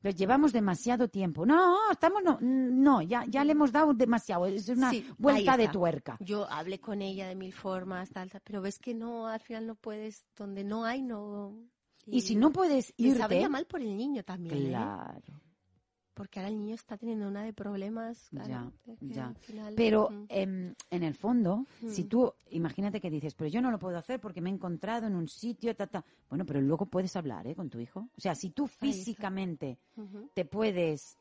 Pero 0.06 0.16
llevamos 0.16 0.53
demasiado 0.53 1.08
tiempo. 1.08 1.47
No, 1.47 1.91
estamos, 1.91 2.22
no, 2.24 2.38
no 2.39 3.01
ya, 3.01 3.26
ya 3.28 3.43
le 3.43 3.53
hemos 3.53 3.72
dado 3.72 3.91
demasiado. 3.91 4.45
Es 4.45 4.70
una 4.70 4.91
vuelta 5.18 5.58
de 5.58 5.68
tuerca. 5.68 6.16
Yo 6.20 6.47
hablé 6.47 6.80
con 6.80 7.01
ella 7.01 7.28
de 7.28 7.34
mil 7.34 7.51
formas, 7.51 8.12
tal, 8.12 8.30
pero 8.43 8.62
ves 8.62 8.78
que 8.78 8.93
no, 8.93 9.26
al 9.26 9.39
final 9.39 9.66
no 9.66 9.74
puedes, 9.74 10.24
donde 10.38 10.64
no 10.64 10.86
hay, 10.86 11.01
no. 11.01 11.58
Y, 12.06 12.22
si 12.22 12.36
no 12.36 12.51
puedes 12.51 12.93
irte. 12.97 13.18
Sabía 13.18 13.49
mal 13.49 13.66
por 13.66 13.82
el 13.82 13.97
niño 13.97 14.22
también. 14.24 14.76
¿eh? 14.76 15.34
Claro 16.16 16.26
porque 16.26 16.39
ahora 16.39 16.49
el 16.49 16.57
niño 16.57 16.74
está 16.74 16.97
teniendo 16.97 17.28
una 17.28 17.43
de 17.43 17.53
problemas. 17.53 18.30
ya, 18.32 18.72
ya. 19.01 19.34
pero 19.76 20.09
em, 20.30 20.74
en, 20.89 21.03
el 21.03 21.13
fondo, 21.13 21.66
si 21.88 22.05
tú, 22.05 22.34
imagínate 22.49 22.99
que 22.99 23.09
dices, 23.09 23.36
pero 23.36 23.49
yo 23.49 23.61
no 23.61 23.70
lo 23.70 23.78
puedo 23.78 23.97
hacer 23.97 24.20
porque 24.20 24.41
me 24.41 24.49
he 24.49 24.53
encontrado 24.53 25.05
en 25.05 25.16
un 25.16 25.28
sitio, 25.28 25.76
ta, 25.76 25.88
ta. 25.88 26.03
bueno, 26.30 26.45
pero 26.45 26.61
luego 26.61 26.86
puedes 26.88 27.16
hablar 27.16 27.45
¿eh? 27.47 27.55
con 27.55 27.70
tu 27.70 27.80
hijo. 27.80 28.09
O 28.18 28.22
sea, 28.22 28.34
si 28.34 28.49
tú 28.49 28.66
físicamente 28.66 29.78
te 30.34 30.45
puedes 30.45 31.18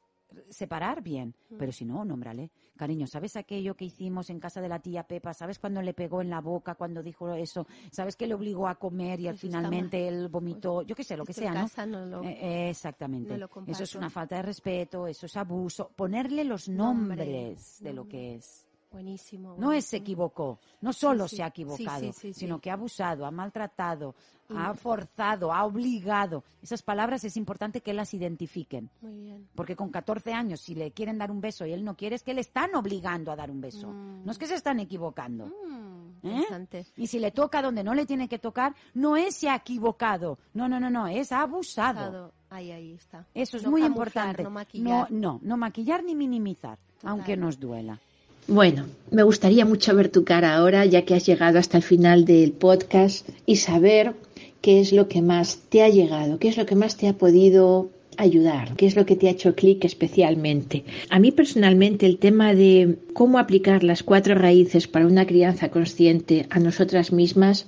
separar 0.49 1.03
bien, 1.03 1.35
pero 1.59 1.73
si 1.73 1.85
no, 1.85 2.05
nómbrale. 2.05 2.51
Cariño, 2.77 3.07
¿sabes 3.07 3.37
aquello 3.37 3.75
que 3.77 3.85
hicimos 3.85 4.31
en 4.31 4.41
casa 4.41 4.61
de 4.61 4.69
la 4.69 4.81
tía 4.81 5.05
Pepa? 5.05 5.33
¿Sabes 5.33 5.59
cuando 5.59 5.81
le 5.83 5.95
pegó 5.95 6.21
en 6.21 6.31
la 6.31 6.41
boca, 6.41 6.75
cuando 6.75 7.03
dijo 7.03 7.33
eso? 7.35 7.67
¿Sabes 7.91 8.17
que 8.17 8.27
le 8.27 8.35
obligó 8.35 8.69
a 8.69 8.75
comer 8.77 9.21
y 9.21 9.29
al 9.29 9.37
finalmente 9.37 10.09
él 10.09 10.29
vomitó? 10.29 10.83
Yo 10.83 10.95
qué 10.95 11.05
sé, 11.05 11.17
lo 11.17 11.25
que 11.25 11.33
sea, 11.33 11.53
¿no? 11.53 12.23
Eh, 12.23 12.39
eh, 12.41 12.71
exactamente. 12.71 13.35
eso 13.67 13.83
es 13.85 13.95
una 13.95 14.11
falta 14.11 14.37
de 14.37 14.43
respeto, 14.43 15.07
eso 15.07 15.27
es 15.27 15.37
abuso. 15.37 15.91
Ponerle 15.95 16.45
los 16.45 16.69
nombres 16.69 17.81
de 17.81 17.93
lo 17.93 18.09
que 18.09 18.37
es. 18.37 18.64
Buenísimo, 18.95 19.57
No 19.59 19.73
es 19.73 19.87
se 19.87 19.97
equivocó, 19.97 20.61
no 20.81 20.93
solo 20.93 21.27
se 21.27 21.43
ha 21.43 21.49
equivocado, 21.49 22.13
sino 22.13 22.61
que 22.61 22.71
ha 22.71 22.75
abusado, 22.75 23.27
ha 23.27 23.33
maltratado, 23.33 24.15
ha 24.55 24.73
forzado, 24.73 25.53
ha 25.53 25.65
obligado. 25.65 26.45
Esas 26.63 26.83
palabras 26.83 27.25
es 27.25 27.37
importante 27.37 27.81
que 27.81 27.93
las 27.93 28.15
identifiquen. 28.15 28.89
Muy 29.01 29.19
bien. 29.19 29.49
Porque 29.57 29.75
con 29.75 29.91
14 29.91 30.33
años, 30.33 30.61
si 30.61 30.77
le 30.77 30.93
quieren 30.93 31.19
dar 31.19 31.33
un 31.33 31.41
beso 31.41 31.67
y 31.67 31.73
él 31.73 31.85
no 31.85 31.97
quiere, 31.97 32.15
es 32.15 32.23
que 32.23 32.35
le 32.35 32.41
están 32.41 32.73
obligando 32.77 33.33
a 33.33 33.37
dar 33.37 33.51
un 33.51 33.61
beso. 33.61 33.93
No 33.93 34.31
es 34.31 34.39
que 34.39 34.47
se 34.47 34.55
están 34.55 34.79
equivocando. 34.79 35.47
Mm, 35.47 36.29
¿Eh? 36.29 36.87
Y 36.97 37.09
si 37.09 37.19
le 37.19 37.33
toca 37.33 37.61
donde 37.63 37.83
no 37.83 37.95
le 37.95 38.07
tiene 38.07 38.29
que 38.29 38.39
tocar, 38.39 38.77
no 38.95 39.17
es 39.17 39.35
se 39.35 39.49
ha 39.49 39.57
equivocado. 39.57 40.39
No, 40.53 40.69
no, 40.69 40.79
no, 40.79 40.89
no, 40.89 41.09
es 41.09 41.33
abusado. 41.33 42.33
Ahí, 42.49 42.71
ahí 42.71 42.93
está. 42.93 43.27
Eso 43.35 43.57
es 43.57 43.67
muy 43.67 43.83
importante. 43.85 44.45
No 44.45 44.51
maquillar. 44.51 45.11
No, 45.11 45.41
no, 45.43 45.57
maquillar 45.57 46.05
ni 46.05 46.15
minimizar, 46.15 46.79
aunque 47.03 47.37
nos 47.37 47.59
duela. 47.59 47.99
Bueno, 48.47 48.85
me 49.11 49.23
gustaría 49.23 49.65
mucho 49.65 49.95
ver 49.97 50.11
tu 50.11 50.25
cara 50.25 50.55
ahora, 50.55 50.85
ya 50.85 51.07
que 51.07 51.15
has 51.15 51.25
llegado 51.25 51.59
hasta 51.59 51.79
el 51.79 51.83
final 51.83 52.27
del 52.27 52.53
podcast, 52.53 53.29
y 53.47 53.57
saber 53.57 54.15
qué 54.61 54.81
es 54.81 54.93
lo 54.93 55.09
que 55.09 55.23
más 55.23 55.61
te 55.71 55.83
ha 55.83 55.89
llegado, 55.89 56.39
qué 56.39 56.49
es 56.49 56.57
lo 56.59 56.67
que 56.67 56.75
más 56.75 56.97
te 56.97 57.09
ha 57.09 57.15
podido 57.15 57.91
ayudar, 58.17 58.77
qué 58.77 58.87
es 58.87 58.97
lo 58.97 59.07
que 59.07 59.17
te 59.17 59.29
ha 59.29 59.31
hecho 59.31 59.55
clic 59.55 59.85
especialmente. 59.85 60.85
A 61.09 61.19
mí 61.19 61.33
personalmente 61.33 62.07
el 62.07 62.19
tema 62.19 62.55
de 62.55 62.99
cómo 63.15 63.39
aplicar 63.39 63.83
las 63.83 64.03
cuatro 64.03 64.35
raíces 64.35 64.89
para 64.89 65.07
una 65.07 65.27
crianza 65.27 65.71
consciente 65.71 66.47
a 66.51 66.61
nosotras 66.61 67.13
mismas 67.13 67.67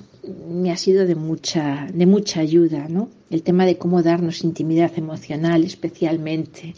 me 0.49 0.71
ha 0.71 0.77
sido 0.77 1.07
de 1.07 1.15
mucha, 1.15 1.89
de 1.93 2.07
mucha 2.07 2.41
ayuda, 2.41 2.87
¿no? 2.89 3.09
El 3.31 3.43
tema 3.43 3.65
de 3.65 3.79
cómo 3.79 4.03
darnos 4.03 4.45
intimidad 4.45 4.93
emocional 4.97 5.65
especialmente. 5.65 6.75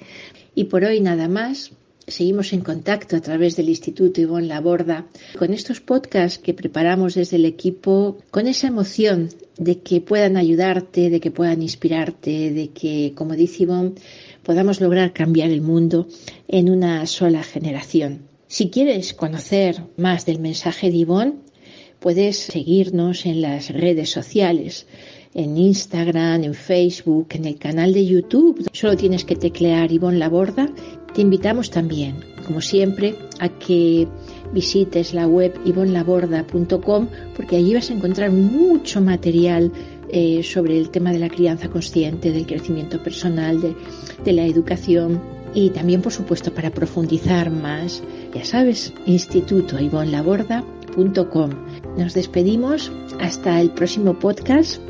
Y 0.54 0.64
por 0.64 0.84
hoy 0.84 1.00
nada 1.00 1.28
más. 1.28 1.72
Seguimos 2.08 2.54
en 2.54 2.62
contacto 2.62 3.16
a 3.16 3.20
través 3.20 3.56
del 3.56 3.68
Instituto 3.68 4.20
Ivonne 4.22 4.46
Laborda 4.46 5.06
con 5.38 5.52
estos 5.52 5.80
podcasts 5.80 6.38
que 6.38 6.54
preparamos 6.54 7.14
desde 7.14 7.36
el 7.36 7.44
equipo 7.44 8.16
con 8.30 8.46
esa 8.46 8.68
emoción 8.68 9.28
de 9.58 9.80
que 9.80 10.00
puedan 10.00 10.38
ayudarte, 10.38 11.10
de 11.10 11.20
que 11.20 11.30
puedan 11.30 11.60
inspirarte, 11.60 12.50
de 12.50 12.68
que, 12.70 13.12
como 13.14 13.34
dice 13.34 13.64
Ivonne, 13.64 13.92
podamos 14.42 14.80
lograr 14.80 15.12
cambiar 15.12 15.50
el 15.50 15.60
mundo 15.60 16.08
en 16.48 16.70
una 16.70 17.04
sola 17.06 17.42
generación. 17.42 18.22
Si 18.46 18.70
quieres 18.70 19.12
conocer 19.12 19.82
más 19.98 20.24
del 20.24 20.38
mensaje 20.38 20.90
de 20.90 20.96
Ivonne, 20.96 21.34
puedes 22.00 22.38
seguirnos 22.38 23.26
en 23.26 23.42
las 23.42 23.68
redes 23.68 24.08
sociales 24.10 24.86
en 25.34 25.58
Instagram, 25.58 26.42
en 26.44 26.54
Facebook, 26.54 27.28
en 27.32 27.44
el 27.44 27.58
canal 27.58 27.92
de 27.92 28.06
YouTube. 28.06 28.66
Solo 28.72 28.96
tienes 28.96 29.24
que 29.24 29.36
teclear 29.36 29.92
Ivonne 29.92 30.18
Laborda 30.18 30.72
te 31.18 31.22
invitamos 31.22 31.72
también, 31.72 32.24
como 32.46 32.60
siempre, 32.60 33.16
a 33.40 33.48
que 33.48 34.06
visites 34.52 35.14
la 35.14 35.26
web 35.26 35.52
ivonlaborda.com 35.64 37.08
porque 37.34 37.56
allí 37.56 37.74
vas 37.74 37.90
a 37.90 37.94
encontrar 37.94 38.30
mucho 38.30 39.00
material 39.00 39.72
eh, 40.10 40.44
sobre 40.44 40.78
el 40.78 40.90
tema 40.90 41.10
de 41.10 41.18
la 41.18 41.28
crianza 41.28 41.68
consciente, 41.70 42.30
del 42.30 42.46
crecimiento 42.46 43.02
personal, 43.02 43.60
de, 43.60 44.32
la 44.32 44.46
educación 44.46 45.20
y 45.54 45.70
también, 45.70 46.02
por 46.02 46.12
supuesto, 46.12 46.54
para 46.54 46.70
profundizar 46.70 47.50
más, 47.50 48.00
ya 48.32 48.44
sabes, 48.44 48.92
instituto 49.04 49.80
ivonlaborda.com. 49.80 51.50
Nos 51.96 52.14
despedimos 52.14 52.92
hasta 53.18 53.60
el 53.60 53.70
próximo 53.70 54.16
podcast 54.20 54.80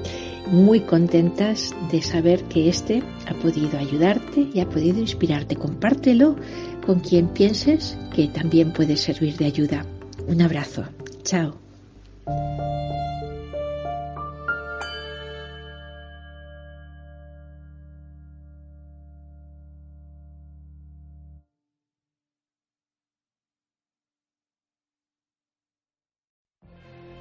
muy 0.51 0.81
contentas 0.81 1.75
de 1.91 2.03
saber 2.03 2.45
que 2.45 2.69
este 2.69 3.03
ha 3.27 3.35
podido 3.35 3.79
ayudarte 3.79 4.49
y 4.53 4.61
ha 4.61 4.69
podido 4.69 4.99
inspirarte. 4.99 5.57
Compártelo 5.57 6.37
con 6.85 7.01
quien 7.01 7.29
pienses 7.29 7.99
que 8.15 8.29
también 8.29 8.73
puede 8.73 8.97
servir 8.97 9.37
de 9.37 9.47
ayuda. 9.47 9.85
Un 10.27 10.43
abrazo. 10.43 10.85
Chao. 11.23 11.55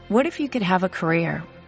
What 0.09 0.25
if 0.25 0.39
you 0.39 0.47
could 0.47 0.63
have 0.63 0.85
a 0.85 0.89
career 0.89 1.43